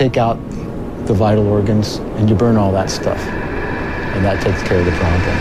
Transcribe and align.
take 0.00 0.16
out 0.16 0.36
the 1.06 1.12
vital 1.12 1.46
organs 1.46 1.96
and 2.16 2.26
you 2.30 2.34
burn 2.34 2.56
all 2.56 2.72
that 2.72 2.88
stuff. 2.88 3.18
And 3.18 4.24
that 4.24 4.42
takes 4.42 4.62
care 4.66 4.78
of 4.78 4.86
the 4.86 4.92
problem. 4.92 5.36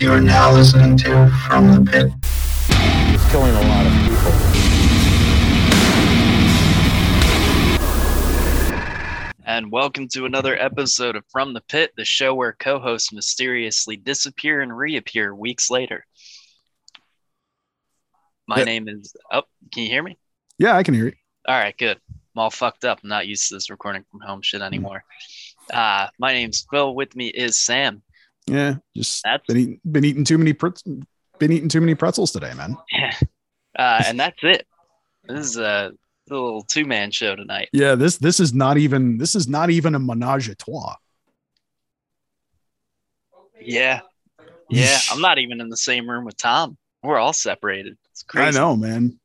You 0.00 0.10
are 0.12 0.20
now 0.22 0.50
listening 0.50 0.96
to 0.96 1.30
From 1.46 1.84
the 1.84 1.90
Pit. 1.90 2.10
It's 3.12 3.30
killing 3.30 3.54
a 3.54 3.68
lot 3.68 3.84
of 3.84 3.92
people. 3.92 4.32
And 9.44 9.70
welcome 9.70 10.08
to 10.14 10.24
another 10.24 10.58
episode 10.58 11.16
of 11.16 11.24
From 11.30 11.52
the 11.52 11.60
Pit, 11.60 11.92
the 11.98 12.06
show 12.06 12.34
where 12.34 12.54
co 12.58 12.78
hosts 12.78 13.12
mysteriously 13.12 13.96
disappear 13.96 14.62
and 14.62 14.74
reappear 14.74 15.34
weeks 15.34 15.68
later. 15.68 16.06
My 18.46 18.60
Yeah. 18.60 18.64
name 18.64 18.88
is. 18.88 19.14
Oh, 19.30 19.42
can 19.70 19.82
you 19.82 19.90
hear 19.90 20.02
me? 20.02 20.16
Yeah, 20.56 20.74
I 20.74 20.82
can 20.82 20.94
hear 20.94 21.08
you. 21.08 21.12
All 21.48 21.58
right, 21.58 21.76
good. 21.78 21.98
I'm 22.10 22.42
all 22.42 22.50
fucked 22.50 22.84
up. 22.84 23.00
I'm 23.02 23.08
not 23.08 23.26
used 23.26 23.48
to 23.48 23.54
this 23.54 23.70
recording 23.70 24.04
from 24.10 24.20
home 24.20 24.42
shit 24.42 24.60
anymore. 24.60 25.02
Uh, 25.72 26.08
my 26.18 26.34
name's 26.34 26.66
Phil. 26.70 26.94
With 26.94 27.16
me 27.16 27.28
is 27.28 27.58
Sam. 27.58 28.02
Yeah, 28.46 28.76
just 28.94 29.22
That's 29.24 29.46
been 29.46 29.56
eating 29.56 29.80
been 29.90 30.04
eating 30.04 30.24
too 30.24 30.36
many 30.36 30.52
pretz- 30.52 30.82
been 31.38 31.52
eating 31.52 31.70
too 31.70 31.80
many 31.80 31.94
pretzels 31.94 32.32
today, 32.32 32.52
man. 32.52 32.76
uh, 33.78 34.02
and 34.06 34.20
that's 34.20 34.38
it. 34.42 34.66
This 35.26 35.46
is 35.46 35.56
a 35.56 35.92
little 36.28 36.62
two 36.64 36.84
man 36.84 37.10
show 37.12 37.34
tonight. 37.34 37.70
Yeah, 37.72 37.94
this 37.94 38.18
this 38.18 38.40
is 38.40 38.52
not 38.52 38.76
even 38.76 39.16
this 39.16 39.34
is 39.34 39.48
not 39.48 39.70
even 39.70 39.94
a 39.94 39.98
menage 39.98 40.50
a 40.50 40.54
trois. 40.54 40.96
Yeah, 43.58 44.00
yeah. 44.68 44.98
I'm 45.10 45.22
not 45.22 45.38
even 45.38 45.62
in 45.62 45.70
the 45.70 45.78
same 45.78 46.08
room 46.08 46.26
with 46.26 46.36
Tom. 46.36 46.76
We're 47.02 47.18
all 47.18 47.32
separated. 47.32 47.96
It's 48.10 48.22
crazy. 48.22 48.58
I 48.58 48.60
know, 48.60 48.76
man. 48.76 49.18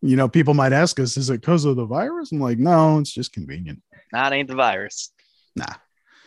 You 0.00 0.16
know, 0.16 0.28
people 0.28 0.54
might 0.54 0.72
ask 0.72 1.00
us, 1.00 1.16
is 1.16 1.28
it 1.30 1.40
because 1.40 1.64
of 1.64 1.76
the 1.76 1.84
virus? 1.84 2.30
I'm 2.32 2.40
like, 2.40 2.58
no, 2.58 2.98
it's 2.98 3.12
just 3.12 3.32
convenient. 3.32 3.82
That 4.12 4.32
ain't 4.32 4.48
the 4.48 4.54
virus. 4.54 5.12
Nah. 5.56 5.64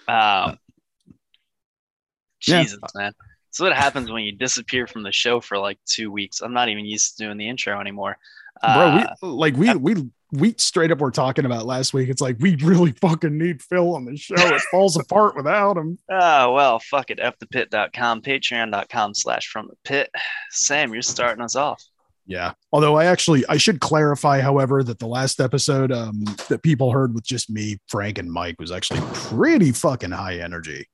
Um, 0.08 0.58
Yeah. 2.46 2.64
Jesus, 2.64 2.80
man. 2.96 3.14
So 3.52 3.66
what 3.66 3.74
happens 3.76 4.10
when 4.12 4.24
you 4.24 4.32
disappear 4.34 4.88
from 4.88 5.04
the 5.04 5.12
show 5.12 5.42
for 5.42 5.58
like 5.58 5.78
two 5.86 6.12
weeks? 6.12 6.42
I'm 6.42 6.54
not 6.54 6.70
even 6.70 6.86
used 6.86 7.18
to 7.18 7.26
doing 7.26 7.38
the 7.38 7.50
intro 7.50 7.80
anymore. 7.80 8.18
Bro, 8.62 8.70
Uh, 8.72 9.16
we 9.22 9.28
like 9.28 9.56
we 9.56 9.74
we 9.76 10.10
we 10.34 10.56
straight 10.58 10.92
up 10.92 11.00
were 11.00 11.12
talking 11.12 11.46
about 11.46 11.66
last 11.66 11.94
week. 11.94 12.08
It's 12.10 12.22
like 12.22 12.38
we 12.40 12.56
really 12.58 12.92
fucking 12.94 13.38
need 13.38 13.62
Phil 13.62 13.96
on 13.96 14.06
the 14.06 14.16
show. 14.16 14.36
It 14.38 14.62
falls 14.72 14.96
apart 14.98 15.36
without 15.36 15.78
him. 15.78 15.98
oh 16.10 16.54
well, 16.54 16.80
fuck 16.80 17.10
it. 17.10 17.20
Fthepit.com, 17.20 18.22
patreon.com 18.22 19.14
slash 19.16 19.48
from 19.48 19.68
the 19.68 19.76
pit. 19.84 20.10
Sam, 20.52 20.94
you're 20.94 21.02
starting 21.02 21.44
us 21.44 21.56
off. 21.56 21.84
Yeah. 22.26 22.54
Although 22.72 22.98
I 22.98 23.06
actually 23.06 23.44
I 23.50 23.58
should 23.58 23.80
clarify, 23.80 24.42
however, 24.42 24.84
that 24.84 25.00
the 25.00 25.08
last 25.08 25.40
episode 25.40 25.92
um 25.92 26.24
that 26.50 26.64
people 26.64 26.92
heard 26.92 27.14
with 27.14 27.24
just 27.24 27.50
me, 27.50 27.78
Frank, 27.88 28.18
and 28.18 28.32
Mike 28.32 28.60
was 28.60 28.72
actually 28.72 29.02
pretty 29.14 29.72
fucking 29.72 30.12
high 30.12 30.38
energy. 30.38 30.88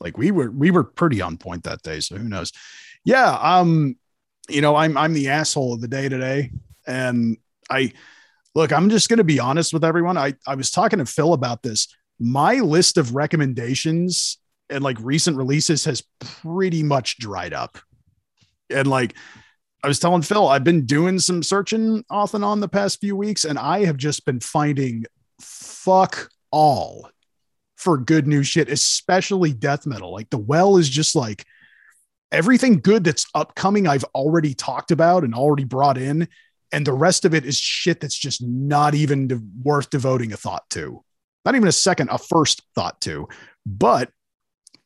Like 0.00 0.18
we 0.18 0.30
were 0.30 0.50
we 0.50 0.70
were 0.70 0.84
pretty 0.84 1.20
on 1.20 1.36
point 1.36 1.64
that 1.64 1.82
day. 1.82 2.00
So 2.00 2.16
who 2.16 2.28
knows? 2.28 2.52
Yeah. 3.04 3.38
Um, 3.40 3.96
you 4.48 4.60
know, 4.60 4.76
I'm 4.76 4.96
I'm 4.96 5.14
the 5.14 5.28
asshole 5.28 5.74
of 5.74 5.80
the 5.80 5.88
day 5.88 6.08
today. 6.08 6.50
And 6.86 7.38
I 7.70 7.92
look, 8.54 8.72
I'm 8.72 8.90
just 8.90 9.08
gonna 9.08 9.24
be 9.24 9.40
honest 9.40 9.72
with 9.72 9.84
everyone. 9.84 10.18
I, 10.18 10.34
I 10.46 10.54
was 10.54 10.70
talking 10.70 10.98
to 10.98 11.06
Phil 11.06 11.32
about 11.32 11.62
this. 11.62 11.88
My 12.18 12.56
list 12.56 12.98
of 12.98 13.14
recommendations 13.14 14.38
and 14.68 14.82
like 14.82 14.98
recent 15.00 15.36
releases 15.36 15.84
has 15.84 16.02
pretty 16.20 16.82
much 16.82 17.18
dried 17.18 17.52
up. 17.52 17.78
And 18.70 18.86
like 18.86 19.14
I 19.84 19.86
was 19.86 19.98
telling 19.98 20.22
Phil, 20.22 20.48
I've 20.48 20.64
been 20.64 20.86
doing 20.86 21.18
some 21.18 21.42
searching 21.42 22.06
off 22.08 22.32
and 22.32 22.42
on 22.42 22.60
the 22.60 22.68
past 22.68 23.02
few 23.02 23.14
weeks, 23.14 23.44
and 23.44 23.58
I 23.58 23.84
have 23.84 23.98
just 23.98 24.24
been 24.24 24.40
finding 24.40 25.04
fuck 25.42 26.30
all 26.50 27.10
for 27.76 27.98
good 27.98 28.26
new 28.26 28.42
shit, 28.42 28.70
especially 28.70 29.52
death 29.52 29.84
metal. 29.84 30.10
Like 30.10 30.30
the 30.30 30.38
well 30.38 30.78
is 30.78 30.88
just 30.88 31.14
like 31.14 31.44
everything 32.32 32.80
good 32.80 33.04
that's 33.04 33.26
upcoming, 33.34 33.86
I've 33.86 34.04
already 34.14 34.54
talked 34.54 34.90
about 34.90 35.22
and 35.22 35.34
already 35.34 35.64
brought 35.64 35.98
in. 35.98 36.28
And 36.72 36.86
the 36.86 36.94
rest 36.94 37.26
of 37.26 37.34
it 37.34 37.44
is 37.44 37.58
shit 37.58 38.00
that's 38.00 38.16
just 38.16 38.42
not 38.42 38.94
even 38.94 39.28
de- 39.28 39.42
worth 39.62 39.90
devoting 39.90 40.32
a 40.32 40.38
thought 40.38 40.64
to. 40.70 41.04
Not 41.44 41.56
even 41.56 41.68
a 41.68 41.72
second, 41.72 42.08
a 42.08 42.16
first 42.16 42.62
thought 42.74 43.02
to. 43.02 43.28
But, 43.66 44.10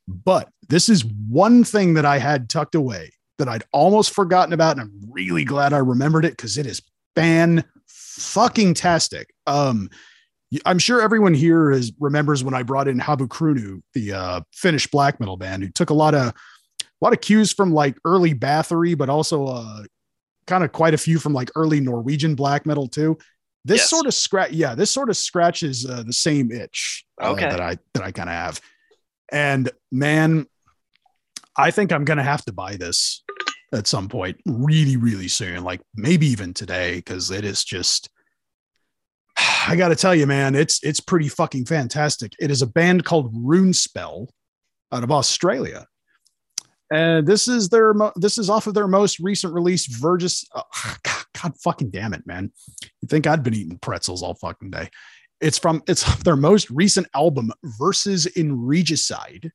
but 0.09 0.49
this 0.69 0.89
is 0.89 1.05
one 1.05 1.63
thing 1.63 1.95
that 1.95 2.05
I 2.05 2.19
had 2.19 2.51
tucked 2.51 2.75
away 2.75 3.13
that 3.39 3.49
I'd 3.49 3.65
almost 3.73 4.13
forgotten 4.15 4.53
about, 4.53 4.73
and 4.77 4.81
I'm 4.83 5.01
really 5.11 5.45
glad 5.45 5.73
I 5.73 5.79
remembered 5.79 6.25
it 6.25 6.33
because 6.33 6.59
it 6.59 6.67
is 6.67 6.83
fan 7.15 7.65
fucking 7.87 8.75
tastic. 8.75 9.33
Um, 9.47 9.89
I'm 10.65 10.79
sure 10.79 11.01
everyone 11.03 11.35
here 11.35 11.71
is 11.71 11.93
remembers 12.01 12.43
when 12.43 12.55
I 12.55 12.63
brought 12.63 12.89
in 12.89 12.99
Havukruunu, 12.99 13.83
the 13.95 14.13
uh, 14.13 14.41
Finnish 14.53 14.87
black 14.89 15.21
metal 15.21 15.37
band, 15.37 15.63
who 15.63 15.69
took 15.71 15.91
a 15.91 15.95
lot 15.95 16.15
of 16.15 16.29
a 16.81 17.05
lot 17.05 17.13
of 17.13 17.21
cues 17.21 17.53
from 17.53 17.73
like 17.73 17.97
early 18.05 18.35
Bathory, 18.35 18.97
but 18.97 19.09
also 19.09 19.47
uh, 19.47 19.83
kind 20.47 20.65
of 20.65 20.73
quite 20.73 20.95
a 20.95 20.99
few 20.99 21.19
from 21.19 21.33
like 21.33 21.51
early 21.55 21.81
Norwegian 21.81 22.35
black 22.35 22.67
metal 22.67 22.89
too. 22.89 23.17
This 23.65 23.83
Yes. 23.83 23.91
sort 23.91 24.07
of 24.07 24.15
scratch, 24.15 24.53
yeah, 24.53 24.75
this 24.75 24.91
sort 24.91 25.11
of 25.11 25.17
scratches 25.17 25.85
uh, 25.89 26.03
the 26.03 26.13
same 26.13 26.51
itch 26.51 27.05
uh, 27.23 27.29
Okay. 27.33 27.49
that 27.49 27.61
I 27.61 27.77
that 27.95 28.03
I 28.03 28.11
kind 28.11 28.29
of 28.29 28.35
have. 28.35 28.61
And 29.31 29.71
man, 29.93 30.47
I 31.57 31.71
think 31.71 31.93
I'm 31.93 32.05
gonna 32.07 32.23
have 32.23 32.45
to 32.47 32.53
buy 32.53 32.77
this 32.77 33.23
at 33.73 33.87
some 33.87 34.09
point, 34.09 34.41
really, 34.47 34.97
really 34.97 35.29
soon, 35.29 35.63
like 35.63 35.81
maybe 35.95 36.27
even 36.27 36.55
today, 36.55 36.97
because 36.97 37.31
it 37.31 37.45
is 37.45 37.65
just. 37.65 38.11
I 39.69 39.77
got 39.77 39.89
to 39.89 39.97
tell 39.97 40.15
you, 40.15 40.27
man, 40.27 40.55
it's 40.55 40.83
it's 40.83 41.01
pretty 41.01 41.29
fucking 41.29 41.67
fantastic. 41.67 42.33
It 42.41 42.51
is 42.51 42.63
a 42.63 42.67
band 42.67 43.05
called 43.05 43.35
Runespell 43.35 44.29
out 44.93 45.05
of 45.05 45.11
Australia, 45.11 45.87
and 46.91 47.27
this 47.27 47.49
is 47.49 47.69
their 47.69 47.95
this 48.17 48.39
is 48.39 48.49
off 48.49 48.67
of 48.67 48.75
their 48.75 48.89
most 48.89 49.19
recent 49.21 49.53
release, 49.53 49.87
Vergis. 49.87 50.45
oh, 50.55 50.61
uh, 50.61 50.95
God, 51.03 51.25
God 51.43 51.53
fucking 51.63 51.91
damn 51.91 52.15
it, 52.15 52.27
man! 52.27 52.51
You 53.03 53.09
think 53.09 53.27
I'd 53.27 53.43
been 53.43 53.55
eating 53.55 53.79
pretzels 53.79 54.23
all 54.23 54.35
fucking 54.35 54.71
day? 54.71 54.89
It's 55.41 55.59
from 55.59 55.83
it's 55.87 56.05
their 56.23 56.37
most 56.37 56.71
recent 56.71 57.07
album, 57.15 57.53
Verses 57.79 58.27
in 58.27 58.65
Regicide. 58.65 59.53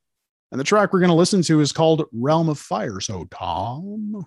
And 0.50 0.60
the 0.60 0.64
track 0.64 0.92
we're 0.92 1.00
going 1.00 1.08
to 1.08 1.14
listen 1.14 1.42
to 1.42 1.60
is 1.60 1.72
called 1.72 2.04
Realm 2.12 2.48
of 2.48 2.58
Fire. 2.58 3.00
So, 3.00 3.26
Tom. 3.30 4.26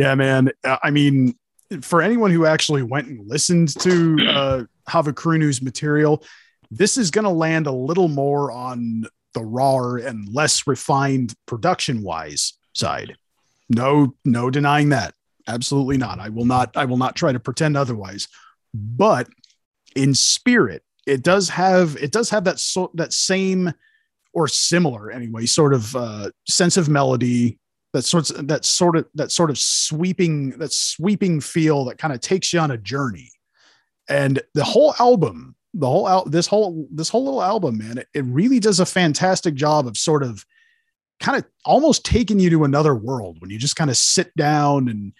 Yeah, 0.00 0.14
man. 0.14 0.50
Uh, 0.64 0.78
I 0.82 0.90
mean, 0.90 1.34
for 1.82 2.00
anyone 2.00 2.30
who 2.30 2.46
actually 2.46 2.82
went 2.82 3.08
and 3.08 3.28
listened 3.28 3.78
to 3.80 4.16
uh, 4.26 4.64
Havukruunu's 4.88 5.60
material, 5.60 6.24
this 6.70 6.96
is 6.96 7.10
going 7.10 7.26
to 7.26 7.30
land 7.30 7.66
a 7.66 7.72
little 7.72 8.08
more 8.08 8.50
on 8.50 9.04
the 9.34 9.44
raw 9.44 9.96
and 9.96 10.26
less 10.32 10.66
refined 10.66 11.34
production 11.44 12.02
wise 12.02 12.54
side. 12.72 13.14
No, 13.68 14.14
no 14.24 14.48
denying 14.48 14.88
that. 14.88 15.12
Absolutely 15.46 15.98
not. 15.98 16.18
I 16.18 16.30
will 16.30 16.46
not. 16.46 16.74
I 16.78 16.86
will 16.86 16.96
not 16.96 17.14
try 17.14 17.32
to 17.32 17.38
pretend 17.38 17.76
otherwise. 17.76 18.26
But 18.72 19.28
in 19.94 20.14
spirit, 20.14 20.82
it 21.06 21.22
does 21.22 21.50
have 21.50 21.94
it 21.96 22.10
does 22.10 22.30
have 22.30 22.44
that 22.44 22.58
so, 22.58 22.90
that 22.94 23.12
same 23.12 23.74
or 24.32 24.48
similar 24.48 25.10
anyway 25.10 25.44
sort 25.44 25.74
of 25.74 25.94
uh, 25.94 26.30
sense 26.48 26.78
of 26.78 26.88
melody 26.88 27.59
that 27.92 28.02
sorts 28.02 28.30
that 28.30 28.64
sort 28.64 28.96
of 28.96 29.06
that 29.14 29.32
sort 29.32 29.50
of 29.50 29.58
sweeping 29.58 30.50
that 30.58 30.72
sweeping 30.72 31.40
feel 31.40 31.84
that 31.86 31.98
kind 31.98 32.14
of 32.14 32.20
takes 32.20 32.52
you 32.52 32.60
on 32.60 32.70
a 32.70 32.78
journey. 32.78 33.30
And 34.08 34.40
the 34.54 34.64
whole 34.64 34.94
album 34.98 35.54
the 35.74 35.86
whole 35.86 36.06
out 36.06 36.30
this 36.30 36.46
whole 36.46 36.86
this 36.90 37.08
whole 37.08 37.24
little 37.24 37.42
album 37.42 37.78
man 37.78 37.98
it, 37.98 38.08
it 38.12 38.24
really 38.24 38.58
does 38.58 38.80
a 38.80 38.86
fantastic 38.86 39.54
job 39.54 39.86
of 39.86 39.96
sort 39.96 40.22
of 40.22 40.44
kind 41.20 41.38
of 41.38 41.44
almost 41.64 42.04
taking 42.04 42.40
you 42.40 42.50
to 42.50 42.64
another 42.64 42.94
world 42.94 43.36
when 43.40 43.50
you 43.50 43.58
just 43.58 43.76
kind 43.76 43.88
of 43.88 43.96
sit 43.96 44.34
down 44.36 44.88
and 44.88 45.12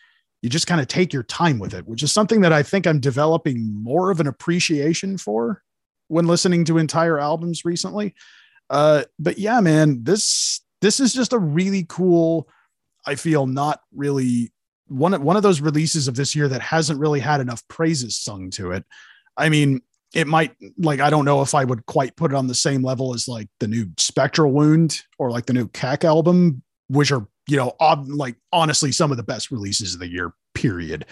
you 0.43 0.49
just 0.49 0.67
kind 0.67 0.81
of 0.81 0.89
take 0.89 1.13
your 1.13 1.23
time 1.23 1.61
with 1.61 1.73
it 1.73 1.87
which 1.87 2.03
is 2.03 2.11
something 2.11 2.41
that 2.41 2.53
i 2.53 2.65
think 2.65 2.85
i'm 2.85 2.99
developing 2.99 3.73
more 3.81 4.11
of 4.11 4.19
an 4.19 4.27
appreciation 4.27 5.17
for 5.17 5.63
when 6.09 6.27
listening 6.27 6.65
to 6.65 6.79
entire 6.79 7.19
albums 7.19 7.65
recently. 7.65 8.15
Uh 8.69 9.05
but 9.19 9.39
yeah 9.39 9.61
man 9.61 10.03
this 10.03 10.61
this 10.81 11.01
is 11.01 11.13
just 11.13 11.33
a 11.33 11.39
really 11.39 11.87
cool 11.89 12.49
I 13.07 13.15
feel 13.15 13.47
not 13.47 13.81
really 13.95 14.53
one 14.89 15.23
one 15.23 15.37
of 15.37 15.43
those 15.43 15.61
releases 15.61 16.09
of 16.09 16.17
this 16.17 16.35
year 16.35 16.49
that 16.49 16.61
hasn't 16.61 17.01
really 17.01 17.21
had 17.21 17.41
enough 17.41 17.67
praises 17.69 18.19
sung 18.19 18.51
to 18.51 18.73
it. 18.73 18.85
I 19.37 19.49
mean, 19.49 19.81
it 20.15 20.27
might 20.27 20.55
like 20.79 21.01
I 21.01 21.11
don't 21.11 21.25
know 21.25 21.43
if 21.43 21.55
I 21.55 21.65
would 21.65 21.87
quite 21.87 22.17
put 22.17 22.33
it 22.33 22.37
on 22.37 22.49
the 22.49 22.55
same 22.55 22.83
level 22.83 23.15
as 23.15 23.29
like 23.29 23.49
the 23.61 23.69
new 23.69 23.87
Spectral 23.97 24.53
Wound 24.53 25.03
or 25.19 25.31
like 25.31 25.47
the 25.47 25.53
new 25.53 25.69
Keck 25.69 26.05
album, 26.05 26.63
which 26.89 27.13
are 27.13 27.27
you 27.47 27.57
know 27.57 27.75
ob- 27.81 28.09
like 28.09 28.37
honestly 28.53 28.93
some 28.93 29.11
of 29.11 29.17
the 29.17 29.23
best 29.23 29.51
releases 29.51 29.95
of 29.95 30.01
the 30.01 30.09
year. 30.09 30.33
Period. 30.55 31.07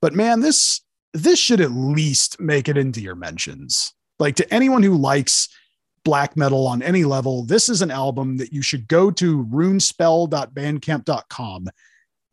But 0.00 0.14
man, 0.14 0.40
this 0.40 0.82
this 1.14 1.38
should 1.38 1.60
at 1.60 1.72
least 1.72 2.40
make 2.40 2.68
it 2.68 2.76
into 2.76 3.00
your 3.00 3.14
mentions. 3.14 3.94
Like 4.18 4.36
to 4.36 4.54
anyone 4.54 4.82
who 4.82 4.96
likes 4.96 5.48
black 6.04 6.36
metal 6.36 6.66
on 6.66 6.82
any 6.82 7.04
level, 7.04 7.44
this 7.44 7.68
is 7.68 7.82
an 7.82 7.90
album 7.90 8.38
that 8.38 8.52
you 8.52 8.62
should 8.62 8.88
go 8.88 9.10
to 9.10 9.44
runespell.bandcamp.com 9.46 11.68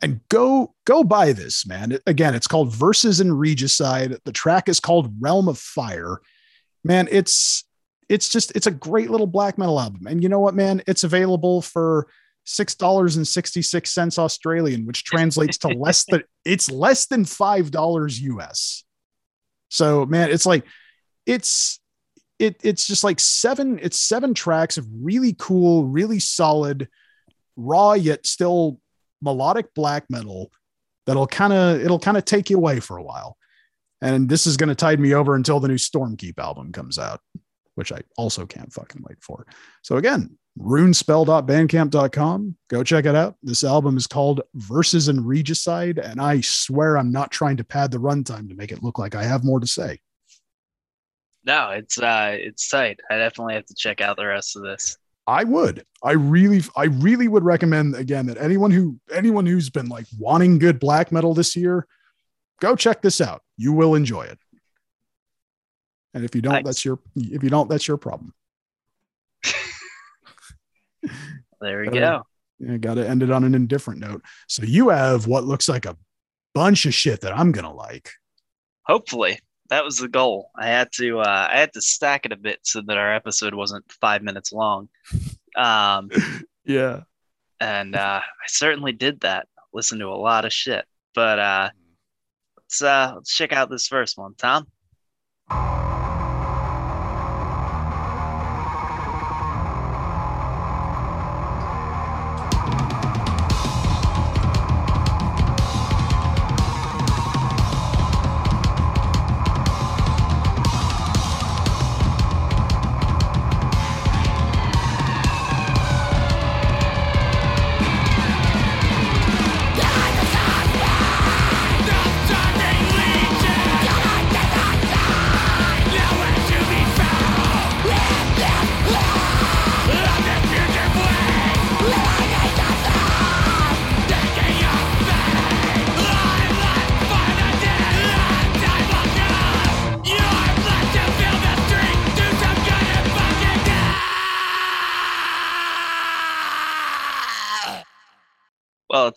and 0.02 0.22
go 0.30 0.74
go 0.86 1.04
buy 1.04 1.34
this, 1.34 1.68
man. 1.68 2.00
Again, 2.08 2.34
it's 2.34 2.48
called 2.48 2.74
Verses 2.74 3.20
in 3.20 3.34
Regicide. 3.34 4.16
The 4.24 4.32
track 4.32 4.70
is 4.70 4.80
called 4.80 5.14
Realm 5.20 5.50
of 5.50 5.58
Fire. 5.58 6.22
Man, 6.84 7.08
it's 7.12 7.66
it's 8.08 8.30
just 8.30 8.56
it's 8.56 8.68
a 8.68 8.72
great 8.72 9.10
little 9.10 9.28
black 9.28 9.58
metal 9.58 9.78
album. 9.80 10.08
And 10.08 10.24
you 10.24 10.30
know 10.30 10.40
what, 10.40 10.56
man? 10.56 10.82
It's 10.88 11.04
available 11.04 11.62
for 11.62 12.08
six 12.46 12.76
dollars 12.76 13.18
and 13.18 13.28
sixty 13.28 13.62
six 13.62 13.92
cents 13.92 14.18
Australian, 14.18 14.86
which 14.86 15.04
translates 15.04 15.58
to 15.60 15.68
less 15.68 16.06
than 16.06 16.24
it's 16.46 16.72
less 16.72 17.08
than 17.08 17.26
five 17.26 17.72
dollars 17.72 18.22
US. 18.22 18.86
So, 19.70 20.06
man, 20.06 20.32
it's 20.32 20.46
like 20.46 20.64
it's 21.26 21.82
it 22.40 22.60
it's 22.64 22.88
just 22.88 23.04
like 23.04 23.20
seven 23.20 23.80
it's 23.82 24.00
seven 24.00 24.34
tracks 24.34 24.78
of 24.78 24.88
really 24.92 25.36
cool 25.38 25.86
really 25.86 26.20
solid 26.20 26.88
raw 27.56 27.94
yet 27.94 28.26
still 28.26 28.80
melodic 29.22 29.74
black 29.74 30.06
metal 30.10 30.52
that'll 31.06 31.28
kind 31.28 31.54
of 31.54 31.82
it'll 31.82 32.00
kind 32.00 32.18
of 32.18 32.26
take 32.26 32.50
you 32.50 32.58
away 32.58 32.80
for 32.80 32.98
a 32.98 33.04
while. 33.04 33.36
And 34.02 34.30
this 34.30 34.48
is 34.48 34.56
going 34.56 34.70
to 34.70 34.76
tide 34.76 35.00
me 35.00 35.14
over 35.14 35.36
until 35.36 35.60
the 35.60 35.68
new 35.68 35.76
stormkeep 35.76 36.40
album 36.40 36.72
comes 36.72 36.98
out 36.98 37.20
which 37.76 37.92
i 37.94 38.02
also 38.18 38.46
can't 38.46 38.74
fucking 38.74 39.04
wait 39.08 39.22
for. 39.22 39.46
So 39.82 39.98
again 39.98 40.38
runespell.bandcamp.com 40.60 42.58
go 42.70 42.84
check 42.84 43.06
it 43.06 43.16
out. 43.16 43.36
This 43.42 43.64
album 43.64 43.96
is 43.98 44.08
called 44.08 44.42
verses 44.56 45.08
and 45.08 45.26
regicide 45.26 45.98
and 45.98 46.20
i 46.20 46.42
swear 46.42 46.98
i'm 46.98 47.12
not 47.12 47.32
trying 47.32 47.58
to 47.58 47.64
pad 47.64 47.92
the 47.92 47.98
runtime 47.98 48.50
to 48.50 48.56
make 48.56 48.72
it 48.72 48.84
look 48.84 49.00
like 49.00 49.16
i 49.16 49.24
have 49.24 49.46
more 49.46 49.60
to 49.60 49.68
say 49.68 50.00
no, 51.44 51.70
it's 51.72 52.00
uh 52.00 52.36
it's 52.38 52.70
tight. 52.70 53.00
I 53.10 53.18
definitely 53.18 53.56
have 53.56 53.66
to 53.66 53.76
check 53.76 54.02
out 54.02 54.18
the 54.18 54.26
rest 54.26 54.56
of 54.56 54.64
this. 54.64 54.98
I 55.26 55.44
would. 55.44 55.86
I 56.04 56.14
really 56.14 56.64
I 56.76 56.86
really 56.86 57.28
would 57.28 57.44
recommend 57.44 57.96
again 57.96 58.26
that 58.28 58.38
anyone 58.38 58.72
who 58.72 59.00
anyone 59.14 59.46
who's 59.46 59.70
been 59.70 59.88
like 59.88 60.06
wanting 60.18 60.60
good 60.60 60.80
black 60.80 61.12
metal 61.12 61.34
this 61.34 61.56
year, 61.56 61.88
go 62.60 62.76
check 62.76 63.02
this 63.02 63.22
out. 63.22 63.42
You 63.58 63.74
will 63.74 63.96
enjoy 63.96 64.24
it. 64.24 64.40
And 66.14 66.26
if 66.26 66.34
you 66.36 66.42
don't, 66.42 66.54
nice. 66.54 66.66
that's 66.66 66.86
your 66.86 67.00
if 67.16 67.44
you 67.44 67.50
don't, 67.50 67.70
that's 67.70 67.88
your 67.88 67.98
problem. 67.98 68.34
there 71.62 71.82
we 71.82 71.88
uh, 71.90 71.92
go. 71.92 72.24
Yeah, 72.60 72.78
got 72.78 72.96
to 72.96 73.08
end 73.08 73.24
it 73.24 73.32
on 73.32 73.46
an 73.46 73.56
indifferent 73.56 74.02
note. 74.02 74.22
So 74.48 74.64
you 74.64 74.90
have 74.90 75.28
what 75.28 75.46
looks 75.46 75.70
like 75.70 75.86
a 75.86 75.96
bunch 76.54 76.86
of 76.86 76.94
shit 76.94 77.22
that 77.22 77.38
I'm 77.38 77.52
gonna 77.54 77.74
like. 77.74 78.10
Hopefully 78.86 79.40
that 79.70 79.84
was 79.84 79.98
the 79.98 80.08
goal. 80.08 80.52
I 80.56 80.68
had 80.68 80.92
to 80.94 81.20
uh, 81.20 81.48
I 81.52 81.60
had 81.60 81.74
to 81.74 81.82
stack 81.82 82.26
it 82.26 82.32
a 82.32 82.38
bit 82.38 82.60
so 82.64 82.82
that 82.86 82.98
our 82.98 83.14
episode 83.14 83.54
wasn't 83.54 83.90
five 83.92 84.22
minutes 84.22 84.52
long. 84.52 84.90
Um, 85.56 86.10
yeah, 86.66 87.02
and 87.60 87.96
uh, 87.96 88.22
I 88.22 88.48
certainly 88.48 88.92
did 88.92 89.22
that. 89.22 89.48
Listen 89.74 90.00
to 90.00 90.08
a 90.08 90.16
lot 90.16 90.46
of 90.46 90.54
shit, 90.54 90.86
but 91.14 91.40
uh, 91.40 91.70
let's 92.58 92.82
uh, 92.82 93.14
let's 93.16 93.36
check 93.36 93.54
out 93.54 93.70
this 93.70 93.88
first 93.88 94.18
one, 94.18 94.34
Tom. 94.36 94.68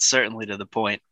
Certainly 0.02 0.46
to 0.46 0.56
the 0.56 0.66
point. 0.66 1.02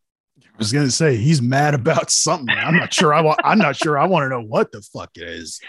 I 0.43 0.59
was 0.59 0.73
gonna 0.73 0.91
say 0.91 1.17
he's 1.17 1.43
mad 1.43 1.75
about 1.75 2.11
something. 2.11 2.55
I'm 2.57 2.77
not 2.77 2.93
sure. 2.93 3.13
I 3.13 3.21
want. 3.21 3.41
I'm 3.45 3.59
not 3.59 3.77
sure. 3.77 3.99
I 3.99 4.07
want 4.07 4.25
to 4.25 4.29
know 4.29 4.43
what 4.43 4.73
the 4.73 4.83
fuck 4.83 5.11
it 5.17 5.29
is. 5.29 5.61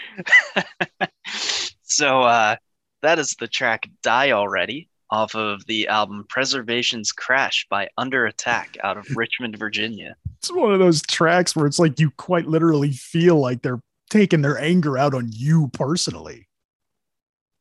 so 1.82 2.22
uh, 2.22 2.56
that 3.02 3.18
is 3.18 3.36
the 3.38 3.48
track 3.48 3.88
"Die 4.02 4.32
Already" 4.32 4.88
off 5.10 5.34
of 5.34 5.64
the 5.66 5.88
album 5.88 6.24
"Preservation's 6.28 7.12
Crash" 7.12 7.66
by 7.70 7.88
Under 7.98 8.26
Attack 8.26 8.76
out 8.82 8.96
of 8.96 9.06
Richmond, 9.16 9.58
Virginia. 9.58 10.16
It's 10.38 10.52
one 10.52 10.72
of 10.72 10.78
those 10.78 11.02
tracks 11.02 11.54
where 11.54 11.66
it's 11.66 11.78
like 11.78 12.00
you 12.00 12.10
quite 12.12 12.46
literally 12.46 12.92
feel 12.92 13.36
like 13.36 13.62
they're 13.62 13.82
taking 14.10 14.42
their 14.42 14.58
anger 14.58 14.98
out 14.98 15.14
on 15.14 15.28
you 15.30 15.68
personally. 15.72 16.48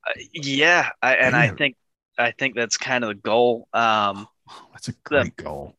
Uh, 0.07 0.21
yeah, 0.33 0.89
I, 1.01 1.15
and 1.15 1.33
Damn. 1.33 1.53
I 1.53 1.55
think 1.55 1.75
I 2.17 2.31
think 2.31 2.55
that's 2.55 2.77
kind 2.77 3.03
of 3.03 3.09
the 3.09 3.15
goal. 3.15 3.67
Um, 3.73 4.27
that's 4.71 4.87
a 4.87 4.93
great 5.03 5.35
goal. 5.35 5.75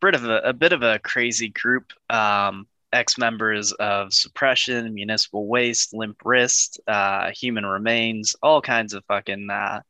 Bit 0.00 0.14
of 0.14 0.24
a, 0.24 0.38
a, 0.38 0.52
bit 0.52 0.72
of 0.72 0.82
a 0.82 0.98
crazy 0.98 1.48
group. 1.48 1.92
Um, 2.10 2.66
ex 2.92 3.18
members 3.18 3.72
of 3.72 4.12
Suppression, 4.12 4.92
Municipal 4.94 5.46
Waste, 5.46 5.94
Limp 5.94 6.18
Wrist, 6.24 6.80
uh, 6.86 7.30
Human 7.30 7.64
Remains, 7.64 8.36
all 8.42 8.60
kinds 8.60 8.94
of 8.94 9.04
fucking 9.06 9.48
uh, 9.50 9.80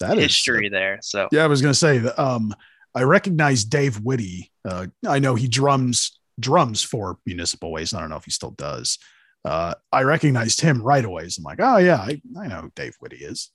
that 0.00 0.18
history 0.18 0.66
is, 0.66 0.72
there. 0.72 0.98
So 1.02 1.28
yeah, 1.32 1.44
I 1.44 1.48
was 1.48 1.60
gonna 1.60 1.74
say 1.74 1.98
um, 2.16 2.54
I 2.94 3.02
recognize 3.02 3.64
Dave 3.64 4.00
Witte. 4.00 4.48
Uh, 4.64 4.86
I 5.06 5.18
know 5.18 5.34
he 5.34 5.48
drums 5.48 6.18
drums 6.40 6.82
for 6.82 7.18
Municipal 7.26 7.72
Waste. 7.72 7.94
I 7.94 8.00
don't 8.00 8.10
know 8.10 8.16
if 8.16 8.24
he 8.24 8.30
still 8.30 8.52
does. 8.52 8.98
Uh, 9.44 9.74
I 9.90 10.02
recognized 10.02 10.60
him 10.60 10.82
right 10.82 11.04
away. 11.04 11.28
So 11.28 11.40
I'm 11.40 11.44
like, 11.44 11.60
oh 11.60 11.78
yeah, 11.78 11.96
I, 11.96 12.20
I 12.38 12.46
know 12.46 12.62
who 12.62 12.72
Dave 12.74 12.96
Witte 13.00 13.14
is. 13.14 13.50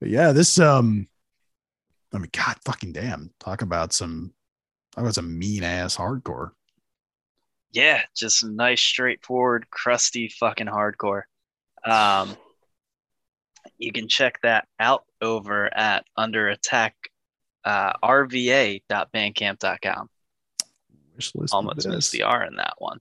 But 0.00 0.10
yeah, 0.10 0.32
this 0.32 0.58
um 0.58 1.08
I 2.12 2.18
mean, 2.18 2.30
God 2.32 2.56
fucking 2.64 2.92
damn. 2.92 3.30
Talk 3.40 3.62
about 3.62 3.92
some 3.92 4.32
talk 4.94 5.02
about 5.02 5.14
some 5.14 5.38
mean 5.38 5.62
ass 5.62 5.96
hardcore. 5.96 6.50
Yeah, 7.72 8.02
just 8.16 8.44
nice, 8.44 8.80
straightforward, 8.80 9.68
crusty 9.70 10.28
fucking 10.28 10.68
hardcore. 10.68 11.22
Um, 11.84 12.36
you 13.78 13.92
can 13.92 14.08
check 14.08 14.40
that 14.42 14.66
out 14.80 15.04
over 15.20 15.76
at 15.76 16.06
Under 16.16 16.48
Attack 16.48 16.94
uh, 17.64 17.92
RVA.bandcamp.com. 18.02 20.08
Wish 21.14 21.34
list 21.34 21.52
Almost 21.52 21.86
missed 21.88 22.12
the 22.12 22.22
R 22.22 22.44
in 22.44 22.56
that 22.56 22.76
one. 22.78 23.00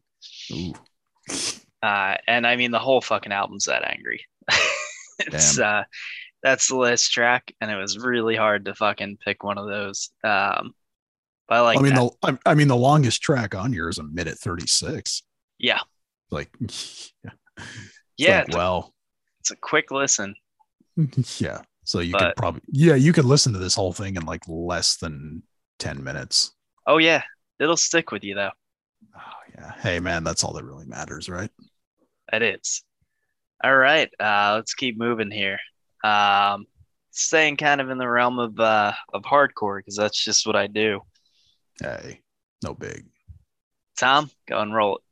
Uh, 1.81 2.15
and 2.27 2.45
I 2.47 2.55
mean, 2.55 2.71
the 2.71 2.79
whole 2.79 3.01
fucking 3.01 3.31
album's 3.31 3.65
that 3.65 3.87
angry. 3.87 4.25
it's 5.19 5.59
uh, 5.59 5.83
that's 6.45 6.67
the 6.67 6.75
last 6.75 7.09
track, 7.09 7.51
and 7.59 7.71
it 7.71 7.75
was 7.75 7.97
really 7.97 8.35
hard 8.35 8.65
to 8.65 8.75
fucking 8.75 9.17
pick 9.25 9.43
one 9.43 9.57
of 9.57 9.67
those. 9.67 10.11
Um, 10.23 10.75
but 11.47 11.55
I 11.55 11.59
like 11.61 11.79
I 11.79 11.81
mean, 11.81 11.95
that. 11.95 12.11
the 12.21 12.39
I, 12.45 12.51
I 12.51 12.53
mean, 12.53 12.67
the 12.67 12.75
longest 12.75 13.23
track 13.23 13.55
on 13.55 13.73
here 13.73 13.89
is 13.89 13.97
a 13.97 14.03
minute 14.03 14.37
thirty 14.37 14.67
six. 14.67 15.23
yeah, 15.57 15.79
Like, 16.29 16.51
it's 16.61 17.11
yeah, 18.17 18.43
like, 18.47 18.53
well, 18.55 18.93
it's 19.39 19.49
a 19.49 19.55
quick 19.55 19.89
listen. 19.89 20.35
yeah. 21.39 21.61
So 21.83 21.99
you 21.99 22.11
But- 22.11 22.19
could 22.19 22.35
probably, 22.35 22.61
yeah, 22.71 22.93
you 22.95 23.11
could 23.11 23.25
listen 23.25 23.51
to 23.53 23.59
this 23.59 23.73
whole 23.75 23.91
thing 23.93 24.15
in 24.15 24.23
like 24.25 24.43
less 24.47 24.97
than 24.97 25.41
ten 25.79 26.03
minutes. 26.03 26.51
Oh 26.85 26.99
yeah, 26.99 27.23
it'll 27.59 27.75
stick 27.75 28.11
with 28.11 28.23
you 28.23 28.35
though. 28.35 28.51
Oh 29.17 29.19
yeah. 29.57 29.71
Hey 29.79 29.99
man, 29.99 30.23
that's 30.23 30.43
all 30.43 30.53
that 30.53 30.63
really 30.63 30.85
matters, 30.85 31.27
right? 31.27 31.49
It 32.31 32.43
is. 32.43 32.83
All 33.63 33.75
right, 33.75 34.11
uh, 34.19 34.53
let's 34.57 34.75
keep 34.75 34.95
moving 34.99 35.31
here. 35.31 35.57
Um, 36.05 36.67
staying 37.11 37.57
kind 37.57 37.81
of 37.81 37.89
in 37.89 37.97
the 37.97 38.07
realm 38.07 38.39
of 38.39 38.59
uh, 38.59 38.93
of 39.13 39.23
hardcore 39.23 39.79
because 39.79 39.95
that's 39.95 40.23
just 40.23 40.45
what 40.45 40.55
I 40.55 40.67
do. 40.67 41.01
Hey, 41.81 42.21
no 42.63 42.73
big. 42.73 43.05
Tom, 43.97 44.29
go 44.47 44.59
and 44.59 44.73
roll 44.73 44.97
it. 44.97 45.03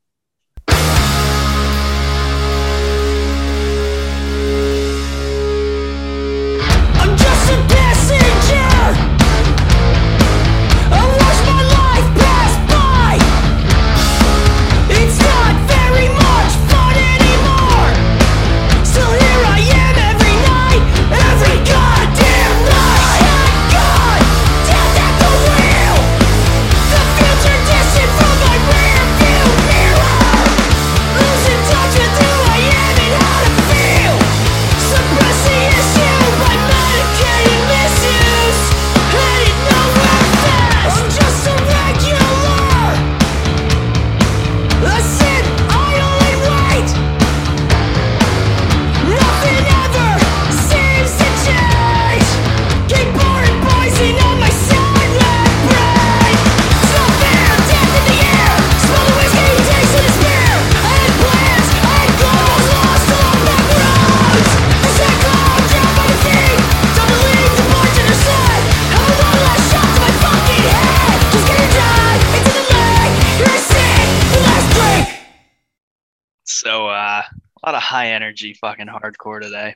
Energy 78.43 78.53
fucking 78.59 78.87
hardcore 78.87 79.41
today. 79.41 79.75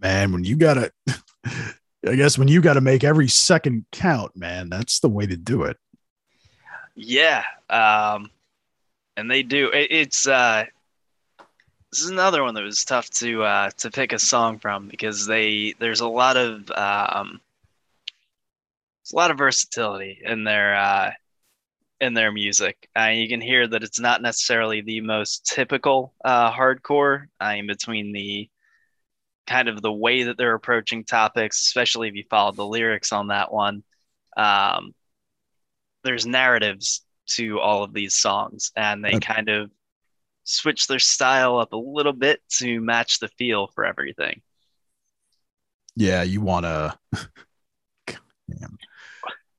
Man, 0.00 0.32
when 0.32 0.44
you 0.44 0.56
gotta 0.56 0.90
I 1.46 2.14
guess 2.16 2.38
when 2.38 2.48
you 2.48 2.60
gotta 2.60 2.80
make 2.80 3.04
every 3.04 3.28
second 3.28 3.84
count, 3.92 4.36
man, 4.36 4.68
that's 4.68 5.00
the 5.00 5.08
way 5.08 5.26
to 5.26 5.36
do 5.36 5.64
it. 5.64 5.76
Yeah, 6.94 7.44
um, 7.68 8.30
and 9.16 9.30
they 9.30 9.42
do. 9.42 9.70
It, 9.70 9.88
it's 9.90 10.26
uh, 10.26 10.64
this 11.92 12.02
is 12.02 12.10
another 12.10 12.42
one 12.42 12.54
that 12.54 12.62
was 12.62 12.84
tough 12.84 13.10
to 13.10 13.42
uh, 13.42 13.70
to 13.78 13.90
pick 13.90 14.12
a 14.12 14.18
song 14.18 14.58
from 14.58 14.88
because 14.88 15.26
they 15.26 15.74
there's 15.78 16.00
a 16.00 16.08
lot 16.08 16.36
of 16.36 16.70
um, 16.70 17.40
there's 19.02 19.12
a 19.12 19.16
lot 19.16 19.30
of 19.30 19.38
versatility 19.38 20.20
in 20.24 20.44
their 20.44 20.74
uh, 20.74 21.10
in 22.00 22.14
their 22.14 22.32
music. 22.32 22.88
Uh, 22.98 23.06
you 23.08 23.28
can 23.28 23.40
hear 23.40 23.66
that 23.68 23.82
it's 23.82 24.00
not 24.00 24.22
necessarily 24.22 24.80
the 24.80 25.00
most 25.00 25.46
typical 25.46 26.14
uh, 26.24 26.52
hardcore. 26.52 27.26
Uh, 27.42 27.54
in 27.58 27.66
between 27.66 28.12
the 28.12 28.48
kind 29.46 29.68
of 29.68 29.82
the 29.82 29.92
way 29.92 30.24
that 30.24 30.38
they're 30.38 30.54
approaching 30.54 31.04
topics, 31.04 31.66
especially 31.66 32.08
if 32.08 32.14
you 32.14 32.24
follow 32.30 32.52
the 32.52 32.66
lyrics 32.66 33.12
on 33.12 33.28
that 33.28 33.52
one. 33.52 33.82
Um, 34.36 34.94
there's 36.04 36.26
narratives 36.26 37.04
to 37.26 37.60
all 37.60 37.82
of 37.84 37.92
these 37.92 38.14
songs, 38.16 38.72
and 38.76 39.04
they 39.04 39.16
Okay. 39.16 39.18
kind 39.18 39.48
of 39.48 39.70
switch 40.44 40.86
their 40.88 40.98
style 41.00 41.58
up 41.58 41.72
a 41.72 41.78
little 41.78 42.12
bit 42.14 42.40
to 42.58 42.80
match 42.80 43.20
the 43.20 43.28
feel 43.28 43.68
for 43.68 43.84
everything. 43.84 44.42
Yeah, 45.96 46.22
you 46.22 46.40
wanna 46.40 46.98
Damn. 48.48 48.78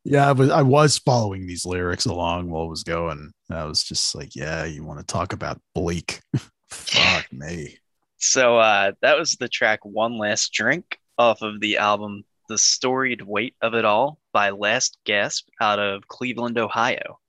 Yeah, 0.03 0.27
I 0.27 0.31
was 0.31 0.49
I 0.49 0.61
was 0.63 0.97
following 0.97 1.45
these 1.45 1.65
lyrics 1.65 2.05
along 2.05 2.49
while 2.49 2.65
it 2.65 2.69
was 2.69 2.83
going. 2.83 3.31
I 3.51 3.65
was 3.65 3.83
just 3.83 4.15
like, 4.15 4.35
yeah, 4.35 4.65
you 4.65 4.83
want 4.83 4.99
to 4.99 5.05
talk 5.05 5.33
about 5.33 5.61
bleak. 5.75 6.21
Fuck 6.69 7.27
me. 7.31 7.77
So 8.17 8.57
uh, 8.57 8.93
that 9.01 9.17
was 9.17 9.35
the 9.35 9.49
track 9.49 9.79
One 9.83 10.17
Last 10.17 10.53
Drink 10.53 10.99
off 11.17 11.41
of 11.41 11.59
the 11.59 11.77
album 11.77 12.23
The 12.49 12.57
Storied 12.57 13.21
Weight 13.21 13.55
of 13.61 13.73
It 13.73 13.85
All 13.85 14.19
by 14.31 14.51
Last 14.51 14.97
Gasp 15.05 15.47
out 15.59 15.79
of 15.79 16.07
Cleveland, 16.07 16.57
Ohio. 16.57 17.19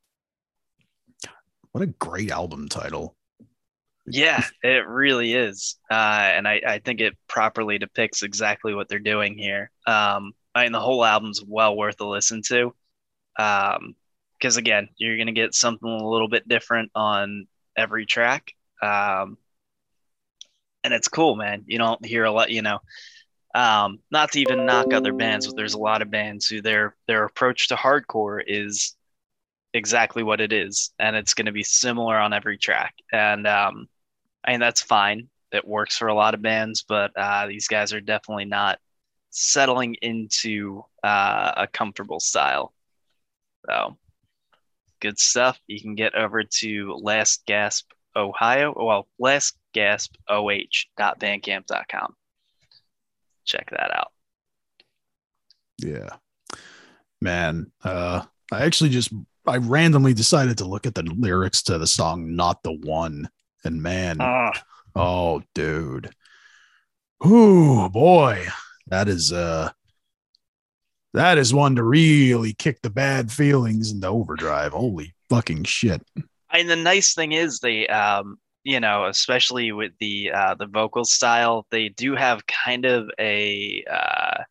What 1.73 1.83
a 1.83 1.87
great 1.87 2.31
album 2.31 2.69
title. 2.69 3.17
Yeah, 4.07 4.45
it 4.63 4.87
really 4.87 5.33
is. 5.33 5.77
Uh, 5.91 5.95
and 5.95 6.47
I, 6.47 6.61
I 6.67 6.79
think 6.81 7.01
it 7.01 7.17
properly 7.29 7.79
depicts 7.79 8.23
exactly 8.23 8.75
what 8.75 8.89
they're 8.89 8.99
doing 8.99 9.39
here. 9.39 9.71
Um, 9.87 10.33
I 10.55 10.65
mean, 10.65 10.73
the 10.73 10.81
whole 10.81 11.05
album's 11.05 11.43
well 11.43 11.77
worth 11.77 12.01
a 12.01 12.07
listen 12.07 12.43
to. 12.49 12.75
Um, 13.39 13.97
because 14.39 14.57
again, 14.57 14.89
you're 14.97 15.17
to 15.29 15.33
get 15.33 15.55
something 15.55 15.89
a 15.89 16.09
little 16.09 16.29
bit 16.29 16.49
different 16.49 16.91
on 16.97 17.47
every 17.77 18.07
track. 18.07 18.53
Um, 18.83 19.39
and 20.83 20.93
it's 20.93 21.07
cool, 21.07 21.37
man. 21.37 21.63
You 21.67 21.79
don't 21.79 22.05
hear 22.05 22.25
a 22.25 22.33
lot, 22.33 22.51
you 22.51 22.61
know. 22.63 22.81
Um, 23.55 24.01
not 24.11 24.33
to 24.33 24.41
even 24.41 24.67
knock 24.67 24.93
other 24.93 25.13
bands, 25.13 25.47
but 25.47 25.57
there's 25.57 25.75
a 25.75 25.79
lot 25.79 26.03
of 26.03 26.11
bands 26.11 26.49
who 26.49 26.61
their 26.61 26.97
their 27.07 27.25
approach 27.25 27.69
to 27.69 27.77
hardcore 27.77 28.43
is 28.45 28.97
exactly 29.75 30.23
what 30.23 30.41
it 30.41 30.53
is, 30.53 30.91
and 30.99 31.15
it's 31.15 31.35
to 31.47 31.53
be 31.53 31.63
similar 31.63 32.19
on 32.19 32.33
every 32.33 32.59
track. 32.59 32.95
And 33.13 33.47
um, 33.47 33.89
I 34.45 34.53
mean 34.53 34.61
that's 34.61 34.83
fine. 34.83 35.29
It 35.53 35.69
works 35.69 35.97
for 35.97 36.09
a 36.09 36.15
lot 36.15 36.35
of 36.35 36.43
bands, 36.43 36.83
but 36.89 37.13
uh, 37.17 37.47
these 37.47 37.69
guys 37.69 37.93
are 37.93 38.01
definitely 38.01 38.47
not 38.47 38.81
settling 39.33 39.97
into 40.03 40.85
uh, 41.03 41.53
a 41.57 41.67
comfortable 41.67 42.21
style. 42.21 42.73
So 43.69 43.97
good 45.01 45.19
stuff. 45.19 45.59
You 45.67 45.81
can 45.81 45.95
get 45.95 46.15
over 46.15 46.45
to 46.45 46.95
Last 47.03 47.45
Gasp 47.47 47.91
Ohio. 48.15 48.73
Well, 48.77 49.09
Last 49.19 49.57
Gasp 49.73 50.15
OH. 50.29 50.59
OH.bandcamp.com. 50.99 52.15
Check 53.45 53.71
that 53.71 53.91
out. 53.97 54.13
Yeah. 55.79 56.11
Man, 57.21 57.73
uh 57.83 58.23
I 58.53 58.65
actually 58.65 58.91
just 58.91 59.13
I 59.47 59.57
randomly 59.57 60.15
decided 60.15 60.59
to 60.59 60.65
look 60.65 60.87
at 60.87 60.95
the 60.95 61.03
lyrics 61.03 61.63
to 61.65 61.79
the 61.79 61.87
song 61.87 62.37
Not 62.37 62.63
the 62.63 62.73
One. 62.73 63.29
And 63.65 63.83
man, 63.83 64.19
Ah, 64.21 64.53
oh 64.95 65.43
dude. 65.55 66.11
Ooh 67.27 67.89
boy. 67.89 68.47
That 68.93 69.09
is 69.09 69.33
uh 69.33 69.71
that 71.15 71.39
is 71.39 71.55
one 71.55 71.77
to 71.77 71.83
really 71.83 72.53
kick 72.53 72.83
the 72.83 72.91
bad 72.91 73.33
feelings 73.33 73.91
into 73.91 74.07
overdrive. 74.07 74.73
Holy 74.73 75.15
fucking 75.31 75.65
shit. 75.65 76.03
and 76.53 76.69
the 76.69 76.77
nice 76.77 77.15
thing 77.15 77.33
is 77.33 77.59
they 77.61 77.87
um 77.89 78.37
you 78.65 78.81
know 78.81 79.07
especially 79.07 79.73
with 79.73 79.93
the 79.99 80.31
uh 80.31 80.55
the 80.57 80.67
vocal 80.67 81.07
style 81.07 81.67
they 81.71 81.89
do 81.89 82.15
have 82.15 82.47
kind 82.47 82.85
of 82.85 83.09
a 83.19 83.83
uh 83.91 84.43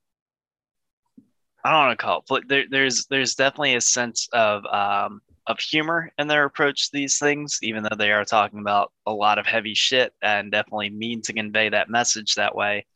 I 1.63 1.69
don't 1.69 1.85
want 1.85 1.99
to 1.99 2.03
call 2.03 2.25
it, 2.37 2.47
there, 2.47 2.65
there's 2.67 3.05
there's 3.11 3.35
definitely 3.35 3.75
a 3.75 3.81
sense 3.81 4.27
of 4.33 4.65
um, 4.65 5.21
of 5.45 5.59
humor 5.59 6.11
in 6.17 6.27
their 6.27 6.45
approach 6.45 6.89
to 6.89 6.97
these 6.97 7.19
things, 7.19 7.59
even 7.61 7.83
though 7.83 7.95
they 7.95 8.11
are 8.11 8.25
talking 8.25 8.57
about 8.57 8.91
a 9.05 9.13
lot 9.13 9.37
of 9.37 9.45
heavy 9.45 9.75
shit 9.75 10.13
and 10.23 10.51
definitely 10.51 10.89
mean 10.89 11.21
to 11.21 11.33
convey 11.33 11.69
that 11.69 11.91
message 11.91 12.33
that 12.33 12.55
way. 12.55 12.87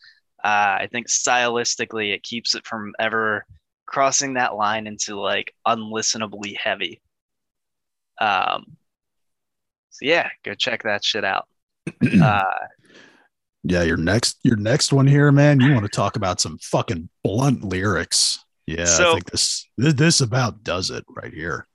Uh, 0.44 0.78
I 0.82 0.90
think 0.92 1.08
stylistically, 1.08 2.14
it 2.14 2.24
keeps 2.24 2.56
it 2.56 2.66
from 2.66 2.94
ever 3.00 3.46
crossing 3.86 4.34
that 4.36 4.56
line 4.56 4.88
into 4.88 5.20
like 5.20 5.54
unlistenably 5.68 6.56
heavy. 6.58 7.02
Um, 8.20 8.78
so 9.90 10.00
yeah, 10.06 10.30
go 10.44 10.54
check 10.54 10.84
that 10.84 11.04
shit 11.04 11.24
out. 11.24 11.48
Uh, 12.22 12.44
Yeah, 13.68 13.82
your 13.82 13.98
next 13.98 14.38
your 14.44 14.58
next 14.58 14.94
one 14.94 15.08
here, 15.08 15.32
man. 15.32 15.60
You 15.60 15.74
want 15.74 15.86
to 15.86 15.90
talk 15.90 16.16
about 16.16 16.40
some 16.40 16.60
fucking 16.60 17.10
blunt 17.24 17.64
lyrics? 17.64 18.44
Yeah, 18.68 18.84
I 18.84 19.14
think 19.14 19.32
this 19.32 19.68
this, 19.78 19.94
this 19.96 20.22
about 20.22 20.64
does 20.64 20.92
it 20.92 21.04
right 21.10 21.34
here. 21.34 21.68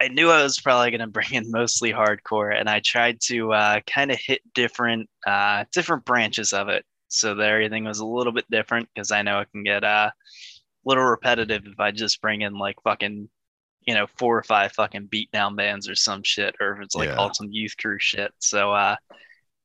I 0.00 0.08
knew 0.08 0.30
I 0.30 0.42
was 0.42 0.60
probably 0.60 0.90
going 0.90 1.00
to 1.00 1.06
bring 1.06 1.32
in 1.32 1.50
mostly 1.50 1.90
hardcore, 1.90 2.54
and 2.54 2.68
I 2.68 2.80
tried 2.84 3.20
to 3.22 3.52
uh, 3.52 3.80
kind 3.86 4.10
of 4.12 4.18
hit 4.18 4.42
different 4.54 5.08
uh, 5.26 5.64
different 5.72 6.04
branches 6.04 6.52
of 6.52 6.68
it, 6.68 6.84
so 7.08 7.34
that 7.34 7.48
everything 7.48 7.84
was 7.84 7.98
a 8.00 8.06
little 8.06 8.32
bit 8.32 8.50
different. 8.50 8.88
Because 8.94 9.10
I 9.10 9.22
know 9.22 9.40
it 9.40 9.50
can 9.50 9.64
get 9.64 9.84
uh, 9.84 10.10
a 10.10 10.88
little 10.88 11.04
repetitive 11.04 11.66
if 11.66 11.80
I 11.80 11.90
just 11.90 12.20
bring 12.20 12.42
in 12.42 12.56
like 12.58 12.80
fucking, 12.82 13.28
you 13.82 13.94
know, 13.94 14.06
four 14.18 14.38
or 14.38 14.42
five 14.42 14.72
fucking 14.72 15.08
beatdown 15.08 15.56
bands 15.56 15.88
or 15.88 15.94
some 15.94 16.22
shit, 16.22 16.54
or 16.60 16.74
if 16.74 16.82
it's 16.82 16.94
like 16.94 17.08
Yeah. 17.08 17.16
all 17.16 17.32
some 17.32 17.48
youth 17.50 17.74
crew 17.78 17.98
shit. 17.98 18.32
So 18.38 18.72
uh, 18.72 18.96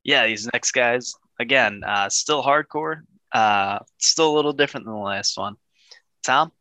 yeah, 0.03 0.25
these 0.27 0.49
next 0.51 0.71
guys 0.71 1.13
again, 1.39 1.81
uh, 1.85 2.09
still 2.09 2.43
hardcore, 2.43 3.01
uh, 3.33 3.79
still 3.97 4.33
a 4.33 4.35
little 4.35 4.53
different 4.53 4.85
than 4.85 4.95
the 4.95 4.99
last 4.99 5.37
one. 5.37 5.55
Tom. 6.23 6.51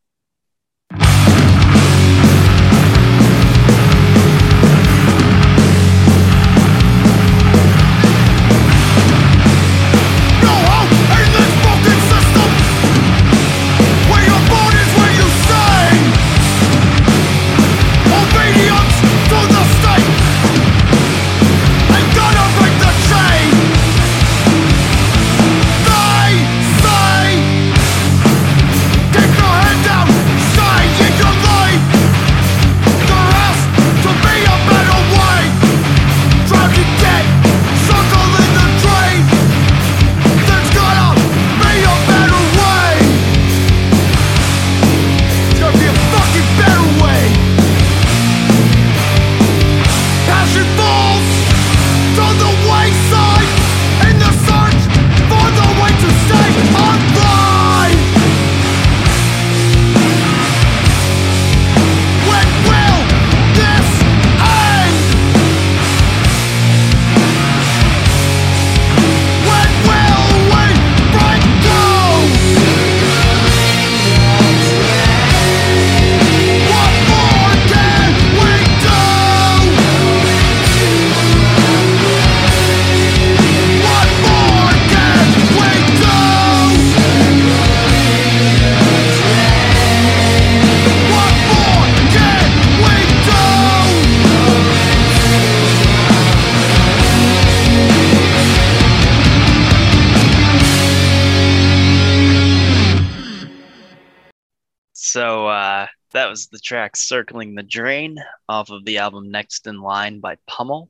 Was 106.32 106.46
the 106.48 106.58
track 106.58 106.96
"Circling 106.96 107.54
the 107.54 107.62
Drain" 107.62 108.16
off 108.48 108.70
of 108.70 108.84
the 108.86 108.98
album 108.98 109.30
"Next 109.30 109.66
in 109.66 109.80
Line" 109.80 110.18
by 110.20 110.36
Pummel. 110.46 110.88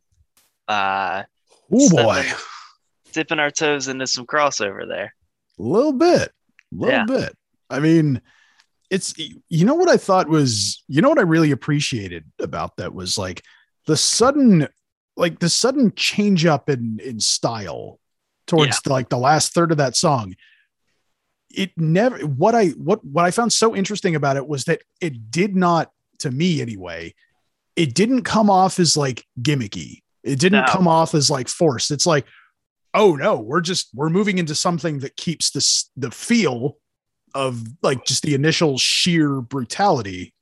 Uh, 0.69 1.25
Oh 1.75 1.79
Stepping- 1.89 2.05
boy, 2.05 2.25
dipping 3.13 3.39
our 3.39 3.51
toes 3.51 3.89
into 3.89 4.07
some 4.07 4.27
crossover 4.27 4.87
there. 4.87 5.15
a 5.59 5.63
little 5.63 5.93
bit, 5.93 6.29
a 6.31 6.33
little 6.73 6.91
Yeah. 7.01 7.05
bit. 7.07 7.37
I 7.71 7.81
mean, 7.81 8.21
it's 8.91 9.15
you 9.19 9.65
know 9.65 9.75
what 9.75 9.89
I 9.89 9.97
thought 9.97 10.29
was 10.29 10.83
you 10.89 11.01
know 11.03 11.09
what 11.09 11.19
I 11.19 11.23
really 11.23 11.51
appreciated 11.51 12.25
about 12.39 12.77
that 12.77 12.95
was 12.95 13.17
like 13.19 13.43
the 13.87 13.97
sudden 13.97 14.69
like 15.17 15.39
the 15.41 15.49
sudden 15.49 15.93
change 15.97 16.47
up 16.47 16.69
in 16.69 17.01
in 17.03 17.19
style 17.21 17.99
towards 18.47 18.85
like 18.87 19.09
the 19.09 19.19
last 19.19 19.55
third 19.55 19.71
of 19.73 19.79
that 19.79 19.97
song 19.97 20.35
it 21.55 21.71
never 21.77 22.19
what 22.27 22.55
i 22.55 22.69
what 22.71 23.05
what 23.05 23.25
i 23.25 23.31
found 23.31 23.53
so 23.53 23.75
interesting 23.77 24.15
about 24.15 24.37
it 24.37 24.47
was 24.47 24.65
that 24.65 24.83
it 25.01 25.31
did 25.31 25.55
not 25.57 25.91
to 26.19 26.31
me 26.31 26.61
anyway 26.63 27.15
it 27.77 27.95
didn't 27.95 28.23
come 28.25 28.51
off 28.51 28.79
as 28.79 28.99
like 28.99 29.25
gimmicky. 29.41 30.03
It 30.23 30.39
didn't 30.39 30.67
No. 30.67 30.73
come 30.73 30.87
off 30.87 31.15
as 31.15 31.31
like 31.31 31.49
forced. 31.49 31.91
It's 31.91 32.05
like 32.05 32.27
oh 32.93 33.17
no 33.17 33.41
we're 33.41 33.63
just 33.63 33.89
we're 33.95 34.11
moving 34.11 34.37
into 34.37 34.55
something 34.55 34.99
that 34.99 35.17
keeps 35.17 35.51
this 35.53 35.91
the 35.97 36.11
feel 36.11 36.77
of 37.35 37.63
like 37.83 38.05
just 38.05 38.23
the 38.25 38.35
initial 38.35 38.77
sheer 38.77 39.41
brutality. 39.41 40.35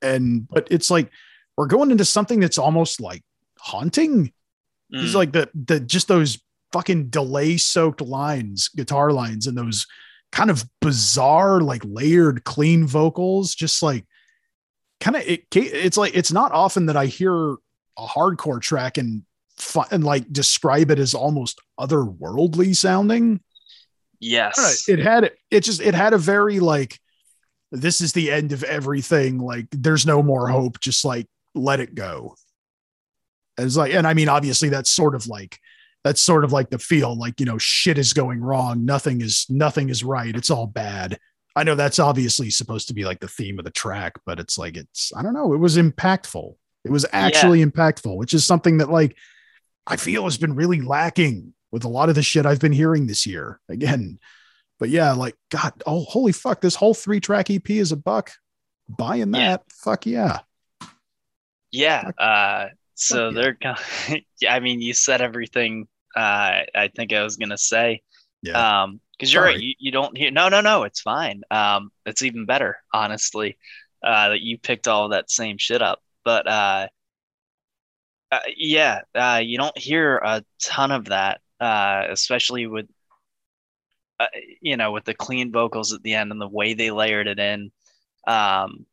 And 0.00 0.46
but 0.48 0.68
it's 0.70 0.92
like 0.92 1.10
we're 1.56 1.66
going 1.66 1.90
into 1.90 2.04
something 2.04 2.38
that's 2.38 2.56
almost 2.58 3.00
like 3.00 3.22
haunting. 3.58 4.32
It's 4.92 5.10
Mm, 5.12 5.14
like 5.14 5.32
the 5.32 5.50
the 5.54 5.80
just 5.80 6.06
those 6.06 6.38
fucking 6.72 7.08
delay 7.10 7.56
soaked 7.56 8.00
lines 8.00 8.68
guitar 8.76 9.10
lines 9.12 9.48
and 9.48 9.58
those 9.58 9.88
kind 10.32 10.50
of 10.50 10.64
bizarre 10.80 11.60
like 11.60 11.82
layered 11.84 12.44
clean 12.44 12.86
vocals 12.86 13.54
just 13.54 13.82
like 13.82 14.06
kind 15.00 15.16
of 15.16 15.22
it 15.26 15.44
it's 15.52 15.96
like 15.96 16.14
it's 16.14 16.32
not 16.32 16.52
often 16.52 16.86
that 16.86 16.96
i 16.96 17.06
hear 17.06 17.52
a 17.98 18.06
hardcore 18.06 18.60
track 18.60 18.98
and 18.98 19.22
and 19.90 20.04
like 20.04 20.30
describe 20.32 20.90
it 20.90 20.98
as 20.98 21.14
almost 21.14 21.60
otherworldly 21.78 22.74
sounding 22.74 23.40
yes. 24.20 24.86
Know, 24.88 24.94
it 24.94 25.00
had 25.00 25.32
it 25.50 25.60
just 25.60 25.80
it 25.80 25.94
had 25.94 26.12
a 26.12 26.18
very 26.18 26.60
like 26.60 26.98
this 27.72 28.00
is 28.00 28.12
the 28.12 28.30
end 28.30 28.52
of 28.52 28.64
everything 28.64 29.38
like 29.38 29.66
there's 29.70 30.06
no 30.06 30.22
more 30.22 30.48
hope 30.48 30.80
just 30.80 31.04
like 31.04 31.26
let 31.54 31.80
it 31.80 31.94
go 31.94 32.34
it's 33.58 33.76
like 33.76 33.92
and 33.92 34.06
i 34.06 34.14
mean 34.14 34.28
obviously 34.28 34.68
that's 34.68 34.90
sort 34.90 35.14
of 35.14 35.26
like 35.26 35.58
that's 36.04 36.20
sort 36.22 36.44
of 36.44 36.52
like 36.52 36.70
the 36.70 36.78
feel 36.78 37.14
like 37.16 37.38
you 37.40 37.46
know 37.46 37.58
shit 37.58 37.98
is 37.98 38.12
going 38.12 38.40
wrong 38.40 38.84
nothing 38.84 39.20
is 39.20 39.46
nothing 39.50 39.88
is 39.90 40.02
right 40.04 40.34
it's 40.36 40.50
all 40.50 40.66
bad. 40.66 41.18
I 41.56 41.64
know 41.64 41.74
that's 41.74 41.98
obviously 41.98 42.48
supposed 42.48 42.88
to 42.88 42.94
be 42.94 43.04
like 43.04 43.20
the 43.20 43.28
theme 43.28 43.58
of 43.58 43.64
the 43.64 43.70
track 43.70 44.14
but 44.24 44.38
it's 44.40 44.56
like 44.56 44.76
it's 44.76 45.12
i 45.16 45.22
don't 45.22 45.34
know 45.34 45.52
it 45.52 45.58
was 45.58 45.76
impactful. 45.76 46.54
It 46.84 46.90
was 46.90 47.04
actually 47.12 47.62
impactful 47.64 48.16
which 48.16 48.32
is 48.34 48.44
something 48.46 48.78
that 48.78 48.90
like 48.90 49.16
i 49.86 49.96
feel 49.96 50.24
has 50.24 50.38
been 50.38 50.54
really 50.54 50.80
lacking 50.80 51.52
with 51.72 51.84
a 51.84 51.88
lot 51.88 52.08
of 52.08 52.14
the 52.14 52.22
shit 52.22 52.46
i've 52.46 52.60
been 52.60 52.72
hearing 52.72 53.06
this 53.06 53.26
year 53.26 53.60
again. 53.68 54.18
But 54.78 54.88
yeah 54.88 55.12
like 55.12 55.34
god 55.50 55.74
oh 55.84 56.04
holy 56.04 56.32
fuck 56.32 56.60
this 56.62 56.74
whole 56.76 56.94
three 56.94 57.20
track 57.20 57.50
ep 57.50 57.68
is 57.68 57.92
a 57.92 57.96
buck. 57.96 58.30
Buying 58.88 59.34
Yeah. 59.34 59.48
that 59.50 59.62
fuck 59.84 60.06
yeah. 60.06 60.38
Yeah. 61.72 62.10
Uh, 62.18 62.68
so 63.00 63.28
yeah. 63.28 63.34
they're 63.34 63.54
kind 63.54 63.78
yeah, 64.40 64.54
I 64.54 64.60
mean, 64.60 64.80
you 64.80 64.94
said 64.94 65.20
everything 65.20 65.88
uh, 66.16 66.62
I 66.74 66.90
think 66.94 67.12
I 67.12 67.22
was 67.22 67.36
gonna 67.36 67.58
say. 67.58 68.02
yeah 68.42 68.82
Um, 68.82 69.00
because 69.12 69.34
you're 69.34 69.44
right, 69.44 69.60
you, 69.60 69.74
you 69.78 69.90
don't 69.92 70.16
hear. 70.16 70.30
No, 70.30 70.48
no, 70.48 70.62
no, 70.62 70.84
it's 70.84 71.02
fine. 71.02 71.42
Um, 71.50 71.90
it's 72.06 72.22
even 72.22 72.46
better, 72.46 72.78
honestly, 72.94 73.58
uh, 74.02 74.30
that 74.30 74.40
you 74.40 74.56
picked 74.56 74.88
all 74.88 75.10
that 75.10 75.30
same 75.30 75.58
shit 75.58 75.82
up. 75.82 76.00
But 76.24 76.46
uh, 76.46 76.88
uh 78.32 78.38
yeah, 78.56 79.02
uh, 79.14 79.42
you 79.44 79.58
don't 79.58 79.76
hear 79.76 80.16
a 80.16 80.42
ton 80.62 80.90
of 80.90 81.06
that, 81.06 81.42
uh, 81.60 82.04
especially 82.08 82.66
with, 82.66 82.86
uh, 84.18 84.26
you 84.62 84.78
know, 84.78 84.90
with 84.92 85.04
the 85.04 85.12
clean 85.14 85.52
vocals 85.52 85.92
at 85.92 86.02
the 86.02 86.14
end 86.14 86.32
and 86.32 86.40
the 86.40 86.48
way 86.48 86.72
they 86.72 86.90
layered 86.90 87.28
it 87.28 87.38
in. 87.38 87.70
Um, 88.26 88.86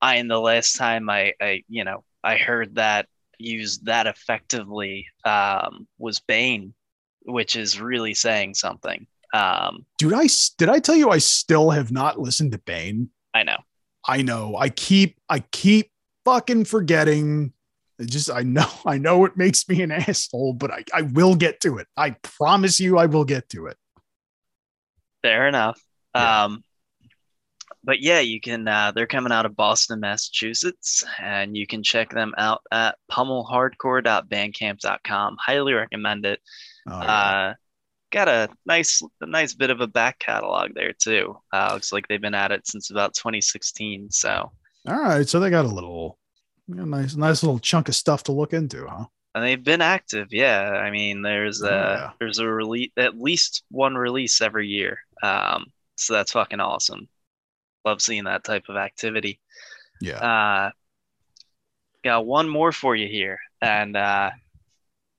I 0.00 0.16
and 0.16 0.30
the 0.30 0.40
last 0.40 0.76
time 0.76 1.10
I, 1.10 1.34
I 1.40 1.64
you 1.68 1.84
know 1.84 2.04
I 2.22 2.36
heard 2.36 2.76
that 2.76 3.08
used 3.38 3.86
that 3.86 4.06
effectively 4.06 5.06
um, 5.24 5.86
was 5.98 6.20
Bane, 6.20 6.74
which 7.22 7.56
is 7.56 7.80
really 7.80 8.14
saying 8.14 8.54
something. 8.54 9.06
Um, 9.32 9.84
Dude, 9.98 10.14
I 10.14 10.28
did 10.58 10.68
I 10.68 10.78
tell 10.78 10.94
you 10.94 11.10
I 11.10 11.18
still 11.18 11.70
have 11.70 11.90
not 11.90 12.20
listened 12.20 12.52
to 12.52 12.58
Bane? 12.58 13.10
I 13.34 13.42
know. 13.42 13.56
I 14.06 14.22
know. 14.22 14.56
I 14.56 14.68
keep 14.68 15.18
I 15.28 15.40
keep 15.40 15.90
fucking 16.24 16.66
forgetting. 16.66 17.52
It 17.98 18.10
just 18.10 18.30
I 18.30 18.42
know 18.42 18.68
I 18.86 18.98
know 18.98 19.24
it 19.24 19.36
makes 19.36 19.68
me 19.68 19.82
an 19.82 19.90
asshole, 19.90 20.54
but 20.54 20.70
I, 20.70 20.84
I 20.92 21.02
will 21.02 21.34
get 21.34 21.60
to 21.62 21.78
it. 21.78 21.88
I 21.96 22.10
promise 22.10 22.80
you 22.80 22.98
I 22.98 23.06
will 23.06 23.24
get 23.24 23.48
to 23.50 23.66
it. 23.66 23.76
Fair 25.22 25.48
enough. 25.48 25.80
Yeah. 26.14 26.44
Um, 26.44 26.64
but 27.84 28.00
yeah, 28.00 28.20
you 28.20 28.40
can. 28.40 28.66
Uh, 28.66 28.92
they're 28.94 29.06
coming 29.06 29.32
out 29.32 29.46
of 29.46 29.56
Boston, 29.56 30.00
Massachusetts, 30.00 31.04
and 31.20 31.56
you 31.56 31.66
can 31.66 31.82
check 31.82 32.10
them 32.10 32.32
out 32.38 32.62
at 32.72 32.96
pummelhardcore.bandcamp.com. 33.10 35.36
Highly 35.40 35.72
recommend 35.72 36.26
it. 36.26 36.40
Oh, 36.88 37.00
yeah. 37.02 37.12
Uh, 37.12 37.54
got 38.12 38.28
a 38.28 38.48
nice, 38.66 39.02
a 39.20 39.26
nice 39.26 39.54
bit 39.54 39.70
of 39.70 39.80
a 39.80 39.86
back 39.86 40.18
catalog 40.18 40.72
there 40.74 40.92
too. 40.92 41.36
Uh, 41.52 41.70
looks 41.74 41.92
like 41.92 42.06
they've 42.08 42.20
been 42.20 42.34
at 42.34 42.52
it 42.52 42.66
since 42.66 42.90
about 42.90 43.14
2016. 43.14 44.10
So, 44.10 44.52
All 44.88 45.00
right, 45.02 45.28
so 45.28 45.40
they 45.40 45.50
got 45.50 45.64
a 45.64 45.68
little 45.68 46.18
a 46.70 46.86
nice 46.86 47.14
nice 47.16 47.42
little 47.42 47.58
chunk 47.58 47.88
of 47.88 47.94
stuff 47.94 48.22
to 48.24 48.32
look 48.32 48.52
into, 48.54 48.86
huh? 48.86 49.04
and 49.34 49.44
they've 49.44 49.62
been 49.64 49.82
active. 49.82 50.28
Yeah, 50.32 50.70
I 50.70 50.90
mean, 50.90 51.22
there's 51.22 51.62
a 51.62 51.66
Oh, 51.66 51.70
yeah. 51.94 52.10
there's 52.20 52.38
a 52.38 52.46
release, 52.46 52.90
at 52.96 53.18
least 53.18 53.64
one 53.70 53.94
release 53.96 54.40
every 54.40 54.68
year. 54.68 54.98
Um, 55.22 55.66
so 55.96 56.14
that's 56.14 56.32
fucking 56.32 56.60
awesome. 56.60 57.08
Love 57.84 58.00
seeing 58.00 58.24
that 58.24 58.44
type 58.44 58.64
of 58.68 58.76
activity. 58.76 59.40
Yeah. 60.00 60.16
Uh, 60.16 60.70
got 62.02 62.26
one 62.26 62.48
more 62.48 62.72
for 62.72 62.96
you 62.96 63.08
here, 63.08 63.38
and 63.60 63.96
uh, 63.96 64.30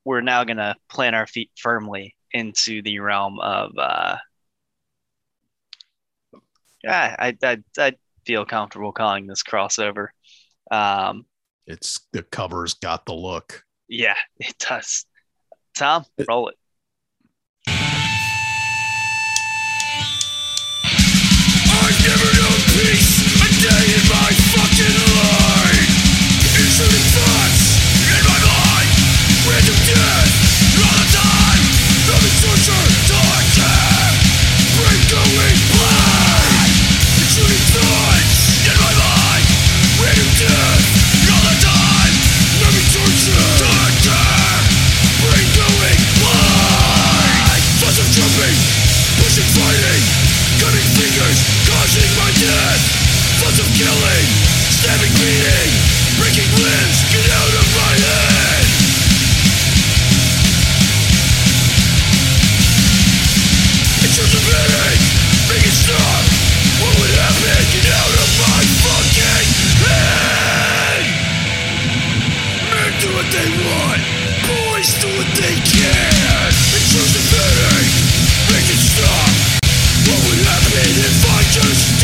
we're 0.03 0.21
now 0.21 0.43
gonna 0.43 0.75
plant 0.89 1.15
our 1.15 1.27
feet 1.27 1.51
firmly 1.57 2.15
into 2.31 2.81
the 2.81 2.99
realm 2.99 3.39
of. 3.39 3.71
Uh, 3.77 4.17
yeah, 6.83 7.15
I, 7.17 7.37
I 7.43 7.57
I 7.77 7.93
feel 8.25 8.45
comfortable 8.45 8.91
calling 8.91 9.27
this 9.27 9.43
crossover. 9.43 10.07
Um, 10.71 11.25
It's 11.67 11.99
the 12.11 12.23
cover's 12.23 12.73
got 12.75 13.05
the 13.05 13.13
look. 13.13 13.63
yeah, 13.87 14.17
it 14.39 14.55
does. 14.59 15.05
Tom, 15.77 16.05
roll 16.27 16.49
it. 16.49 16.55
My 24.09 24.31
fucking 24.53 24.99
life. 25.17 25.89
Intruding 26.59 27.14
terms 64.15 64.31
of 64.31 64.47
headache, 64.47 65.07
make 65.51 65.65
it 65.67 65.75
stop. 65.75 66.23
What 66.79 66.93
would 67.03 67.13
happen? 67.19 67.59
Get 67.67 67.83
out 67.91 68.15
of 68.15 68.29
my 68.39 68.61
fucking 68.79 69.47
head. 69.83 71.03
Men 72.71 72.91
do 73.03 73.11
what 73.11 73.27
they 73.35 73.49
want. 73.59 74.01
Boys 74.47 74.89
do 75.03 75.11
what 75.19 75.27
they 75.35 75.55
can. 75.67 76.47
Terms 76.95 77.11
of 77.11 77.25
headache, 77.27 77.95
make 78.55 78.71
it 78.71 78.79
stop. 78.79 79.31
What 80.07 80.19
would 80.31 80.41
happen 80.47 80.87
if 80.95 81.19
I 81.27 81.39
just 81.51 81.94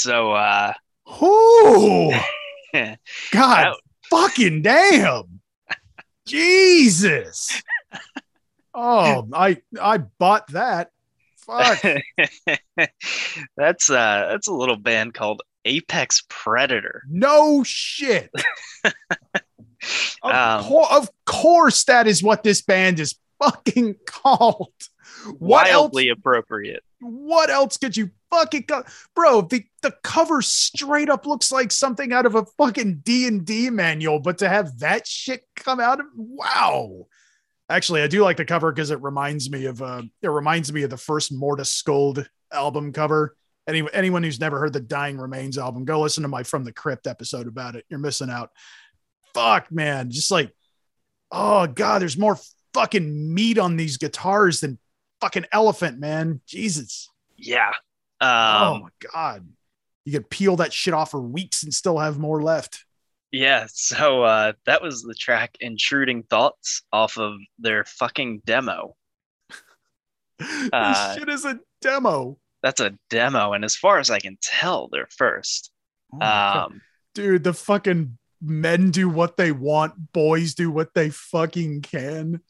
So, 0.00 0.32
uh, 0.32 0.72
Oh 1.06 2.10
God 2.74 2.96
That- 3.32 3.76
fucking 4.10 4.62
damn. 4.62 5.40
Jesus. 6.26 7.62
Oh, 8.74 9.26
I 9.32 9.56
I 9.80 9.98
bought 9.98 10.46
that. 10.52 10.90
Fuck. 11.38 11.82
that's 13.56 13.90
uh, 13.90 14.28
that's 14.30 14.46
a 14.48 14.52
little 14.52 14.76
band 14.76 15.14
called 15.14 15.42
Apex 15.64 16.24
Predator. 16.28 17.02
No 17.08 17.64
shit. 17.64 18.30
Of, 20.24 20.32
Um, 20.34 20.64
cour- 20.68 20.88
of 20.92 21.08
course, 21.24 21.84
that 21.84 22.08
is 22.08 22.20
what 22.20 22.42
this 22.42 22.62
band 22.62 22.98
is 22.98 23.14
fucking 23.40 23.94
called. 24.06 24.72
What 25.38 25.68
else? 25.68 25.82
Wildly 25.92 26.08
appropriate. 26.08 26.82
What 27.00 27.48
else 27.48 27.76
could 27.76 27.96
you 27.96 28.10
fucking 28.30 28.64
co- 28.64 28.84
bro? 29.14 29.42
The 29.42 29.64
the 29.82 29.94
cover 30.02 30.42
straight 30.42 31.08
up 31.08 31.26
looks 31.26 31.52
like 31.52 31.72
something 31.72 32.12
out 32.12 32.26
of 32.26 32.34
a 32.34 32.44
fucking 32.44 33.00
D 33.04 33.26
and 33.26 33.44
D 33.44 33.70
manual, 33.70 34.20
but 34.20 34.38
to 34.38 34.48
have 34.48 34.78
that 34.80 35.06
shit 35.06 35.44
come 35.56 35.80
out 35.80 36.00
of 36.00 36.06
wow. 36.14 37.06
Actually, 37.70 38.02
I 38.02 38.06
do 38.06 38.22
like 38.22 38.38
the 38.38 38.44
cover 38.44 38.72
because 38.72 38.90
it 38.90 39.02
reminds 39.02 39.50
me 39.50 39.66
of 39.66 39.82
uh, 39.82 40.02
it 40.22 40.28
reminds 40.28 40.72
me 40.72 40.82
of 40.82 40.90
the 40.90 40.96
first 40.96 41.32
Morta 41.32 41.64
Skuld 41.64 42.26
album 42.52 42.92
cover. 42.92 43.36
Any, 43.66 43.86
anyone 43.92 44.22
who's 44.22 44.40
never 44.40 44.58
heard 44.58 44.72
the 44.72 44.80
Dying 44.80 45.18
Remains 45.18 45.58
album, 45.58 45.84
go 45.84 46.00
listen 46.00 46.22
to 46.22 46.28
my 46.28 46.42
From 46.42 46.64
the 46.64 46.72
Crypt 46.72 47.06
episode 47.06 47.46
about 47.46 47.76
it. 47.76 47.84
You're 47.90 47.98
missing 47.98 48.30
out. 48.30 48.50
Fuck, 49.34 49.70
man. 49.70 50.10
Just 50.10 50.30
like, 50.30 50.50
oh 51.30 51.66
God, 51.66 52.00
there's 52.00 52.16
more 52.16 52.38
fucking 52.72 53.34
meat 53.34 53.58
on 53.58 53.76
these 53.76 53.98
guitars 53.98 54.60
than 54.60 54.78
fucking 55.20 55.44
elephant, 55.52 55.98
man. 55.98 56.40
Jesus. 56.46 57.10
Yeah. 57.36 57.72
Oh 58.20 58.74
Um, 58.74 58.82
my 58.82 58.88
God. 59.12 59.48
You 60.04 60.12
could 60.12 60.30
peel 60.30 60.56
that 60.56 60.72
shit 60.72 60.94
off 60.94 61.10
for 61.10 61.20
weeks 61.20 61.62
and 61.62 61.72
still 61.74 61.98
have 61.98 62.18
more 62.18 62.42
left. 62.42 62.84
yeah. 63.30 63.66
So 63.70 64.22
uh, 64.22 64.52
that 64.64 64.80
was 64.82 65.02
the 65.02 65.14
track 65.14 65.56
"Intruding 65.60 66.22
Thoughts" 66.24 66.82
off 66.92 67.18
of 67.18 67.34
their 67.58 67.84
fucking 67.84 68.42
demo. 68.44 68.96
Uh, 70.72 71.08
this 71.14 71.18
shit 71.18 71.28
is 71.28 71.44
a 71.44 71.58
demo. 71.80 72.38
That's 72.62 72.80
a 72.80 72.96
demo, 73.10 73.52
and 73.54 73.64
as 73.64 73.74
far 73.76 73.98
as 73.98 74.08
I 74.08 74.20
can 74.20 74.38
tell, 74.40 74.88
they're 74.88 75.08
first. 75.16 75.70
Oh. 76.20 76.26
Um, 76.26 76.80
Dude, 77.14 77.42
the 77.42 77.52
fucking 77.54 78.16
men 78.40 78.92
do 78.92 79.08
what 79.08 79.36
they 79.36 79.50
want, 79.50 80.12
boys 80.12 80.54
do 80.54 80.70
what 80.70 80.94
they 80.94 81.10
fucking 81.10 81.82
can. 81.82 82.40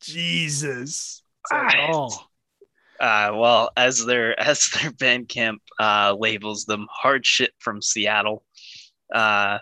Jesus. 0.00 1.22
Like, 1.52 1.76
oh. 1.90 2.27
Uh, 3.00 3.30
well, 3.34 3.70
as 3.76 4.04
their 4.04 4.38
as 4.40 4.66
their 4.68 4.90
Bandcamp 4.92 5.58
uh, 5.78 6.14
labels 6.18 6.64
them, 6.64 6.86
hard 6.90 7.24
shit 7.24 7.52
from 7.58 7.80
Seattle. 7.82 8.44
Uh, 9.14 9.58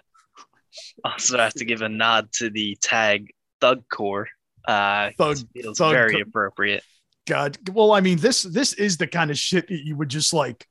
also 1.04 1.38
have 1.38 1.54
to 1.54 1.64
give 1.64 1.82
a 1.82 1.88
nod 1.88 2.30
to 2.32 2.50
the 2.50 2.76
tag 2.82 3.32
Thugcore. 3.60 4.26
Uh, 4.66 5.10
Thug- 5.18 5.38
feels 5.54 5.78
Thug- 5.78 5.92
very 5.92 6.20
appropriate. 6.20 6.82
God. 7.26 7.56
Well, 7.72 7.92
I 7.92 8.00
mean, 8.00 8.18
this 8.18 8.42
this 8.42 8.72
is 8.74 8.96
the 8.96 9.06
kind 9.06 9.30
of 9.30 9.38
shit 9.38 9.68
that 9.68 9.84
you 9.84 9.96
would 9.96 10.08
just 10.08 10.32
like. 10.32 10.66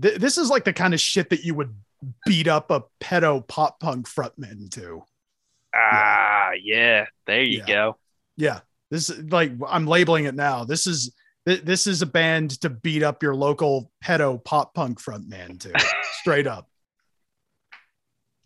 Th- 0.00 0.16
this 0.18 0.38
is 0.38 0.50
like 0.50 0.64
the 0.64 0.72
kind 0.72 0.92
of 0.94 1.00
shit 1.00 1.30
that 1.30 1.44
you 1.44 1.54
would 1.54 1.74
beat 2.26 2.48
up 2.48 2.70
a 2.70 2.82
pedo 3.00 3.46
pop 3.46 3.80
punk 3.80 4.08
frontman 4.08 4.70
to. 4.72 5.02
Ah, 5.74 6.50
yeah, 6.62 7.06
there 7.26 7.42
you 7.42 7.58
Yeah. 7.60 7.66
go. 7.66 7.96
Yeah, 8.36 8.60
this 8.90 9.08
is 9.10 9.24
like 9.30 9.52
I'm 9.68 9.86
labeling 9.86 10.24
it 10.24 10.34
now. 10.34 10.64
This 10.64 10.86
is 10.86 11.14
th- 11.46 11.62
this 11.62 11.86
is 11.86 12.02
a 12.02 12.06
band 12.06 12.60
to 12.60 12.70
beat 12.70 13.02
up 13.02 13.22
your 13.22 13.34
local 13.34 13.90
pedo 14.04 14.42
pop 14.42 14.74
punk 14.74 15.00
frontman 15.00 15.60
to. 15.60 15.72
Straight 16.20 16.46
up. 16.46 16.68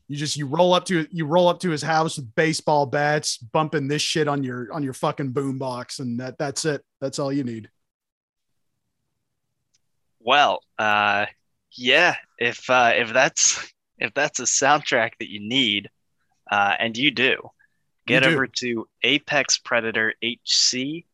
You 0.08 0.16
just 0.16 0.38
you 0.38 0.46
roll 0.46 0.72
up 0.72 0.86
to 0.86 1.06
you 1.10 1.26
roll 1.26 1.48
up 1.48 1.60
to 1.60 1.70
his 1.70 1.82
house 1.82 2.16
with 2.16 2.34
baseball 2.34 2.86
bats, 2.86 3.36
bumping 3.36 3.88
this 3.88 4.00
shit 4.00 4.26
on 4.26 4.42
your 4.42 4.72
on 4.72 4.82
your 4.82 4.94
fucking 4.94 5.32
boombox, 5.32 6.00
and 6.00 6.18
that 6.20 6.38
that's 6.38 6.64
it. 6.64 6.82
That's 7.00 7.18
all 7.18 7.30
you 7.30 7.44
need. 7.44 7.68
Well, 10.18 10.62
uh, 10.78 11.26
yeah, 11.72 12.16
if 12.38 12.70
uh, 12.70 12.92
if 12.96 13.12
that's 13.12 13.70
if 13.98 14.14
that's 14.14 14.40
a 14.40 14.44
soundtrack 14.44 15.10
that 15.20 15.28
you 15.28 15.40
need, 15.40 15.90
uh, 16.50 16.74
and 16.78 16.96
you 16.96 17.10
do, 17.10 17.50
get 18.06 18.22
do. 18.22 18.30
over 18.30 18.46
to 18.46 18.88
apexpredatorhc.bandcamp.com. 19.04 21.04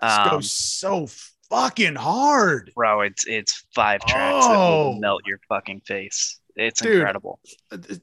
This 0.00 0.10
Um, 0.18 0.30
goes 0.30 0.52
so 0.52 1.08
fucking 1.50 1.94
hard. 1.96 2.72
bro, 2.74 3.00
it's 3.02 3.26
it's 3.26 3.66
five 3.74 4.00
tracks 4.02 4.46
that 4.46 4.54
Oh. 4.56 4.90
will 4.92 5.00
melt 5.00 5.22
your 5.26 5.40
fucking 5.48 5.80
face. 5.86 6.38
It's 6.56 6.80
Dude. 6.80 6.96
incredible. 6.96 7.40
It's- 7.72 8.00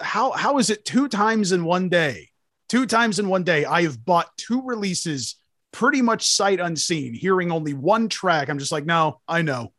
how 0.00 0.32
how 0.32 0.58
is 0.58 0.70
it 0.70 0.84
two 0.84 1.08
times 1.08 1.52
in 1.52 1.64
one 1.64 1.88
day? 1.88 2.30
Two 2.68 2.86
times 2.86 3.18
in 3.18 3.28
one 3.28 3.44
day, 3.44 3.64
I 3.64 3.82
have 3.82 4.04
bought 4.04 4.36
two 4.36 4.62
releases 4.62 5.36
pretty 5.72 6.02
much 6.02 6.26
sight 6.26 6.60
unseen, 6.60 7.14
hearing 7.14 7.50
only 7.50 7.74
one 7.74 8.08
track. 8.08 8.48
I'm 8.48 8.58
just 8.58 8.72
like, 8.72 8.84
no, 8.86 9.20
I 9.26 9.42
know. 9.42 9.72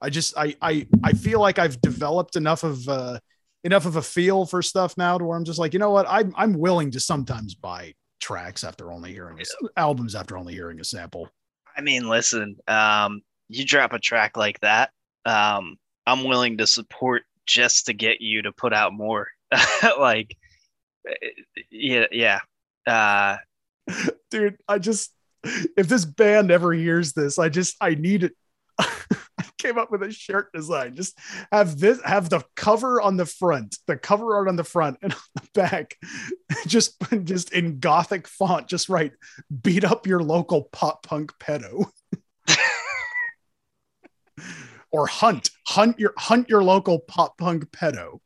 I 0.00 0.10
just 0.10 0.36
I 0.36 0.54
I 0.60 0.86
I 1.02 1.12
feel 1.12 1.40
like 1.40 1.58
I've 1.58 1.80
developed 1.80 2.36
enough 2.36 2.62
of 2.64 2.86
uh 2.88 3.18
enough 3.62 3.86
of 3.86 3.96
a 3.96 4.02
feel 4.02 4.44
for 4.46 4.60
stuff 4.62 4.96
now 4.98 5.16
to 5.18 5.24
where 5.24 5.36
I'm 5.36 5.44
just 5.44 5.58
like, 5.58 5.72
you 5.72 5.78
know 5.78 5.90
what? 5.90 6.06
I'm 6.08 6.32
I'm 6.36 6.52
willing 6.58 6.90
to 6.92 7.00
sometimes 7.00 7.54
buy 7.54 7.94
tracks 8.24 8.64
after 8.64 8.90
only 8.90 9.12
hearing 9.12 9.36
this 9.36 9.54
albums 9.76 10.14
after 10.14 10.36
only 10.36 10.54
hearing 10.54 10.80
a 10.80 10.84
sample. 10.84 11.28
I 11.76 11.80
mean, 11.80 12.08
listen, 12.08 12.56
um, 12.68 13.20
you 13.48 13.64
drop 13.64 13.92
a 13.92 13.98
track 13.98 14.36
like 14.36 14.60
that, 14.60 14.90
um, 15.24 15.76
I'm 16.06 16.24
willing 16.24 16.58
to 16.58 16.66
support 16.66 17.22
just 17.46 17.86
to 17.86 17.92
get 17.92 18.20
you 18.20 18.42
to 18.42 18.52
put 18.52 18.72
out 18.72 18.92
more. 18.92 19.28
like, 19.98 20.36
eh, 21.08 21.28
yeah, 21.70 22.06
yeah. 22.10 22.40
Uh, 22.86 23.36
dude 24.30 24.56
i 24.68 24.78
just 24.78 25.12
if 25.76 25.88
this 25.88 26.04
band 26.04 26.50
ever 26.50 26.72
hears 26.72 27.12
this 27.12 27.38
i 27.38 27.48
just 27.48 27.76
i 27.80 27.94
need 27.94 28.24
it 28.24 28.32
came 29.58 29.78
up 29.78 29.90
with 29.90 30.02
a 30.02 30.12
shirt 30.12 30.52
design. 30.52 30.94
Just 30.94 31.18
have 31.52 31.78
this 31.78 32.00
have 32.04 32.30
the 32.30 32.42
cover 32.56 33.00
on 33.00 33.16
the 33.16 33.26
front 33.26 33.76
the 33.86 33.96
cover 33.96 34.36
art 34.36 34.48
on 34.48 34.56
the 34.56 34.64
front 34.64 34.98
and 35.02 35.12
on 35.14 35.20
the 35.34 35.48
back. 35.54 35.96
Just 36.66 36.96
just 37.24 37.52
in 37.52 37.78
gothic 37.78 38.28
font 38.28 38.68
just 38.68 38.88
write 38.88 39.12
beat 39.62 39.84
up 39.84 40.06
your 40.06 40.20
local 40.20 40.64
pop 40.64 41.02
punk 41.02 41.32
pedo. 41.38 41.86
Or 44.94 45.08
hunt 45.08 45.50
hunt 45.66 45.98
your 45.98 46.12
hunt 46.16 46.48
your 46.48 46.62
local 46.62 47.00
pop 47.00 47.36
punk 47.36 47.68
pedo. 47.72 48.20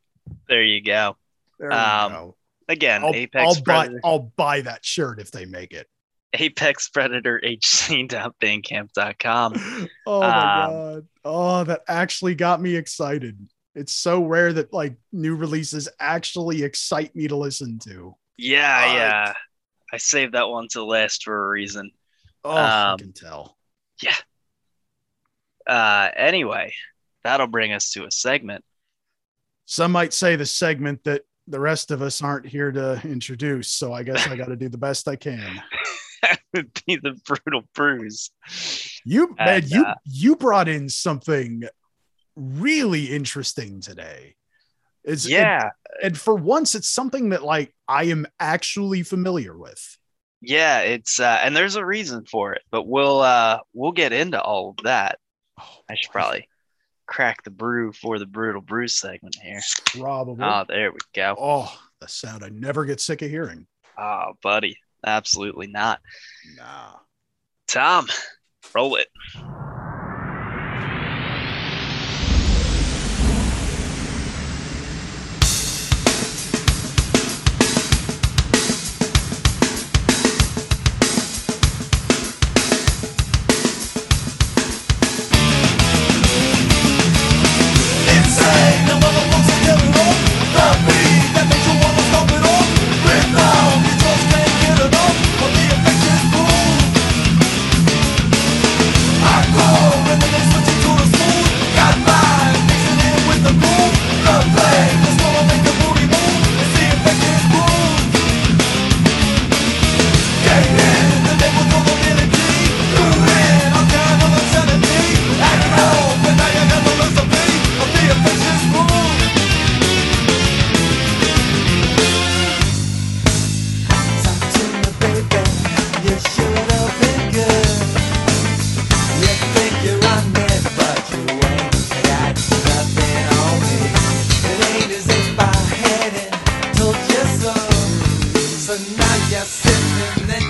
There 0.51 0.63
you 0.63 0.83
go. 0.83 1.17
there 1.59 1.73
Um, 1.73 2.13
go. 2.13 2.37
Again, 2.69 3.03
I'll, 3.03 3.15
Apex 3.15 3.57
I'll 3.57 3.63
buy 3.63 3.89
I'll 4.05 4.33
buy 4.37 4.61
that 4.61 4.85
shirt 4.85 5.19
if 5.19 5.31
they 5.31 5.47
make 5.47 5.73
it. 5.73 5.87
Apex 6.35 6.88
Predator 6.91 7.41
HC.bandcamp.com. 7.45 9.88
Oh 10.07 10.21
my 10.21 10.27
Um, 10.27 10.33
god. 10.73 11.07
Oh, 11.25 11.64
that 11.64 11.81
actually 11.88 12.35
got 12.35 12.61
me 12.61 12.77
excited. 12.77 13.38
It's 13.75 13.93
so 13.93 14.25
rare 14.25 14.53
that 14.55 14.73
like 14.73 14.97
new 15.12 15.37
releases 15.37 15.88
actually 16.01 16.62
excite 16.62 17.14
me 17.14 17.29
to 17.29 17.37
listen 17.37 17.79
to. 17.81 18.14
Yeah, 18.37 18.81
Right. 18.85 18.95
yeah. 18.95 19.35
I 19.93 19.97
saved 19.99 20.35
that 20.35 20.49
one 20.49 20.69
to 20.73 20.85
last 20.85 21.23
for 21.25 21.47
a 21.47 21.49
reason. 21.49 21.91
Oh, 22.45 22.51
I 22.51 22.93
Um, 22.93 22.99
can 22.99 23.12
tell. 23.12 23.57
Yeah. 24.03 24.17
Uh, 25.67 26.11
anyway, 26.17 26.73
that'll 27.25 27.47
bring 27.47 27.73
us 27.73 27.91
to 27.93 28.05
a 28.07 28.11
segment. 28.11 28.64
Some 29.67 29.93
might 29.93 30.14
say 30.14 30.37
the 30.37 30.47
segment 30.47 31.05
that 31.05 31.23
the 31.47 31.61
rest 31.61 31.91
of 31.91 32.01
us 32.03 32.23
aren't 32.23 32.47
here 32.47 32.73
to 32.73 33.01
introduce. 33.05 33.71
So 33.71 33.93
I 33.93 34.03
guess 34.03 34.27
I 34.27 34.37
got 34.37 34.49
to 34.49 34.57
do 34.57 34.69
the 34.69 34.79
best 34.79 35.09
I 35.09 35.17
can. 35.17 35.62
That 36.23 36.41
would 36.55 36.73
be 36.87 36.97
the 36.97 37.19
brutal 37.25 37.63
bruise. 37.75 38.31
You 39.05 39.35
man, 39.39 39.63
you 39.67 39.85
uh, 39.85 39.95
you 40.05 40.37
brought 40.37 40.69
in 40.69 40.89
something 40.89 41.65
really 42.37 43.07
interesting 43.07 43.81
today. 43.81 44.35
It's 45.05 45.29
Yeah, 45.29 45.71
and 46.03 46.19
for 46.19 46.35
once, 46.35 46.75
it's 46.75 46.89
something 46.89 47.31
that 47.31 47.43
like 47.43 47.75
I 47.87 48.05
am 48.05 48.27
actually 48.39 49.03
familiar 49.03 49.57
with. 49.57 49.97
yeah. 50.41 50.81
It's 50.81 51.19
uh, 51.21 51.41
and 51.43 51.57
there's 51.57 51.77
a 51.77 51.85
reason 51.85 52.25
for 52.27 52.53
it, 52.53 52.63
but 52.71 52.87
we'll 52.87 53.21
uh, 53.21 53.61
we'll 53.73 53.93
get 53.93 54.13
into 54.13 54.41
all 54.41 54.71
of 54.77 54.85
that. 54.85 55.19
Oh, 55.59 55.65
I 55.91 55.95
should 55.95 56.13
probably 56.13 56.49
crack 57.07 57.43
the 57.43 57.51
brew 57.51 57.93
for 57.93 58.19
the 58.19 58.27
brutal 58.27 58.61
bruise 58.61 58.95
segment 58.95 59.37
here. 59.43 59.61
probably. 59.87 60.45
Oh, 60.45 60.65
there 60.69 60.93
we 60.93 60.99
go. 61.15 61.35
Oh, 61.39 61.75
the 62.01 62.09
sound 62.09 62.45
I 62.45 62.51
never 62.51 62.85
get 62.85 63.01
sick 63.01 63.23
of 63.23 63.31
hearing. 63.31 63.67
Oh, 63.97 64.35
buddy, 64.43 64.77
absolutely 65.07 65.67
not. 65.67 66.01
Nah. 66.57 66.97
Tom, 67.67 68.09
roll 68.75 68.97
it. 68.97 69.09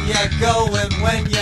you're 0.09 0.40
going 0.40 0.92
when 1.03 1.29
you 1.31 1.38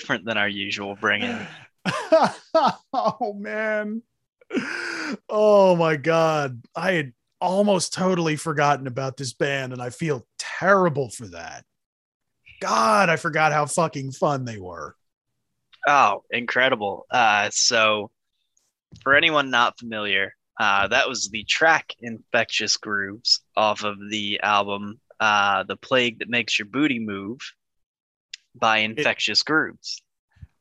different 0.00 0.24
than 0.24 0.38
our 0.38 0.48
usual 0.48 0.96
bring 0.96 1.22
in. 1.22 1.46
oh 2.94 3.34
man. 3.36 4.02
Oh 5.28 5.76
my 5.76 5.96
god. 5.96 6.62
I 6.74 6.92
had 6.92 7.12
almost 7.40 7.92
totally 7.92 8.36
forgotten 8.36 8.86
about 8.86 9.18
this 9.18 9.34
band 9.34 9.74
and 9.74 9.82
I 9.82 9.90
feel 9.90 10.26
terrible 10.38 11.10
for 11.10 11.26
that. 11.28 11.64
God, 12.62 13.10
I 13.10 13.16
forgot 13.16 13.52
how 13.52 13.66
fucking 13.66 14.12
fun 14.12 14.44
they 14.44 14.58
were. 14.58 14.96
Oh, 15.86 16.24
incredible. 16.30 17.06
Uh, 17.10 17.48
so, 17.52 18.10
for 19.02 19.14
anyone 19.14 19.50
not 19.50 19.78
familiar, 19.78 20.34
uh, 20.58 20.88
that 20.88 21.08
was 21.08 21.28
the 21.28 21.44
track 21.44 21.94
Infectious 22.00 22.76
Grooves 22.76 23.40
off 23.56 23.84
of 23.84 23.96
the 24.10 24.40
album 24.42 25.00
uh, 25.20 25.62
The 25.62 25.76
Plague 25.76 26.18
That 26.18 26.28
Makes 26.28 26.58
Your 26.58 26.66
Booty 26.66 26.98
Move 26.98 27.40
by 28.54 28.78
Infectious 28.78 29.42
Grooves. 29.42 30.02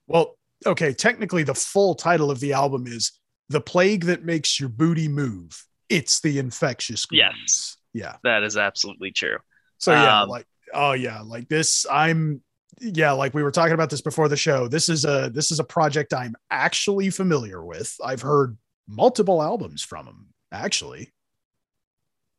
Well, 0.08 0.38
okay, 0.65 0.93
technically 0.93 1.43
the 1.43 1.54
full 1.54 1.95
title 1.95 2.32
of 2.32 2.39
the 2.39 2.54
album 2.54 2.88
is 2.88 3.13
The 3.49 3.62
Plague 3.62 4.06
That 4.06 4.23
Makes 4.25 4.60
Your 4.60 4.69
Booty 4.69 5.08
Move. 5.08 5.65
It's 5.89 6.21
the 6.21 6.39
infectious 6.39 7.06
group. 7.06 7.19
Yes. 7.19 7.78
Yeah. 7.93 8.15
That 8.23 8.43
is 8.43 8.58
absolutely 8.58 9.12
true. 9.12 9.38
So 9.80 9.91
yeah, 9.93 10.21
Um, 10.21 10.30
like 10.30 10.45
oh 10.73 10.91
yeah, 10.91 11.21
like 11.21 11.47
this 11.49 11.86
I'm 11.89 12.41
yeah, 12.80 13.12
like 13.12 13.34
we 13.34 13.43
were 13.43 13.52
talking 13.52 13.73
about 13.73 13.89
this 13.89 14.02
before 14.02 14.28
the 14.30 14.38
show. 14.38 14.67
This 14.67 14.88
is 14.89 15.04
a 15.06 15.32
this 15.34 15.52
is 15.52 15.60
a 15.60 15.63
project 15.63 16.13
I'm 16.13 16.36
actually 16.52 17.10
familiar 17.10 17.63
with. 17.63 17.95
I've 18.04 18.21
heard 18.21 18.58
multiple 18.88 19.41
albums 19.41 19.82
from 19.84 20.06
them 20.06 20.28
actually. 20.52 21.12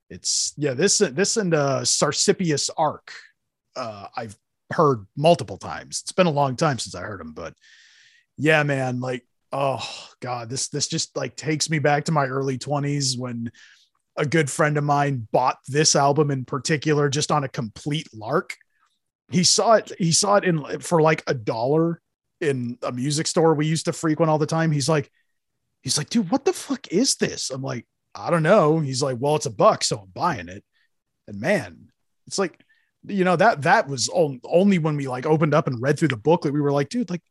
It's 0.09 0.53
yeah, 0.57 0.75
this 0.75 0.99
this 0.99 1.37
and 1.37 1.55
uh 1.55 1.81
Sarsippius' 1.81 2.71
Ark. 2.77 3.13
Uh 3.77 4.07
I've 4.17 4.37
heard 4.73 5.07
multiple 5.17 5.59
times. 5.59 6.01
It's 6.03 6.13
been 6.13 6.27
a 6.27 6.31
long 6.31 6.57
time 6.57 6.79
since 6.79 6.95
I 6.95 7.03
heard 7.03 7.21
them, 7.21 7.33
but 7.33 7.55
yeah, 8.37 8.63
man, 8.63 9.01
like 9.01 9.25
oh 9.53 9.85
god, 10.21 10.49
this 10.49 10.69
this 10.69 10.89
just 10.89 11.17
like 11.17 11.37
takes 11.37 11.71
me 11.71 11.79
back 11.79 12.05
to 12.05 12.13
my 12.13 12.27
early 12.27 12.59
20s 12.59 13.19
when 13.19 13.51
a 14.17 14.27
good 14.27 14.51
friend 14.51 14.77
of 14.77 14.85
mine 14.85 15.27
bought 15.33 15.59
this 15.67 15.97
album 15.97 16.31
in 16.31 16.45
particular 16.45 17.09
just 17.09 17.31
on 17.33 17.45
a 17.45 17.49
complete 17.49 18.09
lark. 18.15 18.57
He 19.31 19.45
saw 19.45 19.75
it, 19.75 19.93
he 19.99 20.13
saw 20.13 20.37
it 20.37 20.45
in 20.45 20.81
for 20.81 21.01
like 21.01 21.23
a 21.27 21.35
dollar 21.35 22.01
in 22.41 22.79
a 22.83 22.93
music 22.93 23.27
store 23.27 23.55
we 23.55 23.67
used 23.67 23.85
to 23.85 23.93
frequent 23.93 24.31
all 24.31 24.39
the 24.39 24.47
time. 24.47 24.73
He's 24.73 24.89
like, 24.89 25.11
he's 25.83 25.99
like, 25.99 26.11
dude, 26.11 26.31
what 26.31 26.45
the 26.45 26.53
fuck 26.53 26.89
is 26.89 27.17
this? 27.17 27.51
I'm 27.51 27.63
like, 27.63 27.87
I 28.15 28.31
don't 28.31 28.43
know. 28.43 28.81
He's 28.81 29.03
like, 29.03 29.17
well, 29.21 29.37
it's 29.37 29.47
a 29.47 29.51
buck, 29.51 29.85
so 29.85 29.99
I'm 29.99 30.11
buying 30.13 30.49
it. 30.49 30.65
And 31.29 31.41
man, 31.41 31.91
it's 32.27 32.39
like, 32.39 32.59
you 33.07 33.25
know, 33.25 33.37
that 33.37 33.63
that 33.63 33.89
was 33.89 34.11
only 34.13 34.79
when 34.79 34.97
we 34.97 35.09
like 35.09 35.27
opened 35.27 35.55
up 35.55 35.67
and 35.67 35.81
read 35.81 35.99
through 35.99 36.09
the 36.09 36.17
booklet, 36.17 36.55
we 36.55 36.61
were 36.61 36.73
like, 36.73 36.89
dude, 36.89 37.11
like 37.11 37.23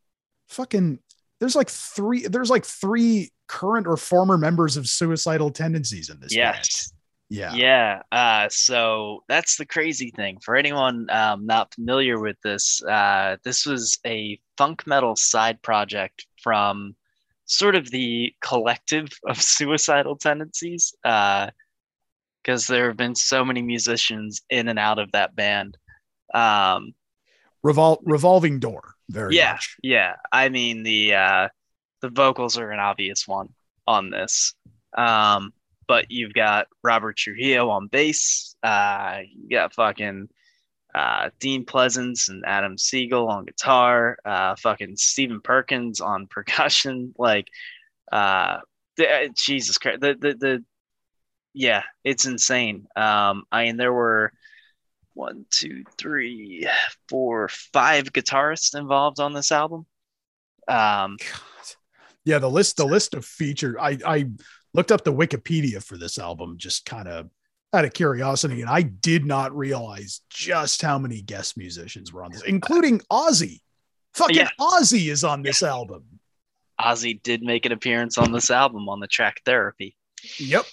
fucking 0.47 0.99
there's 1.39 1.55
like 1.55 1.69
three, 1.69 2.27
there's 2.27 2.49
like 2.49 2.65
three 2.65 3.31
current 3.47 3.87
or 3.87 3.97
former 3.97 4.37
members 4.37 4.77
of 4.77 4.87
suicidal 4.87 5.51
tendencies 5.51 6.09
in 6.09 6.19
this. 6.19 6.33
band. 6.35 6.57
yes. 6.57 6.93
Yeah. 7.29 7.53
Yeah. 7.53 8.01
Uh, 8.11 8.47
so 8.49 9.23
that's 9.27 9.57
the 9.57 9.65
crazy 9.65 10.11
thing. 10.15 10.39
For 10.43 10.55
anyone 10.55 11.07
um, 11.11 11.45
not 11.45 11.73
familiar 11.75 12.19
with 12.19 12.37
this, 12.43 12.83
uh, 12.83 13.37
this 13.43 13.65
was 13.65 13.99
a 14.05 14.39
funk 14.57 14.87
metal 14.87 15.15
side 15.15 15.61
project 15.61 16.25
from 16.41 16.95
sort 17.45 17.75
of 17.75 17.89
the 17.91 18.33
collective 18.41 19.09
of 19.27 19.39
suicidal 19.41 20.15
tendencies. 20.15 20.95
Because 22.49 22.65
there 22.65 22.87
have 22.87 22.97
been 22.97 23.13
so 23.13 23.45
many 23.45 23.61
musicians 23.61 24.41
in 24.49 24.69
and 24.69 24.79
out 24.79 24.97
of 24.97 25.11
that 25.11 25.35
band. 25.35 25.77
Um, 26.33 26.95
Revol- 27.63 28.01
revolving 28.01 28.59
door. 28.59 28.95
Very 29.07 29.35
yeah, 29.35 29.51
much. 29.51 29.77
yeah. 29.83 30.15
I 30.31 30.49
mean 30.49 30.81
the 30.81 31.13
uh, 31.13 31.47
the 32.01 32.09
vocals 32.09 32.57
are 32.57 32.71
an 32.71 32.79
obvious 32.79 33.27
one 33.27 33.49
on 33.85 34.09
this. 34.09 34.55
Um, 34.97 35.53
but 35.87 36.09
you've 36.09 36.33
got 36.33 36.65
Robert 36.83 37.17
Trujillo 37.17 37.69
on 37.69 37.85
bass. 37.85 38.55
Uh, 38.63 39.19
you 39.31 39.49
got 39.55 39.75
fucking 39.75 40.29
uh, 40.95 41.29
Dean 41.39 41.65
Pleasants 41.65 42.29
and 42.29 42.43
Adam 42.47 42.79
Siegel 42.79 43.27
on 43.27 43.45
guitar. 43.45 44.17
Uh, 44.25 44.55
fucking 44.55 44.95
Stephen 44.95 45.39
Perkins 45.41 46.01
on 46.01 46.25
percussion. 46.25 47.13
Like, 47.15 47.47
uh, 48.11 48.57
the, 48.97 49.29
Jesus 49.35 49.77
Christ, 49.77 50.01
the, 50.01 50.15
the 50.19 50.33
the 50.33 50.65
yeah, 51.53 51.83
it's 52.03 52.25
insane. 52.25 52.87
Um, 52.95 53.43
I 53.51 53.65
mean, 53.65 53.77
there 53.77 53.93
were 53.93 54.31
one, 55.13 55.45
two, 55.49 55.83
three, 55.97 56.67
four, 57.07 57.49
five 57.49 58.13
guitarists 58.13 58.77
involved 58.77 59.19
on 59.19 59.33
this 59.33 59.51
album. 59.51 59.85
Um, 60.67 61.17
God. 61.19 61.75
Yeah, 62.25 62.39
the 62.39 62.49
list, 62.49 62.77
the 62.77 62.85
list 62.85 63.15
of 63.15 63.25
featured. 63.25 63.77
I 63.79 63.97
I 64.05 64.25
looked 64.73 64.91
up 64.91 65.03
the 65.03 65.13
Wikipedia 65.13 65.83
for 65.83 65.97
this 65.97 66.19
album 66.19 66.57
just 66.57 66.85
kind 66.85 67.07
of 67.07 67.29
out 67.73 67.85
of 67.85 67.93
curiosity, 67.93 68.61
and 68.61 68.69
I 68.69 68.81
did 68.81 69.25
not 69.25 69.55
realize 69.55 70.21
just 70.29 70.81
how 70.81 70.99
many 70.99 71.21
guest 71.21 71.57
musicians 71.57 72.13
were 72.13 72.23
on 72.23 72.31
this, 72.31 72.43
including 72.43 72.99
Ozzy. 73.11 73.61
Fucking 74.13 74.35
Yeah. 74.35 74.49
Ozzy 74.59 75.09
is 75.11 75.23
on 75.23 75.41
this 75.43 75.63
album. 75.63 76.03
Ozzy 76.79 77.21
did 77.21 77.41
make 77.41 77.65
an 77.65 77.71
appearance 77.71 78.17
on 78.17 78.31
this 78.31 78.49
album 78.49 78.89
on 78.89 78.99
the 78.99 79.07
track 79.07 79.41
Therapy. 79.45 79.95
Yep. 80.37 80.65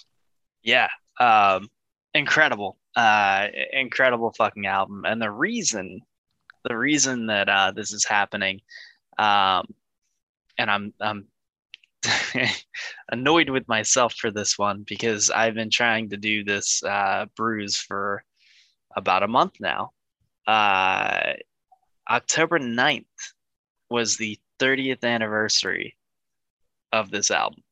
Yeah. 0.67 0.89
Um, 1.17 1.69
incredible. 2.13 2.77
Uh, 2.93 3.47
incredible 3.71 4.33
fucking 4.37 4.65
album. 4.65 5.05
And 5.05 5.21
the 5.21 5.31
reason, 5.31 6.01
the 6.65 6.77
reason 6.77 7.27
that 7.27 7.47
uh, 7.47 7.71
this 7.71 7.93
is 7.93 8.03
happening, 8.03 8.59
um, 9.17 9.65
and 10.57 10.69
I'm 10.69 10.93
I'm 10.99 11.27
annoyed 13.11 13.49
with 13.49 13.65
myself 13.69 14.13
for 14.15 14.29
this 14.29 14.57
one 14.57 14.83
because 14.85 15.29
I've 15.29 15.53
been 15.53 15.69
trying 15.69 16.09
to 16.09 16.17
do 16.17 16.43
this 16.43 16.83
uh, 16.83 17.27
bruise 17.37 17.77
for 17.77 18.23
about 18.95 19.23
a 19.23 19.27
month 19.27 19.53
now. 19.61 19.91
Uh, 20.45 21.33
October 22.09 22.59
9th 22.59 23.05
was 23.89 24.17
the 24.17 24.37
30th 24.59 25.03
anniversary 25.03 25.95
of 26.91 27.09
this 27.09 27.31
album. 27.31 27.63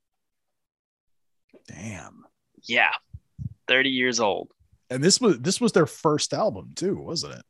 Damn. 1.67 2.25
Yeah. 2.67 2.89
30 3.67 3.89
years 3.89 4.19
old. 4.19 4.51
And 4.89 5.03
this 5.03 5.19
was 5.19 5.39
this 5.39 5.59
was 5.59 5.71
their 5.71 5.85
first 5.87 6.33
album 6.33 6.71
too, 6.75 6.95
wasn't 6.95 7.33
it? 7.35 7.43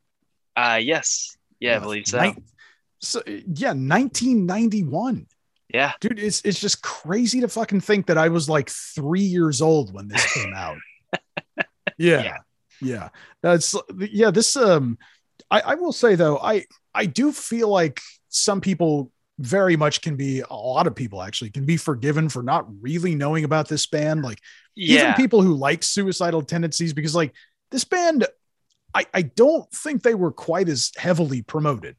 Uh 0.56 0.78
yes. 0.82 1.36
Yeah, 1.60 1.76
I 1.76 1.78
believe 1.80 2.06
so. 2.06 2.20
nin- 2.20 2.42
so 3.00 3.22
yeah, 3.26 3.72
1991. 3.72 5.26
Yeah. 5.72 5.92
Dude, 6.00 6.18
it's 6.18 6.40
it's 6.44 6.60
just 6.60 6.82
crazy 6.82 7.40
to 7.40 7.48
fucking 7.48 7.80
think 7.80 8.06
that 8.06 8.16
I 8.18 8.28
was 8.28 8.48
like 8.48 8.70
three 8.70 9.20
years 9.22 9.60
old 9.60 9.92
when 9.92 10.08
this 10.08 10.32
came 10.32 10.54
out. 10.54 10.78
yeah, 11.98 12.22
Yeah. 12.22 12.36
yeah, 12.80 13.08
That's 13.42 13.74
yeah. 13.98 14.30
This 14.30 14.56
um, 14.56 14.96
I, 15.50 15.60
I 15.60 15.74
will 15.74 15.92
say 15.92 16.14
though, 16.14 16.38
I 16.38 16.64
I 16.94 17.06
do 17.06 17.32
feel 17.32 17.68
like 17.68 18.00
some 18.28 18.60
people 18.60 19.12
very 19.38 19.76
much 19.76 20.00
can 20.00 20.16
be 20.16 20.40
a 20.40 20.54
lot 20.54 20.86
of 20.86 20.94
people 20.94 21.22
actually 21.22 21.50
can 21.50 21.64
be 21.66 21.76
forgiven 21.76 22.28
for 22.28 22.42
not 22.42 22.66
really 22.80 23.14
knowing 23.14 23.44
about 23.44 23.68
this 23.68 23.86
band. 23.86 24.22
Like 24.22 24.40
even 24.76 25.12
people 25.14 25.42
who 25.42 25.54
like 25.54 25.82
suicidal 25.82 26.42
tendencies, 26.42 26.92
because 26.92 27.14
like 27.14 27.34
this 27.70 27.84
band, 27.84 28.26
I 28.94 29.06
I 29.12 29.22
don't 29.22 29.70
think 29.72 30.02
they 30.02 30.14
were 30.14 30.32
quite 30.32 30.68
as 30.68 30.90
heavily 30.96 31.42
promoted. 31.42 31.96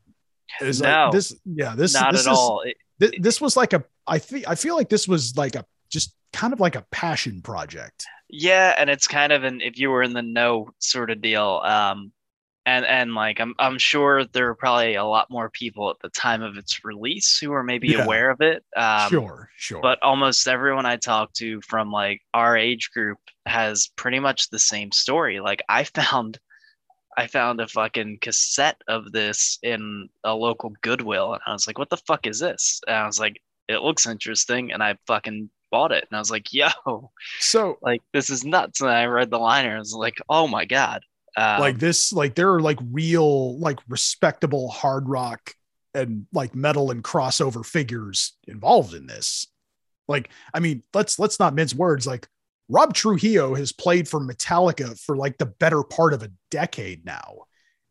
As 0.61 0.81
like, 0.81 0.89
No. 0.89 1.11
this 1.11 1.35
yeah 1.45 1.75
this 1.75 1.93
Not 1.93 2.13
this 2.13 2.25
at 2.25 2.31
is- 2.31 2.37
all. 2.37 2.61
It- 2.61 2.77
Th- 2.99 3.13
this 3.21 3.39
was 3.39 3.55
like 3.55 3.73
a 3.73 3.83
I 4.07 4.17
think 4.17 4.47
I 4.47 4.55
feel 4.55 4.75
like 4.75 4.89
this 4.89 5.07
was 5.07 5.37
like 5.37 5.55
a 5.55 5.63
just 5.91 6.15
kind 6.33 6.51
of 6.51 6.59
like 6.59 6.75
a 6.75 6.83
passion 6.91 7.41
project. 7.43 8.05
yeah, 8.27 8.73
and 8.75 8.89
it's 8.89 9.07
kind 9.07 9.31
of 9.31 9.43
an 9.43 9.61
if 9.61 9.77
you 9.77 9.91
were 9.91 10.01
in 10.01 10.13
the 10.13 10.23
know 10.23 10.69
sort 10.79 11.11
of 11.11 11.21
deal. 11.21 11.61
Um 11.63 12.11
and 12.67 12.85
and 12.85 13.15
like 13.15 13.39
I'm 13.39 13.55
I'm 13.57 13.79
sure 13.79 14.25
there 14.25 14.45
were 14.45 14.55
probably 14.55 14.95
a 14.95 15.05
lot 15.05 15.31
more 15.31 15.49
people 15.49 15.89
at 15.89 15.95
the 16.03 16.09
time 16.09 16.43
of 16.43 16.57
its 16.57 16.83
release 16.83 17.39
who 17.39 17.49
were 17.51 17.63
maybe 17.63 17.87
Yeah. 17.87 18.03
aware 18.03 18.29
of 18.29 18.41
it. 18.41 18.63
Um 18.75 19.09
sure, 19.09 19.49
sure. 19.55 19.81
but 19.81 19.97
almost 20.03 20.47
everyone 20.47 20.85
I 20.85 20.97
talk 20.97 21.33
to 21.35 21.61
from 21.61 21.91
like 21.91 22.21
our 22.33 22.55
age 22.57 22.91
group 22.93 23.17
has 23.45 23.87
pretty 23.95 24.19
much 24.19 24.49
the 24.49 24.59
same 24.59 24.91
story. 24.91 25.39
Like 25.39 25.63
I 25.69 25.83
found 25.99 26.39
I 27.17 27.25
found 27.27 27.59
a 27.61 27.67
fucking 27.67 28.19
cassette 28.21 28.79
of 28.87 29.11
this 29.11 29.57
in 29.63 30.09
a 30.23 30.35
local 30.35 30.73
Goodwill 30.81 31.33
and 31.33 31.41
I 31.47 31.53
was 31.53 31.65
like, 31.65 31.79
what 31.79 31.89
the 31.89 31.97
fuck 32.05 32.27
is 32.27 32.39
this? 32.39 32.79
And 32.85 32.95
I 32.97 33.05
was 33.07 33.19
like, 33.19 33.41
it 33.69 33.81
looks 33.81 34.05
interesting 34.05 34.71
and 34.71 34.83
I 34.83 34.97
fucking 35.07 35.49
bought 35.71 35.91
it 35.93 36.05
and 36.09 36.15
I 36.17 36.19
was 36.19 36.29
like, 36.31 36.47
yo, 36.53 36.67
so 37.39 37.77
like 37.81 38.01
this 38.13 38.29
is 38.29 38.43
nuts. 38.43 38.81
And 38.81 38.89
I 38.89 39.05
read 39.05 39.29
the 39.31 39.39
liner 39.39 39.69
and 39.69 39.77
I 39.77 39.79
was 39.79 39.93
like, 39.93 40.17
oh 40.29 40.47
my 40.47 40.65
God. 40.65 41.01
Um, 41.37 41.59
like 41.59 41.77
this, 41.77 42.11
like 42.11 42.33
there 42.35 42.51
are 42.53 42.59
like 42.61 42.79
real, 42.91 43.59
like 43.59 43.79
respectable 43.87 44.69
hard 44.69 45.07
rock 45.07 45.53
and 45.93 46.25
like 46.33 46.55
metal 46.55 46.89
and 46.91 47.03
crossover 47.03 47.63
figures 47.65 48.35
involved 48.47 48.93
in 48.95 49.05
this. 49.05 49.47
Like, 50.07 50.29
I 50.53 50.59
mean, 50.59 50.83
let's 50.93 51.19
let's 51.19 51.39
not 51.39 51.53
mince 51.53 51.75
words. 51.75 52.07
Like 52.07 52.27
Rob 52.69 52.93
Trujillo 52.93 53.55
has 53.55 53.71
played 53.71 54.07
for 54.07 54.19
Metallica 54.19 54.99
for 54.99 55.15
like 55.15 55.37
the 55.37 55.45
better 55.45 55.83
part 55.83 56.13
of 56.13 56.23
a 56.23 56.31
decade 56.49 57.05
now. 57.05 57.43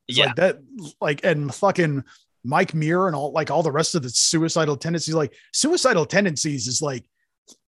It's 0.09 0.19
Yeah. 0.19 0.27
like 0.27 0.37
that, 0.37 0.59
like, 1.01 1.25
and 1.25 1.55
fucking 1.55 2.05
Mike 2.45 2.75
Muir 2.75 3.07
and 3.07 3.17
all, 3.17 3.33
like, 3.33 3.51
all 3.51 3.63
the 3.63 3.73
rest 3.73 3.95
of 3.95 4.03
the 4.03 4.11
suicidal 4.11 4.77
tendencies. 4.77 5.15
Like, 5.15 5.35
suicidal 5.53 6.07
tendencies 6.07 6.67
is 6.69 6.81
like 6.83 7.05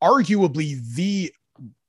arguably 0.03 0.79
the 0.95 1.33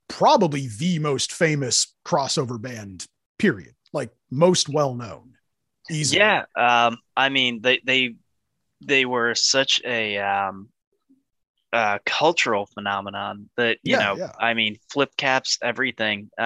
probably 0.08 0.68
the 0.78 0.98
most 0.98 1.32
famous 1.32 1.94
crossover 2.04 2.60
band, 2.60 3.06
period. 3.38 3.74
Like, 3.92 4.12
most 4.30 4.68
well 4.68 4.94
known. 4.94 5.34
Easily. 5.88 6.20
Yeah, 6.20 6.44
um, 6.56 6.98
I 7.16 7.28
mean 7.28 7.60
they 7.62 7.80
they 7.84 8.14
they 8.82 9.04
were 9.06 9.34
such 9.34 9.82
a 9.84 10.18
um, 10.18 10.70
uh, 11.72 11.98
cultural 12.04 12.66
phenomenon 12.66 13.48
that 13.56 13.78
you 13.84 13.96
Yeah, 13.96 13.98
know. 13.98 14.18
yeah. 14.18 14.32
I 14.38 14.54
mean, 14.54 14.76
flip 14.90 15.10
caps, 15.16 15.58
everything 15.62 16.30
uh, 16.38 16.42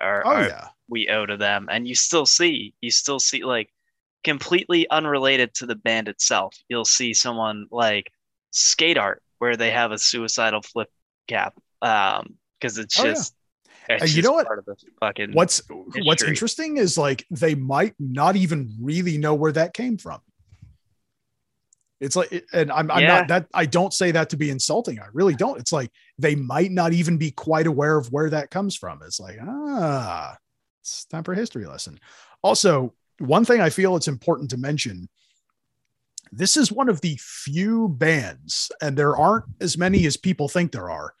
are, 0.00 0.24
Oh, 0.24 0.30
are 0.30 0.46
yeah. 0.46 0.68
we 0.88 1.08
owe 1.08 1.26
to 1.26 1.36
them, 1.36 1.68
and 1.70 1.86
you 1.88 1.94
still 1.94 2.26
see 2.26 2.74
you 2.80 2.90
still 2.90 3.18
see 3.20 3.44
like 3.44 3.70
completely 4.24 4.88
unrelated 4.90 5.54
to 5.54 5.66
the 5.66 5.74
band 5.76 6.08
itself. 6.08 6.54
You'll 6.68 6.84
see 6.84 7.14
someone 7.14 7.66
like 7.70 8.12
skate 8.52 8.98
art 8.98 9.22
where 9.38 9.56
they 9.56 9.70
have 9.70 9.92
a 9.92 9.98
suicidal 9.98 10.62
flip 10.62 10.88
cap, 11.28 11.54
um, 11.82 12.36
because 12.60 12.78
it's 12.78 12.96
Oh, 12.96 13.00
just. 13.00 13.34
And 13.88 14.14
you 14.14 14.22
know 14.22 14.32
what? 14.32 14.46
Part 14.46 14.58
of 14.58 14.66
the 14.66 14.76
fucking 15.00 15.32
What's 15.32 15.62
what's 15.68 16.22
interesting 16.22 16.76
is 16.76 16.98
like 16.98 17.26
they 17.30 17.54
might 17.54 17.94
not 17.98 18.36
even 18.36 18.74
really 18.80 19.18
know 19.18 19.34
where 19.34 19.52
that 19.52 19.72
came 19.72 19.96
from. 19.96 20.20
It's 22.00 22.14
like, 22.14 22.44
and 22.52 22.70
I'm, 22.70 22.90
I'm 22.90 23.02
Yeah. 23.02 23.08
not 23.08 23.28
that 23.28 23.46
I 23.54 23.66
don't 23.66 23.92
say 23.92 24.12
that 24.12 24.30
to 24.30 24.36
be 24.36 24.50
insulting. 24.50 25.00
I 25.00 25.06
really 25.12 25.34
don't. 25.34 25.58
It's 25.58 25.72
like 25.72 25.90
they 26.18 26.36
might 26.36 26.70
not 26.70 26.92
even 26.92 27.18
be 27.18 27.30
quite 27.32 27.66
aware 27.66 27.96
of 27.96 28.12
where 28.12 28.30
that 28.30 28.50
comes 28.50 28.76
from. 28.76 29.00
It's 29.04 29.18
like, 29.18 29.38
ah, 29.42 30.36
it's 30.80 31.06
time 31.06 31.24
for 31.24 31.32
a 31.32 31.36
history 31.36 31.66
lesson. 31.66 31.98
Also, 32.42 32.94
one 33.18 33.44
thing 33.44 33.60
I 33.60 33.70
feel 33.70 33.96
it's 33.96 34.06
important 34.06 34.50
to 34.50 34.56
mention 34.56 35.08
this 36.30 36.56
is 36.56 36.70
one 36.70 36.88
of 36.88 37.00
the 37.00 37.18
few 37.20 37.88
bands, 37.88 38.70
and 38.82 38.96
there 38.96 39.16
aren't 39.16 39.46
as 39.60 39.76
many 39.78 40.06
as 40.06 40.16
people 40.16 40.48
think 40.48 40.70
there 40.72 40.90
are, 40.90 41.14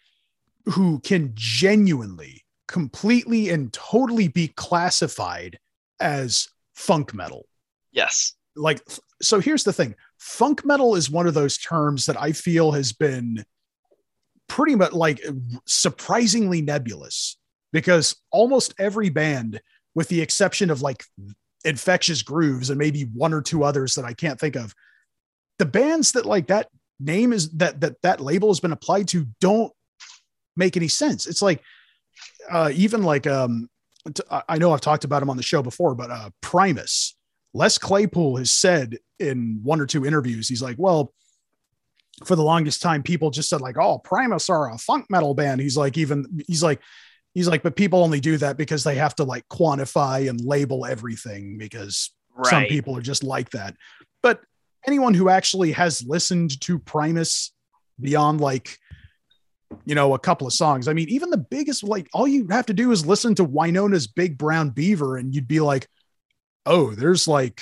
who 0.66 1.00
can 1.00 1.32
genuinely, 1.34 2.44
completely, 2.68 3.48
and 3.48 3.72
totally 3.72 4.28
be 4.28 4.48
classified 4.48 5.58
as 6.00 6.48
funk 6.74 7.12
metal. 7.12 7.46
yes, 7.90 8.34
Like, 8.54 8.80
so 9.20 9.40
here's 9.40 9.64
the 9.64 9.72
thing 9.72 9.96
funk 10.18 10.64
metal 10.64 10.94
is 10.94 11.10
one 11.10 11.26
of 11.26 11.34
those 11.34 11.58
terms 11.58 12.06
that 12.06 12.20
I 12.20 12.32
feel 12.32 12.72
has 12.72 12.92
been 12.92 13.44
pretty 14.48 14.74
much 14.74 14.92
like 14.92 15.20
surprisingly 15.66 16.62
nebulous 16.62 17.36
because 17.72 18.16
almost 18.30 18.74
every 18.78 19.10
band, 19.10 19.60
with 19.94 20.08
the 20.08 20.20
exception 20.20 20.70
of 20.70 20.82
like 20.82 21.04
infectious 21.64 22.22
grooves 22.22 22.70
and 22.70 22.78
maybe 22.78 23.02
one 23.14 23.32
or 23.32 23.42
two 23.42 23.64
others 23.64 23.94
that 23.94 24.04
I 24.04 24.14
can't 24.14 24.40
think 24.40 24.56
of, 24.56 24.74
the 25.58 25.66
bands 25.66 26.12
that 26.12 26.26
like 26.26 26.46
that 26.48 26.68
name 27.00 27.32
is 27.32 27.50
that 27.50 27.80
that 27.80 28.00
that 28.02 28.20
label 28.20 28.48
has 28.48 28.60
been 28.60 28.72
applied 28.72 29.08
to 29.08 29.26
don't 29.40 29.72
make 30.56 30.76
any 30.76 30.88
sense. 30.88 31.26
It's 31.26 31.42
like 31.42 31.62
uh 32.50 32.70
even 32.74 33.02
like 33.02 33.26
um 33.26 33.68
t- 34.12 34.22
I 34.30 34.42
I 34.48 34.58
know 34.58 34.72
I've 34.72 34.80
talked 34.80 35.04
about 35.04 35.22
him 35.22 35.30
on 35.30 35.36
the 35.36 35.42
show 35.42 35.62
before, 35.62 35.94
but 35.94 36.10
uh 36.10 36.30
Primus, 36.40 37.16
Les 37.54 37.78
Claypool 37.78 38.36
has 38.36 38.50
said 38.50 38.98
in 39.18 39.60
one 39.62 39.80
or 39.80 39.86
two 39.86 40.06
interviews, 40.06 40.48
he's 40.48 40.62
like, 40.62 40.76
well, 40.78 41.12
for 42.24 42.36
the 42.36 42.42
longest 42.42 42.82
time, 42.82 43.02
people 43.02 43.30
just 43.30 43.48
said 43.48 43.60
like, 43.60 43.76
oh, 43.78 43.98
Primus 43.98 44.48
are 44.50 44.70
a 44.70 44.78
funk 44.78 45.06
metal 45.08 45.34
band. 45.34 45.60
He's 45.60 45.76
like, 45.76 45.96
even 45.96 46.42
he's 46.46 46.62
like, 46.62 46.80
he's 47.34 47.48
like, 47.48 47.62
but 47.62 47.76
people 47.76 48.02
only 48.02 48.20
do 48.20 48.36
that 48.38 48.56
because 48.56 48.84
they 48.84 48.96
have 48.96 49.14
to 49.16 49.24
like 49.24 49.46
quantify 49.48 50.28
and 50.28 50.40
label 50.40 50.84
everything 50.86 51.58
because 51.58 52.10
some 52.44 52.64
people 52.66 52.96
are 52.96 53.02
just 53.02 53.24
like 53.24 53.50
that. 53.50 53.76
But 54.22 54.40
anyone 54.86 55.14
who 55.14 55.28
actually 55.28 55.72
has 55.72 56.04
listened 56.06 56.60
to 56.62 56.78
Primus 56.78 57.52
beyond 58.00 58.40
like, 58.40 58.78
you 59.84 59.94
know, 59.94 60.14
a 60.14 60.18
couple 60.18 60.46
of 60.46 60.52
songs, 60.52 60.88
I 60.88 60.92
mean, 60.92 61.08
even 61.08 61.30
the 61.30 61.36
biggest, 61.36 61.84
like, 61.84 62.08
all 62.12 62.26
you 62.26 62.46
have 62.48 62.66
to 62.66 62.74
do 62.74 62.90
is 62.90 63.06
listen 63.06 63.34
to 63.36 63.44
Winona's 63.44 64.06
Big 64.06 64.38
Brown 64.38 64.70
Beaver, 64.70 65.16
and 65.16 65.34
you'd 65.34 65.48
be 65.48 65.60
like, 65.60 65.88
oh, 66.66 66.94
there's 66.94 67.28
like 67.28 67.60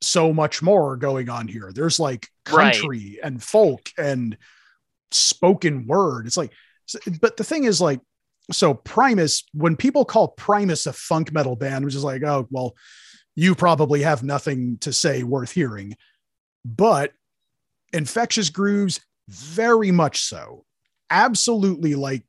so 0.00 0.32
much 0.32 0.62
more 0.62 0.96
going 0.96 1.28
on 1.28 1.48
here. 1.48 1.72
There's 1.74 1.98
like 2.00 2.28
Right. 2.50 2.72
country 2.72 3.18
and 3.22 3.42
folk 3.42 3.90
and 3.98 4.36
spoken 5.10 5.86
word. 5.86 6.26
It's 6.26 6.36
like, 6.36 6.52
but 7.20 7.36
the 7.36 7.44
thing 7.44 7.64
is, 7.64 7.80
like, 7.80 8.00
so 8.50 8.72
Primus, 8.72 9.44
when 9.52 9.76
people 9.76 10.04
call 10.04 10.28
Primus 10.28 10.86
a 10.86 10.92
funk 10.92 11.32
metal 11.32 11.56
band, 11.56 11.84
which 11.84 11.94
is 11.94 12.04
like, 12.04 12.22
oh, 12.22 12.48
well, 12.50 12.74
you 13.34 13.54
probably 13.54 14.02
have 14.02 14.22
nothing 14.22 14.78
to 14.78 14.92
say 14.92 15.22
worth 15.22 15.52
hearing. 15.52 15.96
But 16.64 17.12
Infectious 17.92 18.48
Grooves, 18.48 19.00
very 19.28 19.90
much 19.90 20.22
so. 20.22 20.64
Absolutely 21.10 21.94
like 21.94 22.22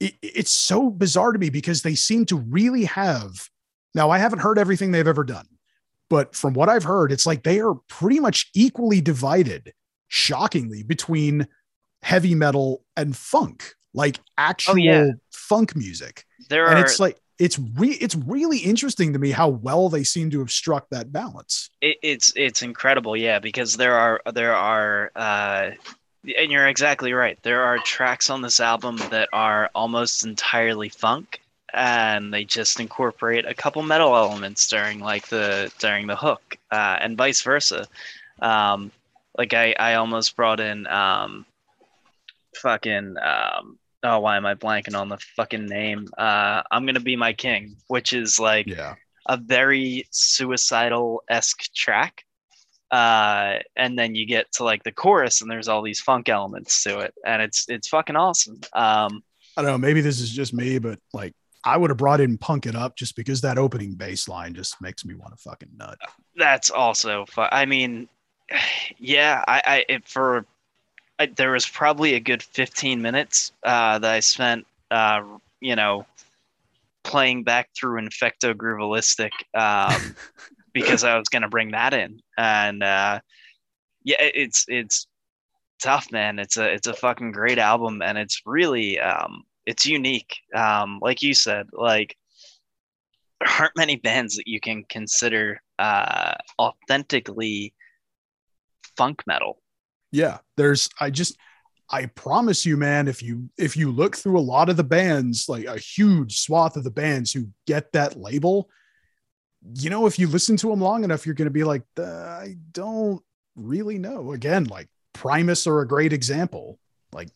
it, 0.00 0.14
it's 0.22 0.50
so 0.50 0.90
bizarre 0.90 1.32
to 1.32 1.38
me 1.38 1.50
because 1.50 1.82
they 1.82 1.94
seem 1.94 2.26
to 2.26 2.36
really 2.36 2.84
have. 2.84 3.48
Now, 3.94 4.10
I 4.10 4.18
haven't 4.18 4.38
heard 4.38 4.58
everything 4.58 4.92
they've 4.92 5.06
ever 5.06 5.24
done, 5.24 5.46
but 6.08 6.34
from 6.34 6.54
what 6.54 6.68
I've 6.68 6.84
heard, 6.84 7.12
it's 7.12 7.26
like 7.26 7.42
they 7.42 7.60
are 7.60 7.74
pretty 7.88 8.20
much 8.20 8.50
equally 8.54 9.00
divided, 9.00 9.72
shockingly, 10.08 10.82
between 10.82 11.46
heavy 12.02 12.34
metal 12.34 12.84
and 12.96 13.16
funk, 13.16 13.74
like 13.94 14.18
actual 14.38 14.78
yeah. 14.78 15.10
funk 15.32 15.76
music 15.76 16.24
There 16.48 16.66
and 16.66 16.78
are 16.78 16.82
it's 16.82 17.00
like 17.00 17.18
it's 17.38 17.58
re- 17.58 17.98
it's 18.00 18.14
really 18.14 18.58
interesting 18.58 19.12
to 19.12 19.18
me 19.18 19.30
how 19.30 19.48
well 19.48 19.88
they 19.88 20.04
seem 20.04 20.30
to 20.30 20.38
have 20.40 20.50
struck 20.50 20.88
that 20.90 21.12
balance. 21.12 21.70
it, 21.80 21.96
it's 22.02 22.32
it's 22.36 22.62
incredible 22.62 23.16
yeah 23.16 23.38
because 23.38 23.76
there 23.76 23.94
are 23.94 24.20
there 24.32 24.54
are 24.54 25.10
uh 25.16 25.70
and 26.24 26.50
you're 26.50 26.66
exactly 26.68 27.12
right. 27.12 27.38
There 27.42 27.62
are 27.62 27.78
tracks 27.78 28.30
on 28.30 28.42
this 28.42 28.60
album 28.60 28.96
that 29.10 29.28
are 29.32 29.70
almost 29.74 30.24
entirely 30.24 30.88
funk 30.88 31.40
and 31.72 32.32
they 32.34 32.44
just 32.44 32.80
incorporate 32.80 33.46
a 33.46 33.54
couple 33.54 33.82
metal 33.82 34.14
elements 34.16 34.66
during 34.68 34.98
like 34.98 35.28
the 35.28 35.72
during 35.78 36.06
the 36.06 36.16
hook 36.16 36.58
uh, 36.70 36.98
and 37.00 37.16
vice 37.16 37.42
versa. 37.42 37.86
Um 38.40 38.90
like 39.38 39.54
i 39.54 39.74
i 39.78 39.94
almost 39.94 40.34
brought 40.36 40.58
in 40.60 40.86
um 40.88 41.46
fucking 42.56 43.16
um 43.22 43.78
oh 44.02 44.18
why 44.18 44.36
am 44.36 44.46
i 44.46 44.54
blanking 44.54 44.98
on 44.98 45.08
the 45.08 45.18
fucking 45.36 45.66
name? 45.66 46.08
Uh 46.18 46.62
i'm 46.70 46.84
gonna 46.86 47.00
be 47.00 47.16
my 47.16 47.32
king 47.32 47.76
which 47.86 48.12
is 48.12 48.38
like 48.40 48.66
Yeah, 48.66 48.94
a 49.26 49.36
very 49.36 50.06
suicidal 50.10 51.22
esque 51.28 51.72
track. 51.74 52.24
Uh, 52.90 53.58
and 53.76 53.98
then 53.98 54.14
you 54.14 54.26
get 54.26 54.50
to 54.52 54.64
like 54.64 54.82
the 54.82 54.92
chorus, 54.92 55.42
and 55.42 55.50
there's 55.50 55.68
all 55.68 55.82
these 55.82 56.00
funk 56.00 56.28
elements 56.28 56.82
to 56.82 56.98
it, 57.00 57.14
and 57.24 57.40
it's 57.40 57.66
it's 57.68 57.88
fucking 57.88 58.16
awesome. 58.16 58.60
Um, 58.72 59.22
I 59.56 59.62
don't 59.62 59.70
know. 59.70 59.78
Maybe 59.78 60.00
this 60.00 60.20
is 60.20 60.30
just 60.30 60.52
me, 60.52 60.78
but 60.78 60.98
like 61.12 61.34
I 61.64 61.76
would 61.76 61.90
have 61.90 61.98
brought 61.98 62.20
in 62.20 62.38
"Punk 62.38 62.66
It 62.66 62.74
Up" 62.74 62.96
just 62.96 63.16
because 63.16 63.40
that 63.42 63.58
opening 63.58 63.94
bass 63.94 64.28
line 64.28 64.54
just 64.54 64.80
makes 64.80 65.04
me 65.04 65.14
want 65.14 65.36
to 65.36 65.42
fucking 65.42 65.70
nut. 65.76 65.98
that's 66.36 66.70
also 66.70 67.26
fu- 67.26 67.42
I 67.42 67.64
mean, 67.64 68.08
yeah, 68.98 69.44
I, 69.46 69.62
I 69.64 69.84
it, 69.88 70.08
for 70.08 70.44
I, 71.20 71.26
there 71.26 71.52
was 71.52 71.66
probably 71.68 72.14
a 72.14 72.20
good 72.20 72.42
15 72.42 73.02
minutes 73.02 73.52
uh, 73.62 73.98
that 73.98 74.10
I 74.10 74.20
spent, 74.20 74.66
uh, 74.90 75.22
you 75.60 75.76
know, 75.76 76.06
playing 77.02 77.44
back 77.44 77.68
through 77.76 78.00
Infecto 78.00 78.54
Groovelistic 78.54 79.30
um, 79.54 80.16
because 80.72 81.04
I 81.04 81.18
was 81.18 81.28
gonna 81.28 81.48
bring 81.48 81.72
that 81.72 81.94
in, 81.94 82.20
and 82.36 82.82
uh, 82.82 83.20
yeah, 84.04 84.16
it's 84.20 84.64
it's 84.68 85.06
tough, 85.80 86.10
man. 86.12 86.38
It's 86.38 86.56
a 86.56 86.72
it's 86.72 86.86
a 86.86 86.94
fucking 86.94 87.32
great 87.32 87.58
album, 87.58 88.02
and 88.02 88.18
it's 88.18 88.42
really 88.46 88.98
um, 89.00 89.44
it's 89.66 89.86
unique. 89.86 90.36
Um, 90.54 90.98
like 91.00 91.22
you 91.22 91.34
said, 91.34 91.66
like 91.72 92.16
there 93.40 93.50
aren't 93.58 93.76
many 93.76 93.96
bands 93.96 94.36
that 94.36 94.46
you 94.46 94.60
can 94.60 94.84
consider 94.88 95.60
uh, 95.78 96.34
authentically 96.58 97.74
funk 98.96 99.22
metal. 99.26 99.60
Yeah, 100.12 100.38
there's. 100.56 100.88
I 101.00 101.10
just. 101.10 101.36
I 101.92 102.06
promise 102.06 102.64
you, 102.64 102.76
man. 102.76 103.08
If 103.08 103.20
you 103.20 103.50
if 103.58 103.76
you 103.76 103.90
look 103.90 104.16
through 104.16 104.38
a 104.38 104.40
lot 104.40 104.68
of 104.68 104.76
the 104.76 104.84
bands, 104.84 105.48
like 105.48 105.64
a 105.64 105.76
huge 105.76 106.38
swath 106.38 106.76
of 106.76 106.84
the 106.84 106.90
bands 106.90 107.32
who 107.32 107.48
get 107.66 107.90
that 107.92 108.16
label, 108.16 108.68
you 109.74 109.90
know, 109.90 110.06
if 110.06 110.18
you 110.18 110.26
listen 110.26 110.56
to 110.58 110.68
them 110.70 110.80
long 110.80 111.04
enough, 111.04 111.26
you're 111.26 111.34
going 111.34 111.46
to 111.46 111.52
be 111.52 111.64
like, 111.64 111.82
"Uh, 111.98 112.04
I 112.04 112.56
don't 112.72 113.22
really 113.56 113.98
know. 113.98 114.32
Again, 114.32 114.64
like 114.64 114.88
Primus 115.12 115.66
are 115.66 115.80
a 115.80 115.86
great 115.88 116.12
example. 116.12 116.78
Like 117.12 117.28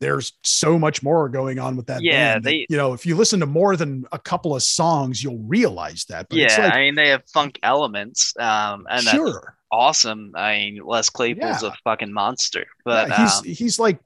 there's 0.00 0.32
so 0.44 0.78
much 0.78 1.02
more 1.02 1.28
going 1.28 1.58
on 1.58 1.76
with 1.76 1.86
that. 1.86 2.02
Yeah, 2.02 2.34
band 2.34 2.44
that, 2.44 2.48
they- 2.50 2.66
you 2.68 2.76
know, 2.76 2.92
if 2.92 3.06
you 3.06 3.16
listen 3.16 3.40
to 3.40 3.46
more 3.46 3.76
than 3.76 4.04
a 4.12 4.18
couple 4.18 4.54
of 4.54 4.62
songs, 4.62 5.22
you'll 5.22 5.38
realize 5.38 6.04
that. 6.08 6.28
But 6.28 6.38
yeah, 6.38 6.56
like, 6.64 6.72
I 6.74 6.78
mean 6.80 6.94
they 6.94 7.08
have 7.08 7.22
funk 7.32 7.58
elements, 7.62 8.34
um, 8.38 8.86
and 8.90 9.02
sure. 9.02 9.56
awesome. 9.72 10.32
I 10.36 10.56
mean 10.58 10.80
Les 10.84 11.08
Claypool's 11.10 11.62
Yeah. 11.62 11.70
a 11.70 11.72
fucking 11.84 12.12
monster, 12.12 12.66
but 12.84 13.08
Yeah, 13.08 13.22
he's 13.22 13.38
um, 13.38 13.44
he's 13.44 13.78
like 13.78 13.98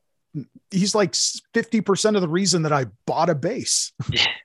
he's 0.70 0.95
like 0.95 1.12
50% 1.12 2.14
of 2.14 2.22
the 2.22 2.28
reason 2.28 2.62
that 2.62 2.72
I 2.72 2.86
bought 3.07 3.28
a 3.28 3.34
bass. 3.34 3.93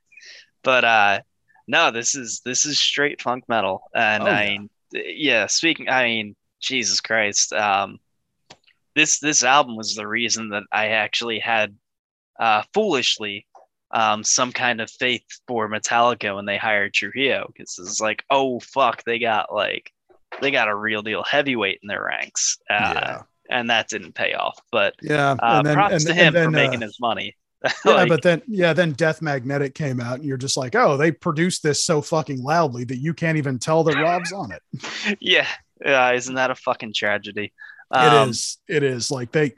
but 0.63 0.83
uh, 0.83 1.19
no, 1.67 1.91
this 1.91 2.15
is 2.15 2.41
this 2.45 2.65
is 2.65 2.79
straight 2.79 3.21
funk 3.21 3.43
metal, 3.47 3.83
and 3.93 4.23
Oh, 4.23 4.27
I 4.27 4.43
yeah. 4.43 4.49
mean 4.49 4.69
yeah. 4.93 5.45
Speaking, 5.47 5.89
I 5.89 6.05
mean, 6.05 6.35
Jesus 6.61 7.01
Christ. 7.01 7.53
Um, 7.53 7.99
this 8.95 9.19
this 9.19 9.43
album 9.43 9.75
was 9.75 9.95
the 9.95 10.07
reason 10.07 10.49
that 10.49 10.63
I 10.71 10.87
actually 10.89 11.39
had, 11.39 11.75
uh, 12.39 12.63
foolishly, 12.73 13.45
um, 13.91 14.23
some 14.23 14.51
kind 14.51 14.81
of 14.81 14.89
faith 14.89 15.23
for 15.47 15.69
Metallica 15.69 16.35
when 16.35 16.45
they 16.45 16.57
hired 16.57 16.93
Trujillo 16.93 17.47
because 17.53 17.77
it's 17.79 18.01
like, 18.01 18.23
oh 18.29 18.59
fuck, 18.59 19.03
they 19.03 19.19
got 19.19 19.53
like, 19.53 19.91
they 20.41 20.51
got 20.51 20.67
a 20.67 20.75
real 20.75 21.01
deal 21.03 21.23
heavyweight 21.23 21.79
in 21.83 21.87
their 21.87 22.03
ranks, 22.05 22.57
uh, 22.69 22.93
yeah. 22.95 23.21
and 23.49 23.69
that 23.69 23.87
didn't 23.89 24.13
pay 24.15 24.33
off. 24.33 24.59
But 24.71 24.95
Yeah. 25.01 25.35
uh, 25.37 25.61
props 25.63 25.93
and- 25.93 26.03
to 26.05 26.11
and 26.11 26.19
him 26.19 26.33
then, 26.33 26.45
for 26.45 26.51
making 26.51 26.81
uh, 26.83 26.87
his 26.87 26.97
money. 26.99 27.35
Yeah, 27.85 28.05
but 28.05 28.21
then 28.21 28.41
yeah, 28.47 28.73
then 28.73 28.91
Death 28.93 29.21
Magnetic 29.21 29.73
came 29.75 29.99
out, 29.99 30.15
and 30.15 30.25
you're 30.25 30.37
just 30.37 30.57
like, 30.57 30.75
oh, 30.75 30.95
they 30.97 31.11
produced 31.11 31.63
this 31.63 31.83
so 31.83 32.01
fucking 32.01 32.41
loudly 32.43 32.83
that 32.85 32.97
you 32.97 33.13
can't 33.13 33.37
even 33.37 33.57
tell 33.59 33.83
that 33.85 33.95
Rob's 33.95 34.31
on 34.31 34.51
it. 34.51 35.17
yeah, 35.19 35.47
yeah, 35.83 36.11
isn't 36.11 36.35
that 36.35 36.51
a 36.51 36.55
fucking 36.55 36.93
tragedy? 36.93 37.53
It 37.93 38.29
is. 38.29 38.57
It 38.67 38.83
is 38.83 39.09
like 39.09 39.31
they, 39.31 39.53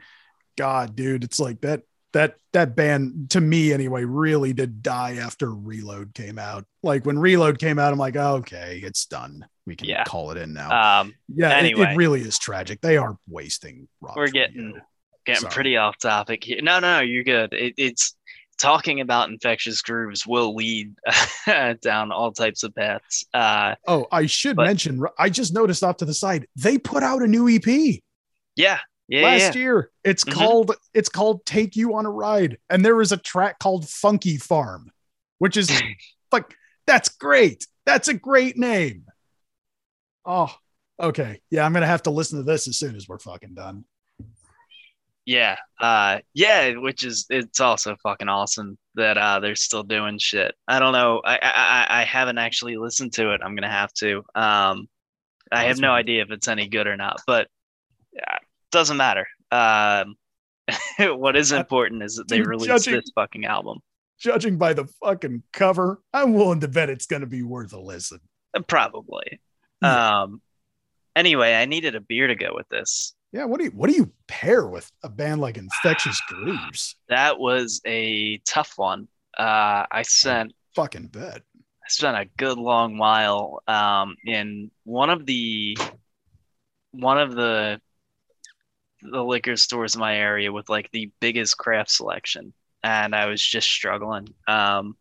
God, 0.58 0.96
dude, 0.96 1.24
it's 1.24 1.40
like 1.40 1.62
that. 1.62 1.82
That 2.14 2.38
that 2.54 2.76
band 2.76 3.30
to 3.32 3.40
me 3.42 3.72
anyway 3.72 4.04
really 4.04 4.52
did 4.52 4.82
die 4.82 5.18
after 5.18 5.54
Reload 5.54 6.16
came 6.16 6.40
out. 6.40 6.66
Like 6.82 7.06
when 7.06 7.20
Reload 7.20 7.60
came 7.60 7.78
out, 7.78 7.94
I'm 7.94 8.00
like, 8.00 8.16
oh, 8.16 8.38
okay, 8.38 8.82
it's 8.84 9.06
done. 9.06 9.46
We 9.68 9.76
can 9.76 9.88
Yeah. 9.90 10.06
call 10.06 10.32
it 10.32 10.38
in 10.38 10.54
now. 10.54 11.02
Um, 11.02 11.14
yeah, 11.28 11.60
it- 11.60 11.78
it, 11.78 11.96
really 11.96 12.22
is 12.22 12.40
tragic. 12.40 12.82
They 12.82 12.98
are 12.98 13.16
wasting. 13.28 13.88
Rob 14.02 14.16
We're 14.18 14.26
Trujillo. 14.28 14.48
getting- 14.48 14.82
getting 15.30 15.42
Sorry. 15.42 15.54
pretty 15.54 15.78
off 15.78 15.98
topic 15.98 16.44
here. 16.44 16.62
No, 16.62 16.80
no, 16.80 17.00
you're 17.00 17.24
good. 17.24 17.54
It, 17.54 17.74
it's 17.78 18.16
talking 18.60 19.00
about 19.02 19.30
infectious 19.30 19.82
grooves 19.82 20.28
will 20.28 20.54
lead 20.56 20.94
down 21.82 22.12
all 22.12 22.32
types 22.32 22.64
of 22.64 22.76
paths. 22.76 23.26
Uh, 23.34 23.76
Oh, 23.88 24.06
I 24.12 24.26
should 24.26 24.56
But- 24.58 24.68
mention. 24.68 25.02
I 25.18 25.30
just 25.30 25.54
noticed 25.54 25.84
off 25.84 25.98
to 25.98 26.06
the 26.06 26.14
side 26.14 26.46
they 26.56 26.78
put 26.78 27.02
out 27.04 27.22
a 27.24 27.28
new 27.28 27.48
EP. 27.48 28.02
yeah, 28.56 28.80
yeah, 29.08 29.24
last 29.24 29.56
yeah. 29.56 29.62
year. 29.62 29.92
It's 30.04 30.24
Mhm. 30.26 30.34
called 30.34 30.76
it's 30.94 31.10
called 31.10 31.46
Take 31.46 31.76
You 31.78 31.96
on 31.96 32.06
a 32.06 32.12
Ride, 32.12 32.58
and 32.70 32.84
there 32.84 33.00
is 33.02 33.12
a 33.14 33.18
track 33.18 33.60
called 33.60 33.88
Funky 33.88 34.38
Farm, 34.38 34.92
which 35.38 35.56
is 35.56 35.72
like 36.32 36.54
that's 36.86 37.10
great. 37.10 37.66
That's 37.86 38.08
a 38.10 38.14
great 38.14 38.58
name. 38.58 39.06
Oh, 40.26 40.54
okay. 41.00 41.42
Yeah, 41.50 41.66
I'm 41.66 41.72
gonna 41.74 41.88
have 41.88 42.04
to 42.04 42.12
listen 42.12 42.38
to 42.40 42.44
this 42.44 42.68
as 42.68 42.78
soon 42.78 42.96
as 42.96 43.08
we're 43.08 43.20
fucking 43.20 43.54
done. 43.54 43.86
Yeah, 45.30 45.58
uh, 45.80 46.22
yeah, 46.34 46.72
which 46.78 47.04
is 47.06 47.28
it's 47.30 47.60
also 47.60 47.96
fucking 48.02 48.30
awesome 48.30 48.80
that 48.96 49.16
uh, 49.16 49.40
they're 49.40 49.56
still 49.56 49.84
doing 49.84 50.18
shit. 50.18 50.56
I 50.68 50.80
don't 50.80 50.92
know. 50.92 51.22
I, 51.24 51.36
I 51.38 52.02
I- 52.02 52.04
haven't 52.04 52.40
actually 52.40 52.78
listened 52.78 53.14
to 53.14 53.32
it. 53.36 53.42
I'm 53.44 53.54
gonna 53.54 53.70
have 53.70 53.94
to. 54.00 54.24
Um, 54.34 54.88
I 55.52 55.66
have 55.66 55.78
no 55.78 55.92
idea 55.92 56.24
if 56.24 56.32
it's 56.32 56.48
any 56.48 56.68
good 56.68 56.88
or 56.88 56.98
not, 56.98 57.22
but 57.28 57.48
uh, 58.20 58.38
doesn't 58.72 58.98
matter. 58.98 59.28
Um, 59.52 60.16
what 61.00 61.36
is 61.36 61.52
important 61.52 62.02
is 62.02 62.16
that 62.16 62.28
they 62.28 62.38
dude, 62.38 62.48
released 62.48 62.86
judging- 62.86 62.96
this 62.96 63.12
fucking 63.14 63.46
album. 63.46 63.82
Judging 64.20 64.58
by 64.58 64.74
the 64.74 64.88
fucking 65.06 65.44
cover, 65.54 66.02
I'm 66.12 66.34
willing 66.34 66.62
to 66.62 66.68
bet 66.68 66.90
it's 66.90 67.06
gonna 67.06 67.28
be 67.28 67.44
worth 67.44 67.72
a 67.74 67.80
listen. 67.80 68.20
Uh, 68.56 68.62
Probably. 68.62 69.40
Yeah. 69.84 70.22
Um. 70.24 70.42
Anyway, 71.16 71.54
I 71.54 71.66
needed 71.66 71.94
a 71.94 72.02
beer 72.02 72.26
to 72.26 72.36
go 72.36 72.50
with 72.56 72.68
this. 72.70 73.14
Yeah, 73.32 73.46
what 73.46 73.60
do 73.60 73.66
you 73.66 73.72
what 73.72 73.90
do 73.90 73.96
you 73.96 74.12
pair 74.28 74.66
with 74.66 74.92
a 75.04 75.10
band 75.10 75.42
like 75.42 75.58
Infectious 75.58 76.20
Grooves? 76.28 76.96
That 77.10 77.40
was 77.40 77.82
a 77.86 78.40
tough 78.40 78.74
one. 78.78 79.08
Uh, 79.38 79.86
I 79.92 80.02
sent 80.04 80.54
Fucking 80.76 81.08
bet. 81.08 81.42
I 81.58 81.90
spent 81.90 82.18
a 82.18 82.30
good 82.38 82.58
long 82.58 82.98
while 82.98 83.62
um, 83.68 84.16
in 84.26 84.72
one 84.84 85.10
of 85.10 85.26
the 85.26 85.78
one 86.92 87.20
of 87.20 87.36
the 87.36 87.80
the 89.02 89.24
liquor 89.24 89.56
stores 89.56 89.96
in 89.96 90.02
my 90.02 90.16
area 90.16 90.52
with 90.52 90.70
like 90.70 90.90
the 90.92 91.12
biggest 91.20 91.58
craft 91.58 91.90
selection, 91.92 92.54
and 92.84 93.16
I 93.16 93.28
was 93.28 93.42
just 93.42 93.70
struggling. 93.70 94.28
Um, 94.48 94.98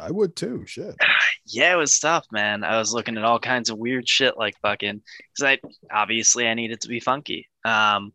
I 0.00 0.10
would 0.10 0.36
too. 0.36 0.64
Shit. 0.66 0.94
yeah, 1.46 1.72
it 1.72 1.76
was 1.76 1.98
tough, 1.98 2.26
man. 2.30 2.64
I 2.64 2.78
was 2.78 2.92
looking 2.92 3.16
at 3.16 3.24
all 3.24 3.38
kinds 3.38 3.70
of 3.70 3.78
weird 3.78 4.08
shit, 4.08 4.36
like 4.36 4.54
fucking, 4.60 5.02
because 5.36 5.44
I 5.44 5.58
obviously 5.94 6.46
I 6.46 6.54
needed 6.54 6.80
to 6.82 6.88
be 6.88 7.00
funky. 7.00 7.48
Um, 7.64 8.12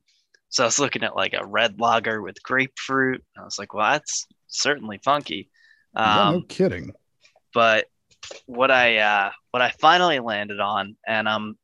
so 0.49 0.63
I 0.63 0.67
was 0.67 0.79
looking 0.79 1.03
at 1.03 1.15
like 1.15 1.33
a 1.33 1.45
red 1.45 1.79
lager 1.79 2.21
with 2.21 2.41
grapefruit. 2.43 3.23
I 3.37 3.43
was 3.43 3.57
like, 3.57 3.73
well, 3.73 3.91
that's 3.91 4.25
certainly 4.47 4.99
funky. 5.03 5.49
Um, 5.95 6.35
no 6.35 6.41
kidding. 6.41 6.91
but 7.53 7.85
what 8.45 8.71
I 8.71 8.97
uh 8.97 9.31
what 9.51 9.61
I 9.61 9.69
finally 9.81 10.19
landed 10.19 10.59
on, 10.59 10.95
and 11.07 11.27
I'm 11.27 11.57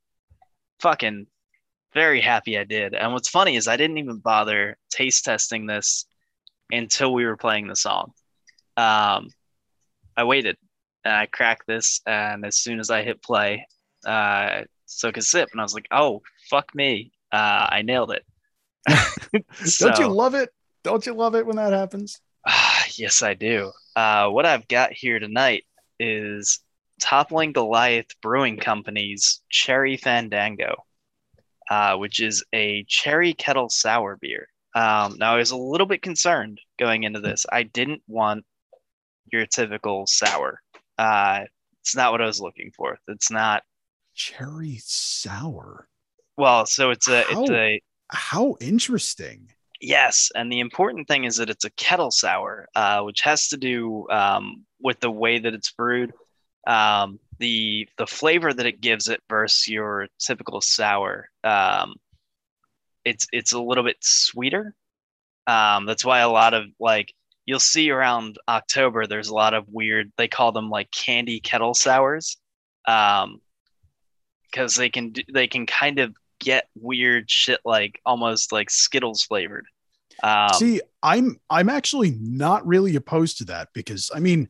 fucking 0.79 1.27
very 1.93 2.21
happy 2.21 2.57
I 2.57 2.63
did. 2.63 2.93
And 2.93 3.13
what's 3.13 3.29
funny 3.29 3.55
is 3.55 3.67
I 3.67 3.77
didn't 3.77 3.97
even 3.97 4.17
bother 4.17 4.77
taste 4.91 5.25
testing 5.25 5.65
this 5.65 6.05
until 6.71 7.13
we 7.13 7.25
were 7.25 7.37
playing 7.37 7.67
the 7.67 7.75
song. 7.75 8.11
Um, 8.77 9.29
I 10.19 10.25
waited 10.25 10.57
and 11.05 11.13
I 11.13 11.27
cracked 11.27 11.65
this, 11.65 12.01
and 12.05 12.45
as 12.45 12.57
soon 12.59 12.81
as 12.81 12.89
I 12.89 13.03
hit 13.03 13.23
play, 13.23 13.65
uh, 14.05 14.63
took 14.99 15.15
a 15.15 15.21
sip, 15.21 15.47
and 15.53 15.61
I 15.61 15.63
was 15.63 15.73
like, 15.73 15.87
"Oh, 15.91 16.21
fuck 16.49 16.75
me! 16.75 17.13
Uh, 17.31 17.67
I 17.71 17.83
nailed 17.83 18.11
it." 18.11 18.25
Don't 19.79 19.97
you 19.97 20.07
love 20.07 20.35
it? 20.35 20.49
Don't 20.83 21.05
you 21.05 21.13
love 21.13 21.35
it 21.35 21.45
when 21.45 21.55
that 21.55 21.71
happens? 21.71 22.19
Ah, 22.45 22.85
yes, 22.95 23.21
I 23.21 23.33
do. 23.33 23.71
Uh, 23.95 24.27
what 24.27 24.45
I've 24.45 24.67
got 24.67 24.91
here 24.91 25.19
tonight 25.19 25.63
is 26.01 26.59
Toppling 26.99 27.53
Goliath 27.53 28.09
Brewing 28.21 28.57
Company's 28.57 29.41
Cherry 29.49 29.95
Fandango, 29.95 30.83
uh, 31.69 31.95
which 31.95 32.19
is 32.19 32.43
a 32.51 32.83
cherry 32.89 33.33
kettle 33.33 33.69
sour 33.69 34.17
beer. 34.19 34.49
Um, 34.75 35.15
now, 35.17 35.35
I 35.35 35.37
was 35.37 35.51
a 35.51 35.57
little 35.57 35.87
bit 35.87 36.01
concerned 36.01 36.59
going 36.77 37.03
into 37.03 37.21
this. 37.21 37.45
I 37.49 37.63
didn't 37.63 38.01
want 38.07 38.43
your 39.31 39.45
typical 39.45 40.05
sour. 40.07 40.61
Uh, 40.97 41.41
it's 41.81 41.95
not 41.95 42.11
what 42.11 42.21
I 42.21 42.25
was 42.25 42.41
looking 42.41 42.71
for. 42.75 42.97
It's 43.07 43.31
not. 43.31 43.63
Cherry 44.13 44.79
sour. 44.81 45.87
Well, 46.37 46.65
so 46.65 46.89
it's 46.91 47.07
a 47.07 47.23
How? 47.23 47.41
it's 47.41 47.51
a 47.51 47.81
How 48.09 48.57
interesting. 48.59 49.49
Yes, 49.81 50.29
and 50.35 50.51
the 50.51 50.59
important 50.59 51.07
thing 51.07 51.23
is 51.23 51.37
that 51.37 51.49
it's 51.49 51.63
a 51.63 51.69
kettle 51.71 52.11
sour, 52.11 52.67
uh, 52.75 53.01
which 53.01 53.21
has 53.21 53.47
to 53.49 53.57
do 53.57 54.07
um, 54.09 54.65
with 54.81 54.99
the 54.99 55.11
way 55.11 55.39
that 55.39 55.53
it's 55.53 55.71
brewed, 55.71 56.11
um, 56.67 57.19
the 57.39 57.87
the 57.97 58.07
flavor 58.07 58.53
that 58.53 58.65
it 58.65 58.81
gives 58.81 59.07
it 59.07 59.21
versus 59.29 59.67
your 59.67 60.07
typical 60.19 60.59
sour. 60.59 61.29
Um, 61.45 61.95
it's 63.05 63.27
it's 63.31 63.53
a 63.53 63.61
little 63.61 63.83
bit 63.85 63.97
sweeter. 64.01 64.75
Um, 65.47 65.85
that's 65.85 66.05
why 66.05 66.19
a 66.19 66.29
lot 66.29 66.53
of 66.53 66.65
like 66.79 67.13
you'll 67.49 67.59
see 67.59 67.89
around 67.89 68.37
October, 68.47 69.07
there's 69.07 69.29
a 69.29 69.33
lot 69.33 69.55
of 69.55 69.65
weird. 69.67 70.11
They 70.17 70.27
call 70.27 70.51
them 70.51 70.69
like 70.69 70.91
candy 70.91 71.39
kettle 71.39 71.73
sours, 71.73 72.37
um, 72.87 73.41
because 74.43 74.75
they 74.75 74.89
can 74.89 75.15
they 75.33 75.47
can 75.47 75.65
kind 75.65 75.97
of 75.97 76.15
get 76.39 76.67
weird 76.75 77.29
shit 77.29 77.59
like 77.65 77.99
almost 78.05 78.51
like 78.51 78.69
Skittles 78.69 79.23
flavored. 79.23 79.65
Um, 80.21 80.49
See, 80.53 80.79
I'm 81.01 81.39
I'm 81.49 81.69
actually 81.69 82.15
not 82.21 82.67
really 82.67 82.95
opposed 82.95 83.39
to 83.39 83.45
that 83.45 83.69
because 83.73 84.11
I 84.13 84.19
mean, 84.19 84.47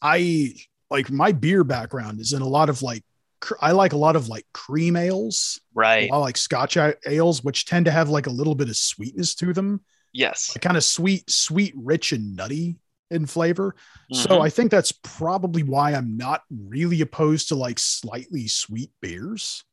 I 0.00 0.54
like 0.90 1.10
my 1.10 1.32
beer 1.32 1.64
background 1.64 2.18
is 2.18 2.32
in 2.32 2.40
a 2.40 2.48
lot 2.48 2.70
of 2.70 2.80
like 2.80 3.04
cr- 3.40 3.56
I 3.60 3.72
like 3.72 3.92
a 3.92 3.98
lot 3.98 4.16
of 4.16 4.28
like 4.28 4.46
cream 4.54 4.96
ales. 4.96 5.60
right. 5.74 6.08
I 6.10 6.16
like 6.16 6.38
Scotch 6.38 6.78
ales, 7.06 7.44
which 7.44 7.66
tend 7.66 7.84
to 7.84 7.90
have 7.90 8.08
like 8.08 8.26
a 8.26 8.30
little 8.30 8.54
bit 8.54 8.70
of 8.70 8.76
sweetness 8.76 9.34
to 9.34 9.52
them, 9.52 9.82
Yes. 10.12 10.50
like 10.54 10.62
kind 10.62 10.76
of 10.76 10.84
sweet, 10.84 11.28
sweet, 11.30 11.74
rich, 11.76 12.12
and 12.12 12.34
nutty 12.36 12.76
in 13.10 13.26
flavor. 13.26 13.74
So 14.12 14.30
Mhm. 14.30 14.40
I 14.42 14.50
think 14.50 14.70
that's 14.70 14.92
probably 14.92 15.62
why 15.62 15.92
I'm 15.94 16.16
not 16.16 16.42
really 16.50 17.00
opposed 17.00 17.48
to 17.48 17.54
like 17.54 17.78
slightly 17.78 18.48
sweet 18.48 18.90
beers. 19.00 19.64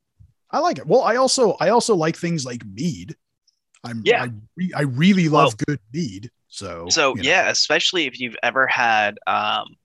I 0.52 0.60
like 0.60 0.78
it. 0.78 0.88
Well, 0.88 1.02
I 1.02 1.18
also 1.18 1.54
I 1.60 1.70
also 1.70 1.96
like 1.96 2.16
things 2.16 2.46
like 2.46 2.66
mead. 2.66 3.16
I'm 3.84 4.02
Yeah. 4.06 4.24
I, 4.24 4.30
re- 4.56 4.72
I 4.76 4.82
really 4.84 5.28
love 5.30 5.58
good 5.58 5.80
mead. 5.94 6.32
So 6.48 6.86
So 6.90 7.10
you 7.16 7.24
know. 7.24 7.30
yeah, 7.30 7.50
especially 7.50 8.06
if 8.08 8.20
you've 8.20 8.38
ever 8.42 8.68
had 8.68 9.18
um, 9.28 9.76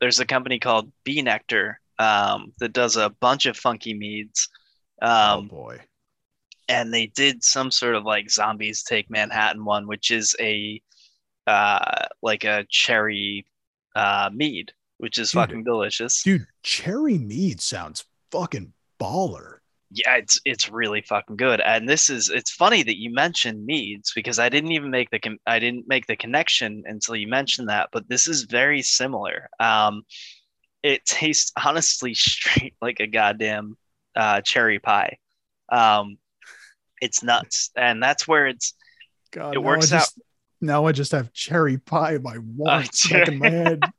there's 0.00 0.18
a 0.20 0.26
company 0.26 0.58
called 0.58 0.90
B. 1.04 1.22
Nektar 1.22 1.74
um, 2.00 2.52
that 2.58 2.72
does 2.72 2.96
a 2.96 3.10
bunch 3.10 3.46
of 3.46 3.56
funky 3.56 3.94
meads. 3.94 4.48
oh 5.02 5.38
Um, 5.38 5.48
boy. 5.48 5.80
And 6.68 6.92
they 6.92 7.06
did 7.06 7.42
some 7.42 7.70
sort 7.70 7.94
of 7.94 8.04
like 8.04 8.30
zombies 8.30 8.82
take 8.82 9.10
Manhattan 9.10 9.64
one, 9.64 9.86
which 9.86 10.10
is 10.10 10.36
a 10.40 10.80
uh, 11.46 12.06
like 12.22 12.44
a 12.44 12.66
cherry 12.68 13.46
uh, 13.96 14.30
mead, 14.32 14.72
which 14.98 15.18
is 15.18 15.30
Dude. 15.30 15.40
fucking 15.40 15.64
delicious. 15.64 16.22
Dude, 16.22 16.46
cherry 16.62 17.18
mead 17.18 17.60
sounds 17.60 18.04
fucking 18.30 18.72
baller. 19.00 19.58
Yeah, 19.90 20.16
it's 20.16 20.38
it's 20.44 20.70
really 20.70 21.00
fucking 21.00 21.36
good. 21.36 21.60
And 21.60 21.88
this 21.88 22.10
is 22.10 22.28
it's 22.28 22.50
funny 22.50 22.82
that 22.82 22.98
you 22.98 23.12
mentioned 23.12 23.64
meads 23.64 24.12
because 24.14 24.38
I 24.38 24.50
didn't 24.50 24.72
even 24.72 24.90
make 24.90 25.08
the 25.10 25.18
con- 25.18 25.38
I 25.46 25.58
didn't 25.58 25.88
make 25.88 26.06
the 26.06 26.16
connection 26.16 26.82
until 26.86 27.16
you 27.16 27.26
mentioned 27.26 27.70
that, 27.70 27.88
but 27.90 28.06
this 28.08 28.28
is 28.28 28.42
very 28.42 28.82
similar. 28.82 29.48
Um 29.58 30.02
it 30.82 31.04
tastes 31.06 31.52
honestly 31.64 32.14
straight 32.14 32.74
like 32.82 33.00
a 33.00 33.06
goddamn 33.06 33.76
uh, 34.14 34.40
cherry 34.42 34.78
pie. 34.78 35.18
Um, 35.70 36.18
it's 37.00 37.22
nuts, 37.22 37.70
and 37.76 38.02
that's 38.02 38.26
where 38.28 38.46
it's 38.46 38.74
God, 39.30 39.54
It 39.54 39.58
works 39.62 39.92
I 39.92 39.98
just, 39.98 40.18
Now 40.60 40.86
I 40.86 40.92
just 40.92 41.12
have 41.12 41.32
cherry 41.32 41.78
pie 41.78 42.18
by 42.18 42.34
one 42.34 42.82
cher- 42.92 43.24
stuck 43.24 43.28
in 43.28 43.38
my 43.38 43.50
head. 43.50 43.82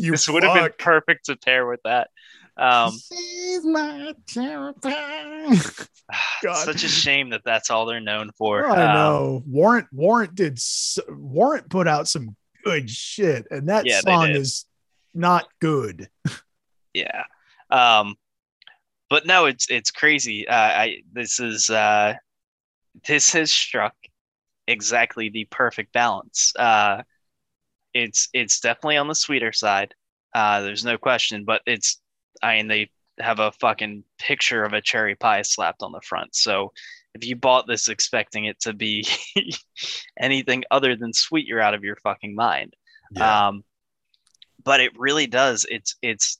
You 0.00 0.12
this 0.12 0.28
would 0.28 0.44
have 0.44 0.54
been 0.54 0.70
perfect 0.78 1.24
to 1.26 1.36
pair 1.36 1.66
with 1.66 1.80
that. 1.84 2.08
Um, 2.56 2.92
She's 2.92 3.64
my 3.64 4.14
cherry 4.28 4.72
pie. 4.74 5.56
God. 6.42 6.64
such 6.64 6.84
a 6.84 6.88
shame 6.88 7.30
that 7.30 7.42
that's 7.44 7.68
all 7.70 7.84
they're 7.84 8.00
known 8.00 8.30
for. 8.38 8.64
I 8.68 8.84
Um, 8.84 8.92
know. 8.94 9.42
Warrant 9.46 9.88
Warrant 9.92 10.36
did 10.36 10.60
Warrant 11.08 11.68
put 11.68 11.88
out 11.88 12.06
some 12.06 12.36
good 12.64 12.88
shit, 12.88 13.46
and 13.50 13.68
that 13.70 13.86
Yeah, 13.86 14.00
song 14.02 14.28
is 14.28 14.66
not 15.14 15.48
good. 15.60 16.08
yeah 16.94 17.24
um 17.70 18.14
but 19.10 19.26
no 19.26 19.46
it's 19.46 19.66
it's 19.70 19.90
crazy. 19.90 20.46
Uh 20.48 20.54
i 20.54 20.96
this 21.12 21.40
is 21.40 21.70
uh 21.70 22.14
this 23.06 23.32
has 23.32 23.52
struck 23.52 23.94
exactly 24.66 25.28
the 25.30 25.46
perfect 25.50 25.92
balance. 25.92 26.52
Uh 26.58 27.02
it's 27.94 28.28
it's 28.32 28.60
definitely 28.60 28.96
on 28.96 29.08
the 29.08 29.14
sweeter 29.14 29.52
side 29.52 29.94
uh 30.34 30.60
there's 30.60 30.84
no 30.84 30.98
question 30.98 31.46
but 31.46 31.62
it's 31.64 32.02
i 32.42 32.56
mean 32.56 32.68
they 32.68 32.90
have 33.20 33.38
a 33.40 33.52
fucking 33.52 34.04
picture 34.18 34.64
of 34.64 34.72
a 34.72 34.80
cherry 34.80 35.14
pie 35.14 35.42
slapped 35.42 35.82
on 35.82 35.92
the 35.92 36.00
front. 36.00 36.34
So 36.34 36.72
if 37.14 37.24
you 37.24 37.36
bought 37.36 37.66
this 37.66 37.88
expecting 37.88 38.44
it 38.44 38.60
to 38.60 38.72
be 38.72 39.06
anything 40.18 40.64
other 40.70 40.96
than 40.96 41.12
sweet 41.12 41.46
you're 41.46 41.60
out 41.60 41.74
of 41.74 41.84
your 41.84 41.96
fucking 41.96 42.34
mind. 42.34 42.74
Um, 43.48 43.64
but 44.62 44.80
it 44.80 44.92
really 44.98 45.26
does. 45.26 45.66
It's 45.68 45.96
it's 46.02 46.38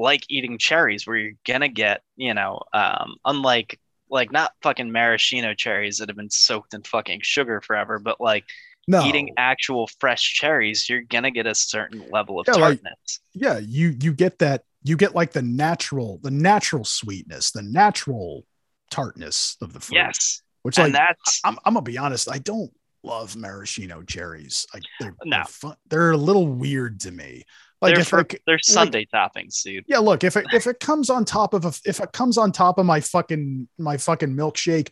like 0.00 0.24
eating 0.28 0.58
cherries, 0.58 1.06
where 1.06 1.16
you're 1.16 1.32
gonna 1.46 1.68
get, 1.68 2.02
you 2.16 2.34
know, 2.34 2.60
um, 2.72 3.16
unlike 3.24 3.78
like 4.08 4.32
not 4.32 4.52
fucking 4.62 4.90
maraschino 4.90 5.54
cherries 5.54 5.98
that 5.98 6.08
have 6.08 6.16
been 6.16 6.30
soaked 6.30 6.74
in 6.74 6.82
fucking 6.82 7.20
sugar 7.22 7.60
forever, 7.60 7.98
but 8.00 8.20
like 8.20 8.44
no, 8.88 9.04
eating 9.04 9.30
actual 9.36 9.88
fresh 10.00 10.34
cherries, 10.34 10.88
you're 10.88 11.02
gonna 11.02 11.30
get 11.30 11.46
a 11.46 11.54
certain 11.54 12.02
level 12.10 12.40
of 12.40 12.46
Yeah, 12.48 12.54
like- 12.54 12.82
tartness. 12.82 13.20
yeah, 13.34 13.58
you 13.58 13.96
you 14.00 14.12
get 14.12 14.38
that 14.40 14.64
you 14.82 14.96
get 14.96 15.14
like 15.14 15.32
the 15.32 15.42
natural 15.42 16.18
the 16.22 16.30
natural 16.30 16.84
sweetness, 16.84 17.50
the 17.52 17.62
natural 17.62 18.46
tartness 18.90 19.56
of 19.60 19.72
the 19.72 19.80
fruit. 19.80 19.96
yes, 19.96 20.42
which 20.62 20.78
like 20.78 20.86
and 20.86 20.94
that's 20.94 21.40
I'm, 21.44 21.58
I'm 21.64 21.74
gonna 21.74 21.82
be 21.84 21.98
honest, 21.98 22.28
I 22.30 22.38
don't 22.38 22.72
love 23.02 23.36
maraschino 23.36 24.02
cherries. 24.02 24.66
Like 24.74 24.82
they're 24.98 25.14
No. 25.24 25.36
they're, 25.36 25.44
fun, 25.44 25.76
they're 25.88 26.10
a 26.10 26.16
little 26.16 26.48
weird 26.48 27.00
to 27.00 27.10
me. 27.10 27.44
Like 27.80 27.94
they're 27.94 28.02
if 28.02 28.08
for, 28.08 28.20
I 28.20 28.24
c- 28.30 28.38
they're 28.46 28.58
Sunday 28.58 29.06
toppings, 29.12 29.62
dude. 29.62 29.84
yeah, 29.88 29.98
look 29.98 30.22
if 30.22 30.36
it 30.36 30.46
if 30.52 30.66
it 30.66 30.80
comes 30.80 31.08
on 31.08 31.24
top 31.24 31.54
of 31.54 31.64
a 31.64 31.72
if 31.84 32.00
it 32.00 32.12
comes 32.12 32.36
on 32.36 32.52
top 32.52 32.78
of 32.78 32.86
my 32.86 33.00
fucking 33.00 33.68
my 33.78 33.96
fucking 33.96 34.36
milkshake, 34.36 34.90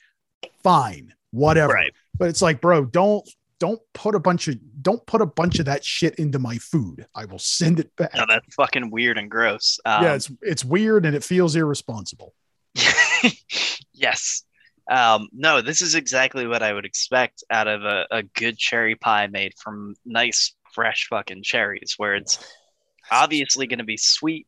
fine, 0.62 1.12
whatever. 1.30 1.72
Right. 1.74 1.93
But 2.16 2.28
it's 2.28 2.41
like, 2.41 2.61
bro, 2.61 2.86
don't 2.86 3.28
don't 3.61 3.80
put 3.93 4.14
a 4.14 4.20
bunch 4.20 4.49
of 4.49 4.57
don't 4.82 5.05
put 5.07 5.20
a 5.20 5.26
bunch 5.26 5.59
of 5.59 5.66
that 5.66 5.84
shit 5.84 6.14
into 6.16 6.39
my 6.39 6.57
food. 6.59 7.07
I 7.14 7.24
will 7.24 7.39
send 7.39 7.80
it 7.80 7.95
back. 7.97 8.14
No, 8.14 8.24
that's 8.28 8.55
fucking 8.55 8.91
weird 8.91 9.18
and 9.18 9.30
gross. 9.30 9.78
Um, 9.84 10.05
yeah, 10.05 10.14
it's 10.14 10.30
it's 10.43 10.64
weird 10.64 11.05
and 11.05 11.14
it 11.14 11.24
feels 11.24 11.57
irresponsible. 11.57 12.34
yes. 13.93 14.45
Um, 14.91 15.28
no, 15.32 15.61
this 15.61 15.82
is 15.82 15.95
exactly 15.95 16.47
what 16.47 16.62
I 16.62 16.72
would 16.72 16.86
expect 16.86 17.45
out 17.51 17.68
of 17.68 17.84
a, 17.84 18.07
a 18.11 18.22
good 18.22 18.57
cherry 18.57 18.95
pie 18.95 19.26
made 19.26 19.53
from 19.62 19.95
nice, 20.07 20.55
fresh 20.72 21.09
fucking 21.11 21.43
cherries, 21.43 21.95
where 21.99 22.14
it's 22.14 22.39
obviously 23.11 23.67
going 23.67 23.79
to 23.79 23.85
be 23.85 23.97
sweet, 23.97 24.47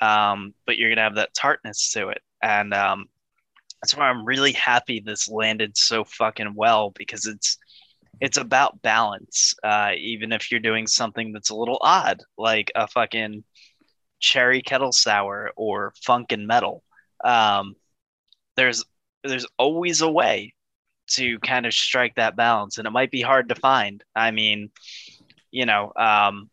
um, 0.00 0.54
but 0.66 0.76
you're 0.76 0.88
going 0.88 0.96
to 0.96 1.02
have 1.02 1.16
that 1.16 1.34
tartness 1.34 1.92
to 1.92 2.08
it. 2.08 2.22
And 2.42 2.74
um, 2.74 3.06
that's 3.82 3.96
why 3.96 4.08
I'm 4.08 4.24
really 4.24 4.52
happy 4.52 5.00
this 5.00 5.28
landed 5.28 5.76
so 5.76 6.04
fucking 6.04 6.54
well 6.54 6.90
because 6.90 7.26
it's 7.26 7.58
it's 8.20 8.36
about 8.36 8.82
balance. 8.82 9.54
Uh, 9.64 9.92
even 9.98 10.32
if 10.32 10.50
you're 10.50 10.60
doing 10.60 10.86
something 10.86 11.32
that's 11.32 11.50
a 11.50 11.56
little 11.56 11.78
odd, 11.80 12.22
like 12.38 12.70
a 12.74 12.86
fucking 12.86 13.42
cherry 14.22 14.62
kettle 14.62 14.92
sour 14.92 15.50
or 15.56 15.92
funk 16.02 16.32
and 16.32 16.46
metal. 16.46 16.82
Um, 17.22 17.74
there's 18.56 18.84
there's 19.24 19.46
always 19.58 20.00
a 20.00 20.10
way 20.10 20.54
to 21.08 21.38
kind 21.40 21.66
of 21.66 21.74
strike 21.74 22.14
that 22.14 22.36
balance, 22.36 22.78
and 22.78 22.86
it 22.86 22.90
might 22.90 23.10
be 23.10 23.20
hard 23.20 23.50
to 23.50 23.54
find. 23.54 24.02
I 24.14 24.30
mean, 24.30 24.70
you 25.50 25.66
know, 25.66 25.92
um, 25.96 26.48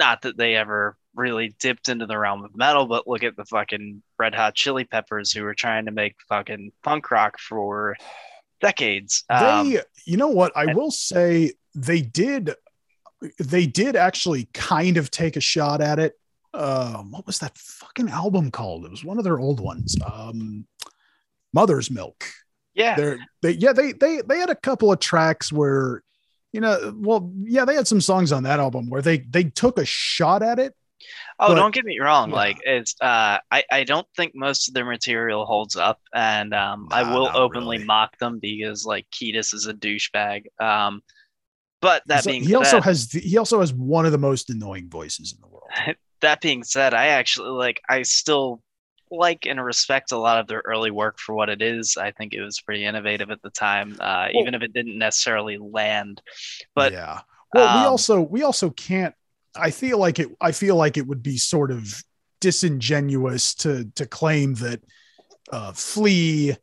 not 0.00 0.22
that 0.22 0.36
they 0.36 0.56
ever 0.56 0.96
really 1.14 1.54
dipped 1.60 1.88
into 1.88 2.06
the 2.06 2.18
realm 2.18 2.44
of 2.44 2.56
metal, 2.56 2.86
but 2.86 3.06
look 3.06 3.22
at 3.22 3.36
the 3.36 3.44
fucking 3.44 4.02
Red 4.18 4.34
Hot 4.34 4.54
Chili 4.56 4.84
Peppers 4.84 5.30
who 5.30 5.44
were 5.44 5.54
trying 5.54 5.84
to 5.84 5.92
make 5.92 6.16
fucking 6.28 6.72
punk 6.82 7.10
rock 7.12 7.38
for 7.38 7.96
decades. 8.60 9.24
Um, 9.30 9.70
they 9.70 9.80
you 10.06 10.16
know 10.16 10.28
what? 10.28 10.52
I 10.56 10.64
and- 10.64 10.74
will 10.74 10.90
say 10.90 11.52
they 11.74 12.00
did 12.00 12.54
they 13.38 13.66
did 13.66 13.96
actually 13.96 14.48
kind 14.54 14.96
of 14.96 15.10
take 15.10 15.36
a 15.36 15.40
shot 15.40 15.80
at 15.80 15.98
it. 15.98 16.14
Um 16.54 17.12
what 17.12 17.26
was 17.26 17.38
that 17.40 17.56
fucking 17.56 18.08
album 18.08 18.50
called? 18.50 18.84
It 18.84 18.90
was 18.90 19.04
one 19.04 19.18
of 19.18 19.24
their 19.24 19.38
old 19.38 19.60
ones. 19.60 19.94
Um 20.04 20.66
mother's 21.52 21.90
milk. 21.90 22.24
Yeah, 22.74 22.96
they're 22.96 23.18
they 23.42 23.52
yeah 23.52 23.72
they 23.72 23.92
they 23.92 24.22
they 24.22 24.38
had 24.38 24.50
a 24.50 24.54
couple 24.54 24.90
of 24.90 25.00
tracks 25.00 25.52
where 25.52 26.02
you 26.52 26.60
know 26.60 26.94
well 26.96 27.32
yeah 27.44 27.64
they 27.64 27.74
had 27.74 27.86
some 27.86 28.00
songs 28.00 28.32
on 28.32 28.42
that 28.42 28.58
album 28.60 28.88
where 28.90 29.02
they 29.02 29.18
they 29.18 29.44
took 29.44 29.78
a 29.78 29.84
shot 29.84 30.42
at 30.42 30.58
it 30.58 30.74
Oh, 31.42 31.48
But- 31.48 31.54
don't 31.54 31.72
get 31.74 31.86
me 31.86 31.98
wrong. 31.98 32.28
yeah. 32.28 32.36
Like 32.36 32.58
it's 32.64 32.94
uh 33.00 33.38
I, 33.50 33.64
I 33.72 33.84
don't 33.84 34.06
think 34.14 34.32
most 34.34 34.68
of 34.68 34.74
their 34.74 34.84
material 34.84 35.46
holds 35.46 35.74
up 35.74 35.98
and 36.14 36.52
um 36.52 36.88
I 36.90 37.02
will 37.10 37.30
openly 37.34 37.78
really. 37.78 37.86
mock 37.86 38.18
them 38.18 38.38
because 38.38 38.84
like 38.84 39.06
Kiedis 39.10 39.54
is 39.54 39.66
a 39.66 39.72
douchebag. 39.72 40.42
Um 40.60 41.00
but 41.80 42.02
that 42.08 42.24
So 42.24 42.30
being 42.32 42.42
he 42.42 42.48
said, 42.48 42.56
also 42.56 42.80
has 42.82 43.08
the, 43.08 43.20
he 43.20 43.38
also 43.38 43.60
has 43.60 43.72
one 43.72 44.04
of 44.04 44.12
the 44.12 44.18
most 44.18 44.50
annoying 44.50 44.90
voices 44.90 45.32
in 45.32 45.40
the 45.40 45.48
world 45.48 45.70
that 46.20 46.42
being 46.42 46.62
said, 46.62 46.92
I 46.92 47.06
actually 47.06 47.48
like 47.52 47.80
I 47.88 48.02
still 48.02 48.60
like 49.10 49.46
and 49.46 49.62
respect 49.62 50.12
a 50.12 50.18
lot 50.18 50.38
of 50.38 50.46
their 50.46 50.62
early 50.64 50.90
work 50.90 51.18
for 51.18 51.34
what 51.34 51.48
it 51.48 51.62
is. 51.62 51.96
I 51.96 52.12
think 52.12 52.32
it 52.34 52.42
was 52.42 52.60
pretty 52.60 52.84
innovative 52.84 53.30
at 53.30 53.42
the 53.42 53.50
time, 53.50 53.96
uh, 54.00 54.28
Well- 54.32 54.42
even 54.42 54.54
if 54.54 54.62
it 54.62 54.72
didn't 54.72 54.98
necessarily 54.98 55.58
land. 55.58 56.22
But 56.74 56.92
yeah 56.92 57.20
well 57.52 57.74
we 57.74 57.80
um, 57.80 57.86
also 57.88 58.20
we 58.20 58.42
also 58.44 58.70
can't 58.70 59.12
i 59.56 59.70
feel 59.72 59.98
like 59.98 60.20
it 60.20 60.28
i 60.40 60.52
feel 60.52 60.76
like 60.76 60.96
it 60.96 61.04
would 61.04 61.20
be 61.20 61.36
sort 61.36 61.72
of 61.72 62.00
disingenuous 62.40 63.54
to 63.56 63.90
to 63.96 64.06
claim 64.06 64.54
that 64.54 64.80
uh 65.52 65.72
flea 65.72 66.56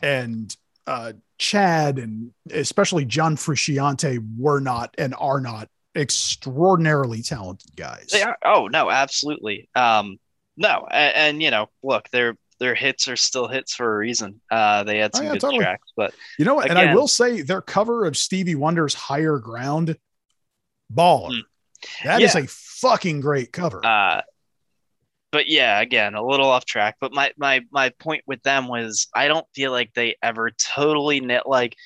and 0.00 0.56
uh 0.86 1.12
chad 1.38 1.98
and 1.98 2.30
especially 2.52 3.04
john 3.04 3.34
frusciante 3.34 4.24
were 4.38 4.60
not 4.60 4.94
and 4.96 5.12
are 5.18 5.40
not 5.40 5.68
extraordinarily 5.96 7.22
talented 7.22 7.74
guys 7.74 8.08
They 8.12 8.22
are. 8.22 8.36
Oh 8.44 8.68
no, 8.68 8.90
absolutely. 8.90 9.68
Um, 9.74 10.18
no, 10.58 10.86
and, 10.90 11.14
and 11.16 11.42
you 11.42 11.50
know, 11.50 11.68
look, 11.82 12.10
their 12.10 12.36
their 12.60 12.74
hits 12.74 13.08
are 13.08 13.16
still 13.16 13.46
hits 13.48 13.74
for 13.74 13.94
a 13.94 13.98
reason. 13.98 14.40
Uh, 14.50 14.82
they 14.84 14.98
had 14.98 15.12
Oh, 15.14 15.18
some 15.18 15.26
yeah, 15.26 15.32
good 15.32 15.40
totally. 15.40 15.64
tracks, 15.64 15.88
but 15.96 16.12
you 16.38 16.44
know 16.44 16.54
what 16.56 16.68
and 16.68 16.78
i 16.78 16.92
will 16.92 17.08
say 17.08 17.40
their 17.40 17.62
cover 17.62 18.04
of 18.04 18.16
stevie 18.16 18.54
wonder's 18.56 18.92
higher 18.94 19.38
ground 19.38 19.96
baller 20.92 21.30
Mm. 21.30 21.42
That 22.04 22.22
is 22.22 22.34
Yeah. 22.34 22.40
a 22.42 22.46
fucking 22.48 23.20
great 23.20 23.52
cover 23.52 23.84
uh, 23.86 24.22
but 25.30 25.46
yeah, 25.46 25.78
again, 25.80 26.14
a 26.14 26.24
little 26.24 26.48
off 26.48 26.64
track. 26.64 26.96
But 27.00 27.12
my 27.12 27.32
my 27.36 27.60
my 27.70 27.90
point 27.90 28.22
with 28.26 28.42
them 28.42 28.66
was 28.66 29.08
I 29.14 29.28
don't 29.28 29.46
feel 29.54 29.70
like 29.72 29.92
they 29.94 30.16
ever 30.22 30.50
totally 30.50 31.20
knit 31.20 31.42
like 31.46 31.76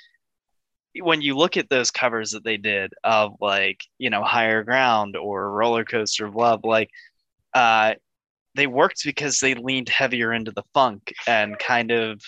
when 1.00 1.22
you 1.22 1.36
look 1.36 1.56
at 1.56 1.68
those 1.68 1.90
covers 1.90 2.30
that 2.32 2.44
they 2.44 2.56
did 2.56 2.92
of 3.02 3.34
like 3.40 3.80
you 3.98 4.10
know 4.10 4.22
higher 4.22 4.62
ground 4.62 5.16
or 5.16 5.50
roller 5.50 5.84
coaster 5.84 6.26
of 6.26 6.36
love 6.36 6.60
like 6.64 6.90
uh 7.54 7.94
they 8.54 8.66
worked 8.66 9.02
because 9.04 9.40
they 9.40 9.54
leaned 9.54 9.88
heavier 9.88 10.32
into 10.32 10.50
the 10.52 10.64
funk 10.74 11.12
and 11.26 11.58
kind 11.58 11.90
of 11.90 12.20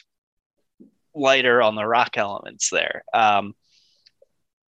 lighter 1.14 1.62
on 1.62 1.75
the 1.75 1.87
rock 1.87 2.16
elements 2.16 2.70
there. 2.70 3.05
Um 3.12 3.55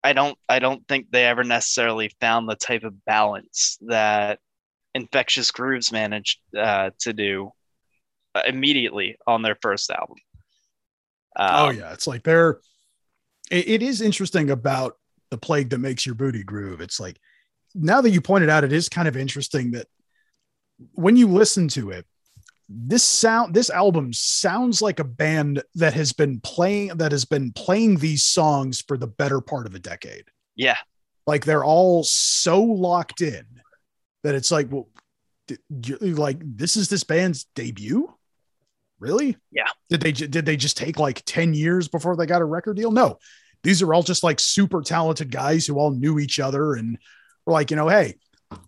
i 0.05 0.13
don't 0.13 0.39
i 0.49 0.59
don't 0.59 0.87
think 0.87 1.11
they 1.11 1.25
ever 1.25 1.43
necessarily 1.43 2.11
found 2.21 2.49
the 2.49 2.55
type 2.55 2.85
of 2.85 3.05
balance 3.07 3.79
that 3.81 4.39
infectious 4.95 5.51
grooves 5.51 5.91
managed 5.91 6.39
uh, 6.57 6.91
to 6.99 7.13
do 7.13 7.51
uh, 8.35 8.43
immediately 8.47 9.17
on 9.27 9.43
their 9.43 9.57
first 9.61 9.91
album. 9.91 10.17
Oh 11.49 11.69
Um, 11.69 11.77
yeah. 11.77 11.93
It's 11.93 12.07
like 12.07 12.23
they're 12.23 12.61
it, 13.51 13.69
it 13.69 13.83
is 13.83 14.01
interesting 14.01 14.51
about 14.51 14.97
the 15.31 15.39
plague 15.39 15.71
that 15.71 15.79
makes 15.79 16.07
your 16.07 16.15
booty 16.15 16.43
groove. 16.43 16.81
It's 16.81 16.99
like 17.01 17.19
now 17.75 18.01
that 18.01 18.11
you 18.11 18.21
pointed 18.21 18.49
out 18.49 18.65
it 18.65 18.73
is 18.73 18.89
kind 18.89 19.09
of 19.09 19.17
interesting 19.17 19.73
that 19.73 19.87
when 20.93 21.17
you 21.17 21.29
listen 21.29 21.69
to 21.69 21.91
it 21.91 22.07
this 22.69 23.05
sound 23.05 23.55
this 23.55 23.71
album 23.71 24.13
sounds 24.13 24.83
like 24.83 24.99
a 24.99 25.05
band 25.05 25.63
that 25.75 25.95
has 25.95 26.13
been 26.13 26.41
playing 26.41 26.89
that 26.89 27.13
has 27.13 27.25
been 27.25 27.53
playing 27.53 27.97
these 27.97 28.25
songs 28.25 28.83
for 28.87 28.97
the 28.97 29.07
better 29.07 29.41
part 29.41 29.67
of 29.67 29.75
a 29.75 29.79
decade 29.79 30.25
yeah 30.57 30.77
like 31.27 31.45
they're 31.45 31.65
all 31.65 32.03
so 32.03 32.63
locked 32.63 33.21
in 33.21 33.45
that 34.25 34.35
it's 34.35 34.51
like 34.51 34.71
well 34.71 34.89
like 36.01 36.39
this 36.41 36.77
is 36.77 36.89
this 36.89 37.05
band's 37.05 37.45
debut 37.55 38.13
Really? 38.99 39.37
Yeah. 39.53 39.69
Did 39.91 40.01
they 40.01 40.13
did 40.13 40.47
they 40.47 40.57
just 40.57 40.77
take 40.77 40.99
like 40.99 41.23
10 41.27 41.55
years 41.55 41.89
before 41.89 42.17
they 42.17 42.27
got 42.27 42.43
a 42.43 42.47
record 42.47 42.77
deal? 42.77 42.91
No. 42.91 43.19
These 43.63 43.83
are 43.83 43.93
all 43.93 44.03
just 44.03 44.23
like 44.23 44.41
super 44.41 44.83
talented 44.83 45.31
guys 45.31 45.67
who 45.67 45.77
all 45.77 45.91
knew 45.91 46.19
each 46.19 46.39
other 46.39 46.75
and 46.75 46.99
were 47.45 47.53
like, 47.53 47.71
you 47.71 47.77
know, 47.77 47.89
hey, 47.89 48.17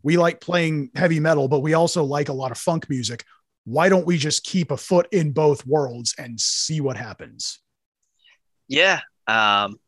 we 0.03 0.16
like 0.16 0.41
playing 0.41 0.91
heavy 0.95 1.20
metal, 1.20 1.49
but 1.49 1.61
we 1.61 1.74
also 1.74 2.05
like 2.05 2.29
a 2.29 2.33
lot 2.33 2.51
of 2.51 2.59
funk 2.59 2.89
music. 2.89 3.24
Why 3.64 3.89
don't 3.89 4.07
we 4.07 4.16
just 4.16 4.45
keep 4.45 4.70
a 4.70 4.76
foot 4.76 5.09
in 5.12 5.33
both 5.33 5.66
worlds 5.66 6.14
and 6.18 6.41
see 6.41 6.81
what 6.81 6.97
happens? 6.97 7.61
Yeah, 8.66 9.01
um, 9.26 9.79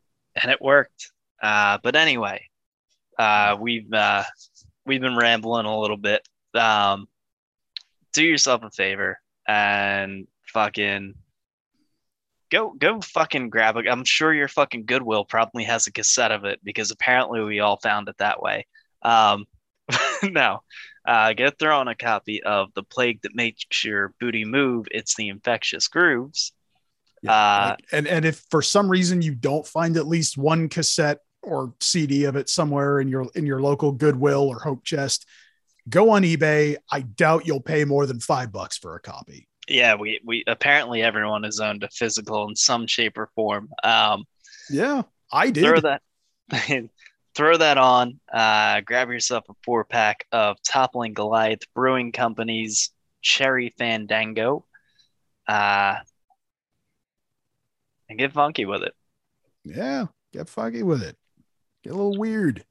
and 0.40 0.50
it 0.50 0.60
worked. 0.60 1.10
Uh, 1.42 1.78
but 1.82 1.96
anyway, 1.96 2.44
uh, 3.18 3.56
we've 3.58 3.92
uh, 3.92 4.24
we've 4.86 5.00
been 5.00 5.16
rambling 5.16 5.66
a 5.66 5.80
little 5.80 5.96
bit. 5.96 6.26
Um, 6.54 7.06
do 8.12 8.24
yourself 8.24 8.62
a 8.62 8.70
favor 8.70 9.18
and 9.46 10.26
fucking 10.46 11.14
go 12.50 12.74
go 12.76 13.00
fucking 13.00 13.50
grab 13.50 13.76
it. 13.76 13.86
I'm 13.88 14.04
sure 14.04 14.34
your 14.34 14.48
fucking 14.48 14.84
Goodwill 14.84 15.24
probably 15.24 15.64
has 15.64 15.86
a 15.86 15.92
cassette 15.92 16.32
of 16.32 16.44
it 16.44 16.60
because 16.62 16.90
apparently 16.90 17.40
we 17.40 17.60
all 17.60 17.78
found 17.78 18.08
it 18.08 18.16
that 18.18 18.42
way. 18.42 18.66
Um, 19.02 19.46
no, 20.22 20.62
uh, 21.06 21.32
get 21.32 21.58
thrown 21.58 21.88
a 21.88 21.94
copy 21.94 22.42
of 22.42 22.68
the 22.74 22.82
plague 22.82 23.20
that 23.22 23.34
makes 23.34 23.84
your 23.84 24.14
booty 24.20 24.44
move. 24.44 24.86
It's 24.90 25.14
the 25.14 25.28
infectious 25.28 25.88
grooves. 25.88 26.52
Uh, 27.26 27.76
Like, 27.76 27.84
and 27.92 28.06
and 28.06 28.24
if 28.24 28.44
for 28.50 28.62
some 28.62 28.88
reason 28.88 29.20
you 29.22 29.34
don't 29.34 29.66
find 29.66 29.96
at 29.96 30.06
least 30.06 30.38
one 30.38 30.68
cassette 30.68 31.18
or 31.42 31.74
CD 31.80 32.24
of 32.24 32.36
it 32.36 32.48
somewhere 32.48 33.00
in 33.00 33.08
your 33.08 33.26
in 33.34 33.46
your 33.46 33.60
local 33.60 33.92
Goodwill 33.92 34.48
or 34.48 34.58
Hope 34.60 34.84
Chest, 34.84 35.26
go 35.88 36.10
on 36.10 36.22
eBay. 36.22 36.76
I 36.90 37.00
doubt 37.00 37.46
you'll 37.46 37.60
pay 37.60 37.84
more 37.84 38.06
than 38.06 38.20
five 38.20 38.52
bucks 38.52 38.78
for 38.78 38.94
a 38.96 39.00
copy. 39.00 39.48
yeah, 39.68 39.94
we 39.96 40.20
we 40.24 40.44
apparently 40.46 41.02
everyone 41.02 41.42
has 41.44 41.60
owned 41.60 41.82
a 41.84 41.88
physical 41.90 42.48
in 42.48 42.56
some 42.56 42.86
shape 42.86 43.18
or 43.18 43.28
form. 43.34 43.68
Um, 43.84 44.24
Yeah, 44.70 45.02
I 45.30 45.50
did. 45.50 45.64
throw 45.64 45.80
that 45.80 46.02
throw 47.34 47.56
that 47.56 47.78
on. 47.78 48.20
Uh, 48.32 48.80
grab 48.80 49.08
yourself 49.08 49.44
a 49.48 49.54
four 49.64 49.84
pack 49.84 50.26
of 50.32 50.56
Toppling 50.62 51.14
Goliath 51.14 51.62
Brewing 51.74 52.12
Company's 52.12 52.90
Cherry 53.22 53.74
Fandango, 53.78 54.64
uh, 55.46 55.96
and 58.08 58.18
get 58.18 58.32
funky 58.32 58.64
with 58.64 58.82
it. 58.82 58.94
Yeah, 59.64 60.06
get 60.32 60.48
funky 60.48 60.82
with 60.82 61.02
it. 61.02 61.16
Get 61.84 61.92
a 61.92 61.96
little 61.96 62.18
weird. 62.18 62.64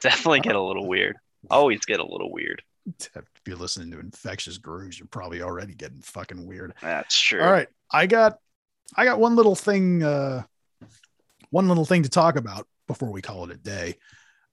Definitely 0.00 0.40
get 0.40 0.56
a 0.56 0.62
little 0.62 0.86
weird. 0.86 1.16
Always 1.50 1.80
get 1.80 2.00
a 2.00 2.06
little 2.06 2.32
weird. 2.32 2.62
If 3.44 3.48
you're 3.48 3.56
listening 3.56 3.90
to 3.90 3.98
Infectious 3.98 4.58
Grooves, 4.58 5.00
you're 5.00 5.08
probably 5.08 5.42
already 5.42 5.74
getting 5.74 6.00
fucking 6.00 6.46
weird. 6.46 6.74
That's 6.80 7.20
true. 7.20 7.42
All 7.42 7.50
right, 7.50 7.66
I 7.90 8.06
got 8.06 8.38
I 8.94 9.04
got 9.04 9.18
one 9.18 9.34
little 9.34 9.56
thing 9.56 10.04
uh 10.04 10.44
one 11.50 11.66
little 11.66 11.84
thing 11.84 12.04
to 12.04 12.08
talk 12.08 12.36
about 12.36 12.68
before 12.86 13.10
we 13.10 13.22
call 13.22 13.44
it 13.44 13.54
a 13.54 13.58
day. 13.58 13.96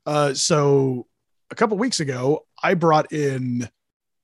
Uh 0.06 0.34
so 0.34 1.08
a 1.52 1.56
couple 1.56 1.78
weeks 1.78 2.00
ago, 2.00 2.46
I 2.62 2.74
brought 2.76 3.12
in 3.12 3.68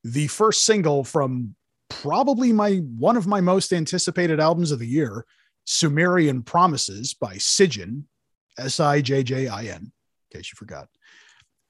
the 0.04 0.28
first 0.28 0.64
single 0.64 1.02
from 1.02 1.56
probably 1.88 2.52
my 2.52 2.76
one 2.76 3.16
of 3.16 3.26
my 3.26 3.40
most 3.40 3.72
anticipated 3.72 4.40
albums 4.40 4.70
of 4.70 4.78
the 4.78 4.86
year, 4.86 5.26
Sumerian 5.64 6.42
Promises 6.42 7.14
by 7.14 7.34
Sijjin, 7.34 8.04
S 8.58 8.80
I 8.80 9.00
J 9.00 9.22
J 9.22 9.48
I 9.48 9.64
N, 9.64 9.92
in 9.92 10.38
case 10.38 10.50
you 10.50 10.56
forgot. 10.56 10.88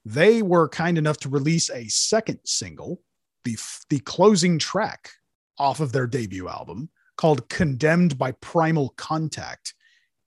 They 0.05 0.41
were 0.41 0.69
kind 0.69 0.97
enough 0.97 1.17
to 1.19 1.29
release 1.29 1.69
a 1.69 1.87
second 1.87 2.39
single, 2.45 3.01
the 3.43 3.57
the 3.89 3.99
closing 3.99 4.59
track 4.59 5.11
off 5.57 5.79
of 5.79 5.91
their 5.91 6.07
debut 6.07 6.47
album 6.47 6.89
called 7.17 7.49
Condemned 7.49 8.17
by 8.17 8.31
Primal 8.33 8.93
Contact. 8.97 9.73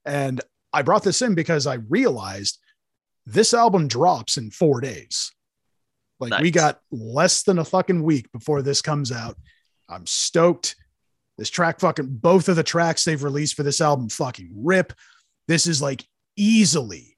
And 0.05 0.41
I 0.73 0.81
brought 0.81 1.03
this 1.03 1.21
in 1.21 1.35
because 1.35 1.67
I 1.67 1.75
realized 1.75 2.59
this 3.25 3.53
album 3.53 3.87
drops 3.87 4.37
in 4.37 4.51
four 4.51 4.81
days. 4.81 5.31
Like 6.19 6.39
we 6.41 6.51
got 6.51 6.79
less 6.91 7.43
than 7.43 7.59
a 7.59 7.65
fucking 7.65 8.03
week 8.03 8.31
before 8.31 8.61
this 8.61 8.81
comes 8.81 9.11
out. 9.11 9.37
I'm 9.89 10.05
stoked. 10.05 10.75
This 11.37 11.49
track 11.49 11.79
fucking 11.79 12.07
both 12.07 12.47
of 12.47 12.55
the 12.55 12.63
tracks 12.63 13.03
they've 13.03 13.23
released 13.23 13.55
for 13.55 13.63
this 13.63 13.81
album 13.81 14.09
fucking 14.09 14.51
rip. 14.55 14.93
This 15.47 15.65
is 15.65 15.81
like 15.81 16.05
easily, 16.35 17.17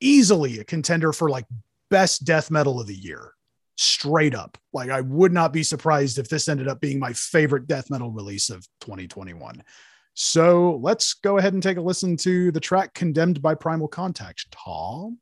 easily 0.00 0.58
a 0.58 0.64
contender 0.64 1.12
for 1.12 1.28
like 1.28 1.44
best 1.90 2.24
death 2.24 2.50
metal 2.50 2.80
of 2.80 2.86
the 2.86 2.94
year. 2.94 3.34
Straight 3.76 4.34
up. 4.34 4.56
Like 4.72 4.88
I 4.88 5.02
would 5.02 5.32
not 5.32 5.52
be 5.52 5.62
surprised 5.62 6.18
if 6.18 6.28
this 6.28 6.48
ended 6.48 6.68
up 6.68 6.80
being 6.80 6.98
my 6.98 7.12
favorite 7.12 7.66
death 7.66 7.90
metal 7.90 8.10
release 8.10 8.48
of 8.48 8.66
2021. 8.80 9.62
So 10.22 10.78
let's 10.82 11.14
go 11.14 11.38
ahead 11.38 11.54
and 11.54 11.62
take 11.62 11.78
a 11.78 11.80
listen 11.80 12.14
to 12.18 12.52
the 12.52 12.60
track 12.60 12.92
Condemned 12.92 13.40
by 13.40 13.54
Primal 13.54 13.88
Contact. 13.88 14.44
Tom. 14.50 15.18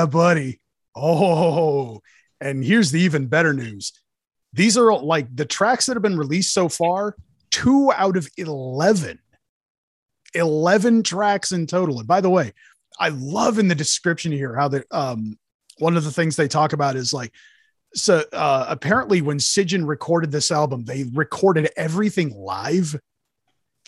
Yeah, 0.00 0.06
buddy. 0.06 0.60
Oh, 0.96 2.00
and 2.40 2.64
here's 2.64 2.90
the 2.90 3.00
even 3.00 3.26
better 3.26 3.52
news. 3.52 3.92
These 4.54 4.78
are 4.78 4.94
like 4.98 5.34
the 5.36 5.44
tracks 5.44 5.86
that 5.86 5.94
have 5.94 6.02
been 6.02 6.16
released 6.16 6.54
so 6.54 6.70
far, 6.70 7.16
two 7.50 7.92
out 7.94 8.16
of 8.16 8.26
11. 8.38 9.18
11 10.34 11.02
tracks 11.02 11.52
in 11.52 11.66
total. 11.66 11.98
And 11.98 12.08
by 12.08 12.22
the 12.22 12.30
way, 12.30 12.54
I 12.98 13.10
love 13.10 13.58
in 13.58 13.68
the 13.68 13.74
description 13.74 14.32
here 14.32 14.56
how 14.56 14.68
the 14.68 14.84
um 14.90 15.38
one 15.78 15.98
of 15.98 16.04
the 16.04 16.10
things 16.10 16.34
they 16.34 16.48
talk 16.48 16.72
about 16.72 16.96
is 16.96 17.12
like 17.12 17.32
so 17.94 18.24
uh 18.32 18.64
apparently 18.68 19.20
when 19.20 19.38
Sijjin 19.38 19.86
recorded 19.86 20.32
this 20.32 20.50
album, 20.50 20.84
they 20.84 21.04
recorded 21.12 21.70
everything 21.76 22.30
live. 22.34 22.98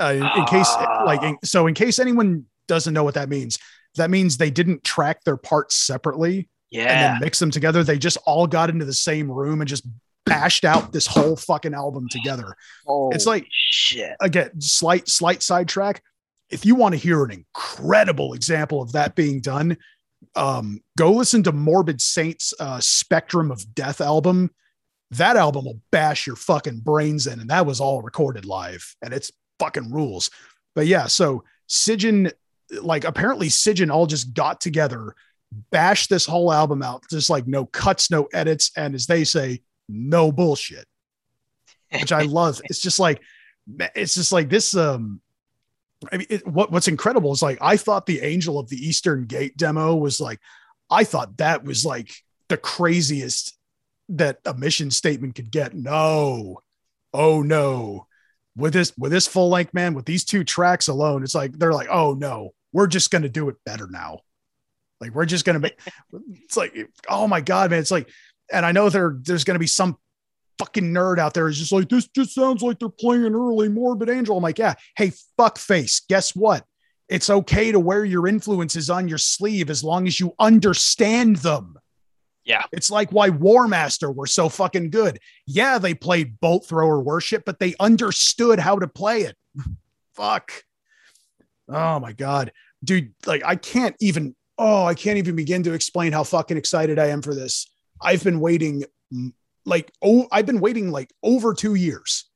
Uh, 0.00 0.12
in, 0.14 0.40
in 0.40 0.44
case 0.44 0.68
like 1.06 1.22
in, 1.22 1.38
so 1.42 1.66
in 1.66 1.74
case 1.74 1.98
anyone 1.98 2.44
doesn't 2.66 2.92
know 2.92 3.04
what 3.04 3.14
that 3.14 3.28
means, 3.30 3.58
that 3.96 4.10
means 4.10 4.36
they 4.36 4.50
didn't 4.50 4.84
track 4.84 5.24
their 5.24 5.36
parts 5.36 5.76
separately 5.76 6.48
yeah. 6.70 6.82
and 6.82 7.14
then 7.14 7.20
mix 7.20 7.38
them 7.38 7.50
together. 7.50 7.84
They 7.84 7.98
just 7.98 8.18
all 8.26 8.46
got 8.46 8.70
into 8.70 8.84
the 8.84 8.92
same 8.92 9.30
room 9.30 9.60
and 9.60 9.68
just 9.68 9.86
bashed 10.24 10.64
out 10.64 10.92
this 10.92 11.06
whole 11.06 11.36
fucking 11.36 11.74
album 11.74 12.08
together. 12.08 12.56
Holy 12.86 13.14
it's 13.14 13.26
like- 13.26 13.46
shit. 13.50 14.16
Again, 14.20 14.60
slight 14.60 15.08
slight 15.08 15.42
sidetrack. 15.42 16.02
if 16.50 16.64
you 16.66 16.74
want 16.74 16.92
to 16.92 16.98
hear 16.98 17.24
an 17.24 17.30
incredible 17.30 18.34
example 18.34 18.82
of 18.82 18.92
that 18.92 19.14
being 19.14 19.40
done, 19.40 19.76
um, 20.36 20.80
go 20.96 21.12
listen 21.12 21.42
to 21.44 21.52
Morbid 21.52 22.00
Saint's 22.00 22.54
uh, 22.60 22.78
Spectrum 22.80 23.50
of 23.50 23.74
Death 23.74 24.00
album. 24.00 24.50
That 25.10 25.36
album 25.36 25.64
will 25.64 25.80
bash 25.90 26.26
your 26.26 26.36
fucking 26.36 26.80
brains 26.80 27.26
in, 27.26 27.40
and 27.40 27.50
that 27.50 27.66
was 27.66 27.80
all 27.80 28.00
recorded 28.02 28.44
live, 28.46 28.94
and 29.02 29.12
it's 29.12 29.32
fucking 29.58 29.90
rules. 29.92 30.30
But 30.74 30.86
yeah, 30.86 31.06
so 31.06 31.44
Sijjin, 31.68 32.32
like 32.80 33.04
apparently 33.04 33.48
Sijjin 33.48 33.90
all 33.92 34.06
just 34.06 34.34
got 34.34 34.60
together, 34.60 35.14
bashed 35.70 36.10
this 36.10 36.26
whole 36.26 36.52
album 36.52 36.82
out, 36.82 37.04
just 37.10 37.30
like 37.30 37.46
no 37.46 37.66
cuts, 37.66 38.10
no 38.10 38.28
edits, 38.32 38.70
and 38.76 38.94
as 38.94 39.06
they 39.06 39.24
say, 39.24 39.62
no 39.88 40.32
bullshit. 40.32 40.86
Which 41.92 42.12
I 42.12 42.22
love. 42.22 42.60
It's 42.70 42.80
just 42.80 42.98
like 42.98 43.20
it's 43.94 44.14
just 44.14 44.32
like 44.32 44.48
this 44.48 44.74
um 44.74 45.20
I 46.10 46.16
mean, 46.16 46.26
it, 46.30 46.46
what 46.46 46.72
what's 46.72 46.88
incredible 46.88 47.32
is 47.32 47.42
like 47.42 47.58
I 47.60 47.76
thought 47.76 48.06
the 48.06 48.22
Angel 48.22 48.58
of 48.58 48.68
the 48.68 48.76
Eastern 48.76 49.26
Gate 49.26 49.56
demo 49.56 49.94
was 49.94 50.20
like, 50.20 50.40
I 50.90 51.04
thought 51.04 51.36
that 51.36 51.64
was 51.64 51.84
like 51.84 52.12
the 52.48 52.56
craziest 52.56 53.56
that 54.08 54.38
a 54.44 54.54
mission 54.54 54.90
statement 54.90 55.34
could 55.34 55.50
get. 55.50 55.74
No, 55.74 56.60
oh 57.12 57.42
no, 57.42 58.06
with 58.56 58.72
this 58.72 58.92
with 58.98 59.12
this 59.12 59.26
full 59.26 59.48
length 59.48 59.74
man 59.74 59.94
with 59.94 60.06
these 60.06 60.24
two 60.24 60.44
tracks 60.44 60.88
alone, 60.88 61.22
it's 61.22 61.34
like 61.34 61.52
they're 61.52 61.72
like, 61.72 61.88
oh 61.90 62.14
no, 62.14 62.52
we're 62.72 62.86
just 62.86 63.10
gonna 63.10 63.28
do 63.28 63.48
it 63.48 63.56
better 63.64 63.88
now. 63.90 64.20
Like 65.00 65.14
we're 65.14 65.26
just 65.26 65.44
gonna 65.44 65.60
make. 65.60 65.78
It's 66.44 66.56
like, 66.56 66.76
oh 67.08 67.26
my 67.26 67.40
god, 67.40 67.70
man! 67.70 67.80
It's 67.80 67.90
like, 67.90 68.08
and 68.52 68.66
I 68.66 68.72
know 68.72 68.88
there 68.88 69.16
there's 69.22 69.44
gonna 69.44 69.58
be 69.58 69.66
some 69.66 69.96
fucking 70.58 70.92
nerd 70.92 71.18
out 71.18 71.34
there 71.34 71.48
is 71.48 71.58
just 71.58 71.72
like, 71.72 71.88
this 71.88 72.06
just 72.08 72.34
sounds 72.34 72.62
like 72.62 72.78
they're 72.78 72.88
playing 72.88 73.24
an 73.24 73.34
early 73.34 73.68
Morbid 73.68 74.08
Angel. 74.08 74.36
I'm 74.36 74.42
like, 74.42 74.58
yeah, 74.58 74.74
hey, 74.96 75.12
fuck 75.36 75.58
face. 75.58 76.00
Guess 76.08 76.36
what? 76.36 76.64
It's 77.08 77.30
okay 77.30 77.72
to 77.72 77.80
wear 77.80 78.04
your 78.04 78.28
influences 78.28 78.88
on 78.88 79.08
your 79.08 79.18
sleeve 79.18 79.70
as 79.70 79.82
long 79.82 80.06
as 80.06 80.20
you 80.20 80.34
understand 80.38 81.36
them. 81.36 81.76
Yeah. 82.44 82.62
It's 82.72 82.90
like 82.90 83.10
why 83.10 83.30
Warmaster 83.30 84.14
were 84.14 84.26
so 84.26 84.48
fucking 84.48 84.90
good. 84.90 85.18
Yeah, 85.46 85.78
they 85.78 85.94
played 85.94 86.40
bolt 86.40 86.66
thrower 86.66 87.00
worship, 87.00 87.44
but 87.44 87.58
they 87.58 87.74
understood 87.78 88.58
how 88.58 88.78
to 88.78 88.88
play 88.88 89.22
it. 89.22 89.36
Fuck. 90.14 90.52
Oh 91.72 92.00
my 92.00 92.12
God. 92.12 92.52
Dude, 92.84 93.14
like 93.26 93.42
I 93.44 93.56
can't 93.56 93.96
even, 94.00 94.34
oh, 94.58 94.84
I 94.84 94.94
can't 94.94 95.18
even 95.18 95.36
begin 95.36 95.62
to 95.64 95.72
explain 95.72 96.12
how 96.12 96.24
fucking 96.24 96.56
excited 96.56 96.98
I 96.98 97.08
am 97.08 97.22
for 97.22 97.34
this. 97.34 97.68
I've 98.00 98.24
been 98.24 98.40
waiting 98.40 98.84
mm, 99.12 99.32
like 99.64 99.92
oh 100.02 100.26
I've 100.32 100.46
been 100.46 100.60
waiting 100.60 100.90
like 100.90 101.10
over 101.22 101.54
two 101.54 101.74
years 101.74 102.28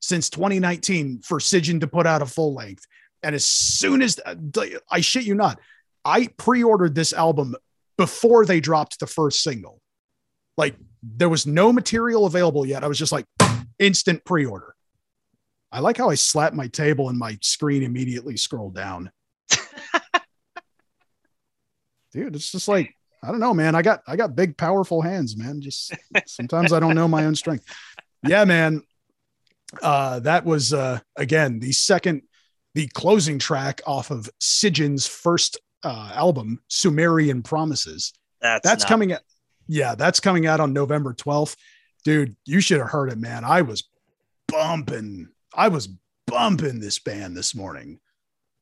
since 0.00 0.30
2019 0.30 1.20
for 1.22 1.38
Sijjin 1.38 1.80
to 1.80 1.86
put 1.86 2.06
out 2.06 2.22
a 2.22 2.26
full 2.26 2.54
length. 2.54 2.86
And 3.22 3.34
as 3.34 3.44
soon 3.44 4.00
as 4.00 4.18
I 4.90 5.00
shit 5.00 5.24
you 5.24 5.34
not, 5.34 5.60
I 6.04 6.28
pre-ordered 6.38 6.94
this 6.94 7.12
album 7.12 7.54
before 7.98 8.46
they 8.46 8.60
dropped 8.60 8.98
the 8.98 9.06
first 9.06 9.42
single. 9.42 9.82
Like 10.56 10.74
there 11.02 11.28
was 11.28 11.46
no 11.46 11.70
material 11.70 12.24
available 12.24 12.64
yet. 12.64 12.82
I 12.82 12.88
was 12.88 12.98
just 12.98 13.12
like 13.12 13.26
instant 13.78 14.24
pre-order. 14.24 14.74
I 15.72 15.80
like 15.80 15.96
how 15.96 16.10
I 16.10 16.14
slapped 16.16 16.54
my 16.54 16.66
table 16.68 17.08
and 17.08 17.18
my 17.18 17.38
screen 17.42 17.82
immediately 17.82 18.36
scrolled 18.36 18.74
down. 18.74 19.10
Dude, 22.12 22.34
it's 22.34 22.50
just 22.50 22.68
like 22.68 22.94
I 23.22 23.28
don't 23.28 23.40
know, 23.40 23.54
man. 23.54 23.74
I 23.74 23.82
got 23.82 24.00
I 24.06 24.16
got 24.16 24.34
big, 24.34 24.56
powerful 24.56 25.02
hands, 25.02 25.36
man. 25.36 25.60
Just 25.60 25.94
sometimes 26.26 26.72
I 26.72 26.80
don't 26.80 26.94
know 26.94 27.06
my 27.08 27.24
own 27.26 27.34
strength. 27.34 27.64
Yeah, 28.26 28.44
man. 28.44 28.82
Uh, 29.82 30.18
that 30.20 30.44
was 30.44 30.72
uh, 30.72 30.98
again 31.16 31.60
the 31.60 31.72
second, 31.72 32.22
the 32.74 32.88
closing 32.88 33.38
track 33.38 33.80
off 33.86 34.10
of 34.10 34.28
Sijjin's 34.40 35.06
first 35.06 35.58
uh, 35.84 36.10
album, 36.14 36.60
Sumerian 36.68 37.42
Promises. 37.42 38.12
That's 38.40 38.66
That's 38.66 38.82
not- 38.84 38.88
coming 38.88 39.12
out. 39.12 39.20
Yeah, 39.72 39.94
that's 39.94 40.18
coming 40.18 40.46
out 40.46 40.58
on 40.58 40.72
November 40.72 41.14
12th. 41.14 41.54
Dude, 42.02 42.34
you 42.44 42.60
should 42.60 42.78
have 42.80 42.88
heard 42.88 43.12
it, 43.12 43.18
man. 43.18 43.44
I 43.44 43.62
was 43.62 43.88
bumping. 44.48 45.28
I 45.54 45.68
was 45.68 45.88
bumping 46.26 46.80
this 46.80 46.98
band 46.98 47.36
this 47.36 47.54
morning. 47.54 48.00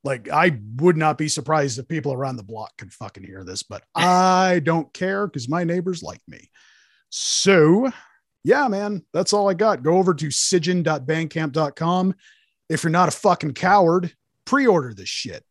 Like, 0.04 0.28
I 0.28 0.58
would 0.76 0.96
not 0.96 1.18
be 1.18 1.28
surprised 1.28 1.78
if 1.78 1.88
people 1.88 2.12
around 2.12 2.36
the 2.36 2.42
block 2.42 2.76
could 2.78 2.92
fucking 2.92 3.24
hear 3.24 3.44
this, 3.44 3.62
but 3.62 3.82
I 3.94 4.60
don't 4.64 4.92
care 4.92 5.26
because 5.26 5.48
my 5.48 5.64
neighbors 5.64 6.02
like 6.02 6.22
me. 6.28 6.50
So, 7.10 7.90
yeah, 8.44 8.68
man, 8.68 9.04
that's 9.12 9.32
all 9.32 9.48
I 9.48 9.54
got. 9.54 9.82
Go 9.82 9.98
over 9.98 10.14
to 10.14 10.28
sijjin.bandcamp.com. 10.28 12.14
If 12.68 12.82
you're 12.82 12.90
not 12.90 13.08
a 13.08 13.12
fucking 13.12 13.54
coward, 13.54 14.12
pre 14.44 14.66
order 14.66 14.94
this 14.94 15.08
shit 15.08 15.44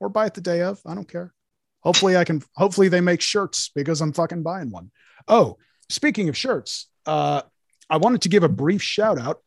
or 0.00 0.08
buy 0.08 0.26
it 0.26 0.34
the 0.34 0.40
day 0.40 0.62
of. 0.62 0.80
I 0.86 0.94
don't 0.94 1.10
care. 1.10 1.32
Hopefully, 1.80 2.16
I 2.16 2.24
can. 2.24 2.42
Hopefully, 2.56 2.88
they 2.88 3.00
make 3.00 3.20
shirts 3.20 3.70
because 3.74 4.00
I'm 4.00 4.12
fucking 4.12 4.42
buying 4.42 4.70
one. 4.70 4.90
Oh, 5.28 5.58
speaking 5.88 6.28
of 6.28 6.36
shirts, 6.36 6.88
uh, 7.06 7.42
I 7.88 7.98
wanted 7.98 8.22
to 8.22 8.28
give 8.28 8.42
a 8.42 8.48
brief 8.48 8.82
shout 8.82 9.18
out 9.18 9.40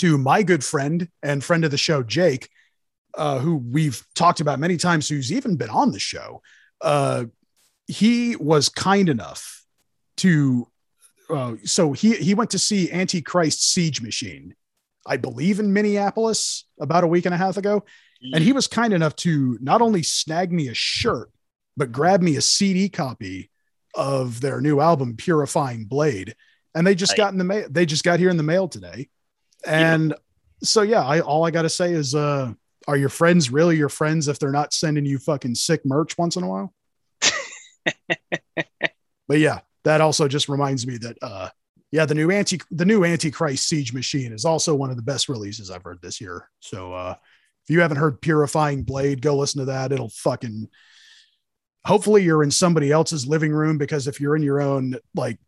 to 0.00 0.16
my 0.16 0.42
good 0.42 0.64
friend 0.64 1.08
and 1.22 1.44
friend 1.44 1.64
of 1.64 1.70
the 1.70 1.76
show, 1.76 2.02
Jake, 2.02 2.48
uh, 3.14 3.38
who 3.38 3.56
we've 3.56 4.02
talked 4.14 4.40
about 4.40 4.58
many 4.58 4.76
times, 4.76 5.08
who's 5.08 5.30
even 5.32 5.56
been 5.56 5.68
on 5.70 5.92
the 5.92 5.98
show. 5.98 6.40
Uh, 6.80 7.24
he 7.86 8.36
was 8.36 8.68
kind 8.68 9.08
enough 9.08 9.64
to. 10.18 10.68
Uh, 11.28 11.54
so 11.64 11.92
he 11.92 12.16
he 12.16 12.34
went 12.34 12.50
to 12.50 12.58
see 12.58 12.90
Antichrist 12.90 13.72
Siege 13.72 14.00
Machine, 14.02 14.54
I 15.06 15.16
believe 15.16 15.60
in 15.60 15.72
Minneapolis 15.72 16.64
about 16.80 17.04
a 17.04 17.06
week 17.06 17.26
and 17.26 17.34
a 17.34 17.38
half 17.38 17.56
ago. 17.56 17.84
And 18.34 18.44
he 18.44 18.52
was 18.52 18.66
kind 18.66 18.92
enough 18.92 19.16
to 19.16 19.58
not 19.62 19.80
only 19.80 20.02
snag 20.02 20.52
me 20.52 20.68
a 20.68 20.74
shirt, 20.74 21.30
but 21.76 21.92
grab 21.92 22.20
me 22.20 22.36
a 22.36 22.42
CD 22.42 22.88
copy 22.88 23.50
of 23.94 24.40
their 24.40 24.60
new 24.60 24.80
album, 24.80 25.16
Purifying 25.16 25.84
Blade. 25.84 26.34
And 26.74 26.86
they 26.86 26.94
just 26.94 27.12
Right. 27.12 27.18
got 27.18 27.32
in 27.32 27.38
the 27.38 27.44
mail. 27.44 27.66
They 27.70 27.86
just 27.86 28.04
got 28.04 28.18
here 28.18 28.28
in 28.28 28.36
the 28.36 28.42
mail 28.42 28.68
today. 28.68 29.08
And 29.66 30.14
so, 30.62 30.82
yeah, 30.82 31.04
I, 31.04 31.20
all 31.20 31.44
I 31.44 31.50
got 31.50 31.62
to 31.62 31.68
say 31.68 31.92
is, 31.92 32.14
uh, 32.14 32.52
are 32.88 32.96
your 32.96 33.08
friends 33.08 33.50
really 33.50 33.76
your 33.76 33.88
friends 33.88 34.28
if 34.28 34.38
they're 34.38 34.50
not 34.50 34.72
sending 34.72 35.04
you 35.04 35.18
fucking 35.18 35.54
sick 35.54 35.82
merch 35.84 36.16
once 36.18 36.36
in 36.36 36.42
a 36.42 36.48
while? 36.48 36.74
but 39.28 39.38
yeah, 39.38 39.60
that 39.84 40.00
also 40.00 40.28
just 40.28 40.48
reminds 40.48 40.86
me 40.86 40.96
that, 40.98 41.16
uh, 41.22 41.48
yeah, 41.92 42.06
the 42.06 42.14
new 42.14 42.30
anti 42.30 42.60
the 42.70 42.84
new 42.84 43.04
Antichrist 43.04 43.68
Siege 43.68 43.92
Machine 43.92 44.32
is 44.32 44.44
also 44.44 44.74
one 44.74 44.90
of 44.90 44.96
the 44.96 45.02
best 45.02 45.28
releases 45.28 45.70
I've 45.70 45.82
heard 45.82 46.00
this 46.00 46.20
year. 46.20 46.48
So 46.60 46.92
uh 46.92 47.16
if 47.64 47.74
you 47.74 47.80
haven't 47.80 47.98
heard 47.98 48.20
Purifying 48.20 48.84
Blade, 48.84 49.22
go 49.22 49.36
listen 49.36 49.60
to 49.60 49.66
that. 49.66 49.92
It'll 49.92 50.08
fucking 50.08 50.68
hopefully 51.84 52.22
you're 52.22 52.42
in 52.42 52.50
somebody 52.50 52.90
else's 52.90 53.26
living 53.26 53.52
room 53.52 53.78
because 53.78 54.06
if 54.06 54.20
you're 54.20 54.36
in 54.36 54.42
your 54.42 54.60
own, 54.60 54.96
like 55.14 55.38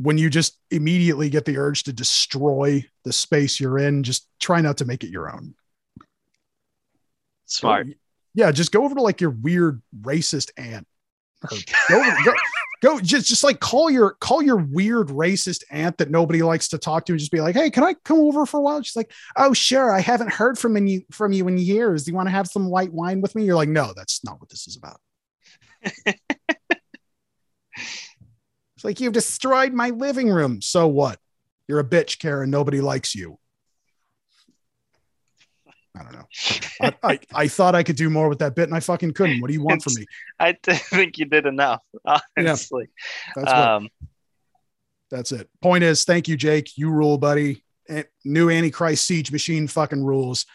when 0.00 0.16
you 0.16 0.30
just 0.30 0.56
immediately 0.70 1.28
get 1.28 1.44
the 1.44 1.58
urge 1.58 1.82
to 1.82 1.92
destroy 1.92 2.82
the 3.04 3.12
space 3.12 3.60
you're 3.60 3.78
in, 3.78 4.02
just 4.02 4.26
try 4.40 4.62
not 4.62 4.78
to 4.78 4.86
make 4.86 5.04
it 5.04 5.10
your 5.10 5.30
own. 5.30 5.54
Smart. 7.44 7.88
Yeah, 8.34 8.50
just 8.50 8.72
go 8.72 8.84
over 8.84 8.94
to 8.94 9.02
like 9.02 9.20
your 9.20 9.30
weird 9.30 9.82
racist 10.00 10.52
aunt. 10.56 10.86
Go, 11.46 11.56
go, 12.24 12.34
go 12.82 13.00
just 13.00 13.26
just 13.26 13.44
like 13.44 13.60
call 13.60 13.90
your 13.90 14.16
call 14.20 14.42
your 14.42 14.56
weird 14.56 15.08
racist 15.08 15.64
aunt 15.70 15.98
that 15.98 16.10
nobody 16.10 16.42
likes 16.42 16.68
to 16.68 16.78
talk 16.78 17.04
to 17.06 17.12
and 17.12 17.18
just 17.20 17.32
be 17.32 17.40
like, 17.40 17.54
hey, 17.54 17.70
can 17.70 17.84
I 17.84 17.94
come 18.04 18.20
over 18.20 18.46
for 18.46 18.58
a 18.58 18.62
while? 18.62 18.82
She's 18.82 18.96
like, 18.96 19.12
oh 19.36 19.52
sure, 19.52 19.92
I 19.92 20.00
haven't 20.00 20.32
heard 20.32 20.58
from 20.58 20.76
you 20.86 21.02
from 21.10 21.32
you 21.32 21.46
in 21.48 21.58
years. 21.58 22.04
Do 22.04 22.10
you 22.10 22.16
want 22.16 22.28
to 22.28 22.32
have 22.32 22.46
some 22.46 22.70
white 22.70 22.92
wine 22.92 23.20
with 23.20 23.34
me? 23.34 23.44
You're 23.44 23.56
like, 23.56 23.68
no, 23.68 23.92
that's 23.94 24.24
not 24.24 24.40
what 24.40 24.48
this 24.48 24.66
is 24.66 24.76
about. 24.76 25.00
it's 28.80 28.84
like 28.86 28.98
you've 28.98 29.12
destroyed 29.12 29.74
my 29.74 29.90
living 29.90 30.30
room. 30.30 30.62
So 30.62 30.88
what? 30.88 31.18
You're 31.68 31.80
a 31.80 31.84
bitch, 31.84 32.18
Karen. 32.18 32.50
Nobody 32.50 32.80
likes 32.80 33.14
you. 33.14 33.38
I 35.94 36.02
don't 36.02 36.12
know. 36.14 36.26
I, 36.80 36.94
I, 37.02 37.18
I 37.34 37.48
thought 37.48 37.74
I 37.74 37.82
could 37.82 37.96
do 37.96 38.08
more 38.08 38.30
with 38.30 38.38
that 38.38 38.54
bit 38.54 38.70
and 38.70 38.74
I 38.74 38.80
fucking 38.80 39.12
couldn't. 39.12 39.42
What 39.42 39.48
do 39.48 39.52
you 39.52 39.62
want 39.62 39.82
from 39.82 39.92
me? 39.96 40.06
I 40.40 40.56
think 40.62 41.18
you 41.18 41.26
did 41.26 41.44
enough, 41.44 41.82
honestly. 42.38 42.88
That's 43.36 43.52
um, 43.52 43.90
that's 45.10 45.32
it. 45.32 45.50
Point 45.60 45.84
is, 45.84 46.04
thank 46.06 46.26
you, 46.26 46.38
Jake. 46.38 46.78
You 46.78 46.90
rule, 46.90 47.18
buddy. 47.18 47.62
New 48.24 48.48
Antichrist 48.48 49.04
Siege 49.04 49.30
Machine 49.30 49.68
fucking 49.68 50.02
rules. 50.02 50.46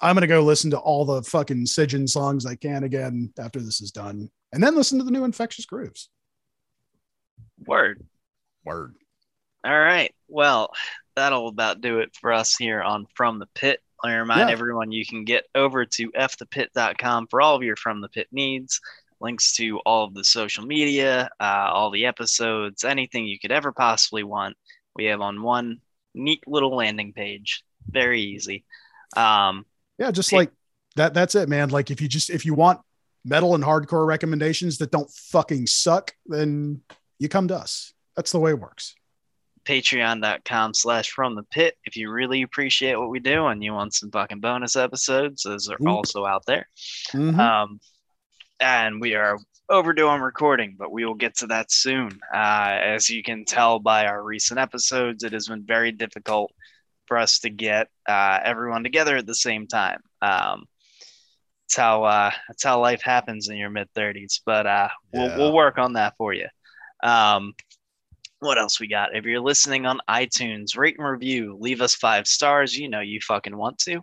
I'm 0.00 0.14
gonna 0.14 0.28
go 0.28 0.42
listen 0.42 0.70
to 0.70 0.78
all 0.78 1.04
the 1.04 1.24
fucking 1.24 1.64
Sijjin 1.64 2.08
songs 2.08 2.46
I 2.46 2.54
can 2.54 2.84
again 2.84 3.32
after 3.40 3.58
this 3.58 3.80
is 3.80 3.90
done, 3.90 4.30
and 4.52 4.62
then 4.62 4.76
listen 4.76 4.98
to 4.98 5.04
the 5.04 5.10
new 5.10 5.24
Infectious 5.24 5.66
Grooves. 5.66 6.10
Word. 7.66 8.04
Word. 8.64 8.94
All 9.64 9.78
right. 9.78 10.14
Well, 10.28 10.72
that'll 11.14 11.48
about 11.48 11.80
do 11.80 11.98
it 12.00 12.14
for 12.20 12.32
us 12.32 12.56
here 12.56 12.82
on 12.82 13.06
From 13.14 13.38
the 13.38 13.46
Pit. 13.54 13.80
Let 14.02 14.10
me 14.10 14.16
remind 14.16 14.48
Yeah. 14.48 14.52
everyone 14.52 14.92
you 14.92 15.06
can 15.06 15.24
get 15.24 15.44
over 15.54 15.84
to 15.84 16.10
fthepit.com 16.12 17.28
for 17.28 17.40
all 17.40 17.56
of 17.56 17.62
your 17.62 17.76
From 17.76 18.00
the 18.00 18.08
Pit 18.08 18.28
needs, 18.30 18.80
links 19.20 19.54
to 19.56 19.78
all 19.80 20.04
of 20.04 20.14
the 20.14 20.24
social 20.24 20.64
media, 20.64 21.30
uh, 21.40 21.68
all 21.72 21.90
the 21.90 22.06
episodes, 22.06 22.84
anything 22.84 23.26
you 23.26 23.38
could 23.38 23.52
ever 23.52 23.72
possibly 23.72 24.22
want. 24.22 24.56
We 24.94 25.06
have 25.06 25.20
on 25.20 25.42
one 25.42 25.80
neat 26.14 26.42
little 26.46 26.74
landing 26.76 27.12
page. 27.12 27.64
Very 27.88 28.20
easy. 28.20 28.64
Um, 29.16 29.64
Yeah, 29.98 30.10
just 30.10 30.32
like 30.32 30.50
that 30.96 31.14
that's 31.14 31.34
it, 31.34 31.48
man. 31.48 31.70
Like 31.70 31.90
if 31.90 32.00
you 32.00 32.08
just 32.08 32.30
if 32.30 32.44
you 32.44 32.54
want 32.54 32.80
metal 33.24 33.54
and 33.54 33.64
hardcore 33.64 34.06
recommendations 34.06 34.78
that 34.78 34.90
don't 34.90 35.10
fucking 35.10 35.66
suck, 35.66 36.14
then 36.26 36.82
you 37.18 37.28
come 37.28 37.48
to 37.48 37.56
us. 37.56 37.92
That's 38.16 38.32
the 38.32 38.38
way 38.40 38.50
it 38.52 38.60
works. 38.60 38.94
patreon.com 39.64 40.74
slash 40.74 41.10
from 41.10 41.34
the 41.34 41.42
pit 41.44 41.76
if 41.84 41.96
you 41.96 42.10
really 42.10 42.42
appreciate 42.42 42.96
what 42.96 43.10
we 43.10 43.18
do 43.20 43.46
and 43.46 43.62
you 43.64 43.72
want 43.72 43.94
some 43.94 44.10
fucking 44.10 44.38
bonus 44.40 44.76
episodes 44.76 45.42
those 45.42 45.68
are 45.68 45.76
Oop. 45.80 45.88
also 45.88 46.24
out 46.24 46.44
there 46.46 46.68
Mhm. 47.12 47.36
um 47.38 47.80
and 48.60 49.00
we 49.00 49.14
are 49.16 49.38
overdue 49.68 50.06
on 50.06 50.20
recording 50.20 50.76
but 50.78 50.92
we 50.92 51.04
will 51.04 51.14
get 51.14 51.36
to 51.38 51.48
that 51.48 51.72
soon 51.72 52.10
uh 52.32 52.78
as 52.94 53.10
you 53.10 53.22
can 53.24 53.44
tell 53.44 53.80
by 53.80 54.06
our 54.06 54.22
recent 54.22 54.60
episodes 54.60 55.24
it 55.24 55.32
has 55.32 55.48
been 55.48 55.64
very 55.64 55.90
difficult 55.90 56.52
for 57.06 57.18
us 57.18 57.40
to 57.40 57.50
get 57.50 57.88
uh 58.08 58.38
everyone 58.44 58.84
together 58.84 59.16
at 59.16 59.26
the 59.26 59.34
same 59.34 59.66
time 59.66 60.00
um 60.22 60.64
it's 61.66 61.74
how 61.76 62.04
uh 62.04 62.30
that's 62.46 62.62
how 62.62 62.80
life 62.80 63.02
happens 63.02 63.48
in 63.48 63.56
your 63.56 63.70
mid 63.70 63.92
30s 63.94 64.40
but 64.46 64.64
uh 64.66 64.88
we'll, 65.12 65.26
Yeah. 65.26 65.36
we'll 65.38 65.52
work 65.52 65.76
on 65.78 65.94
that 65.94 66.14
for 66.16 66.32
you 66.32 66.46
um 67.02 67.54
what 68.40 68.58
else 68.58 68.78
we 68.78 68.86
got? 68.86 69.16
If 69.16 69.24
you're 69.24 69.40
listening 69.40 69.86
on 69.86 69.98
iTunes, 70.08 70.76
rate 70.76 70.96
and 70.98 71.08
review, 71.08 71.56
leave 71.58 71.80
us 71.80 71.94
five 71.94 72.26
stars. 72.26 72.76
You 72.76 72.88
know 72.88 73.00
you 73.00 73.20
fucking 73.20 73.56
want 73.56 73.78
to. 73.80 74.02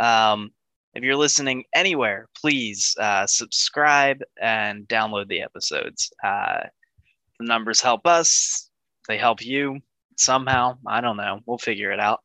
Um, 0.00 0.50
if 0.94 1.02
you're 1.02 1.16
listening 1.16 1.64
anywhere, 1.74 2.28
please 2.38 2.94
uh, 3.00 3.26
subscribe 3.26 4.18
and 4.40 4.86
download 4.88 5.28
the 5.28 5.42
episodes. 5.42 6.12
Uh, 6.22 6.60
the 7.38 7.46
numbers 7.46 7.80
help 7.80 8.06
us, 8.06 8.70
they 9.08 9.16
help 9.16 9.42
you 9.44 9.80
somehow. 10.16 10.76
I 10.86 11.00
don't 11.00 11.16
know. 11.16 11.40
We'll 11.46 11.58
figure 11.58 11.92
it 11.92 12.00
out. 12.00 12.20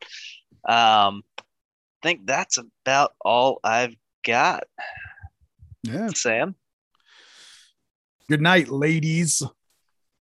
Um, 0.68 1.24
I 1.38 2.04
think 2.04 2.26
that's 2.26 2.58
about 2.58 3.14
all 3.22 3.60
I've 3.64 3.96
got. 4.26 4.66
Yeah. 5.84 6.10
Sam, 6.10 6.56
Good 8.30 8.42
night, 8.42 8.68
ladies. 8.68 9.42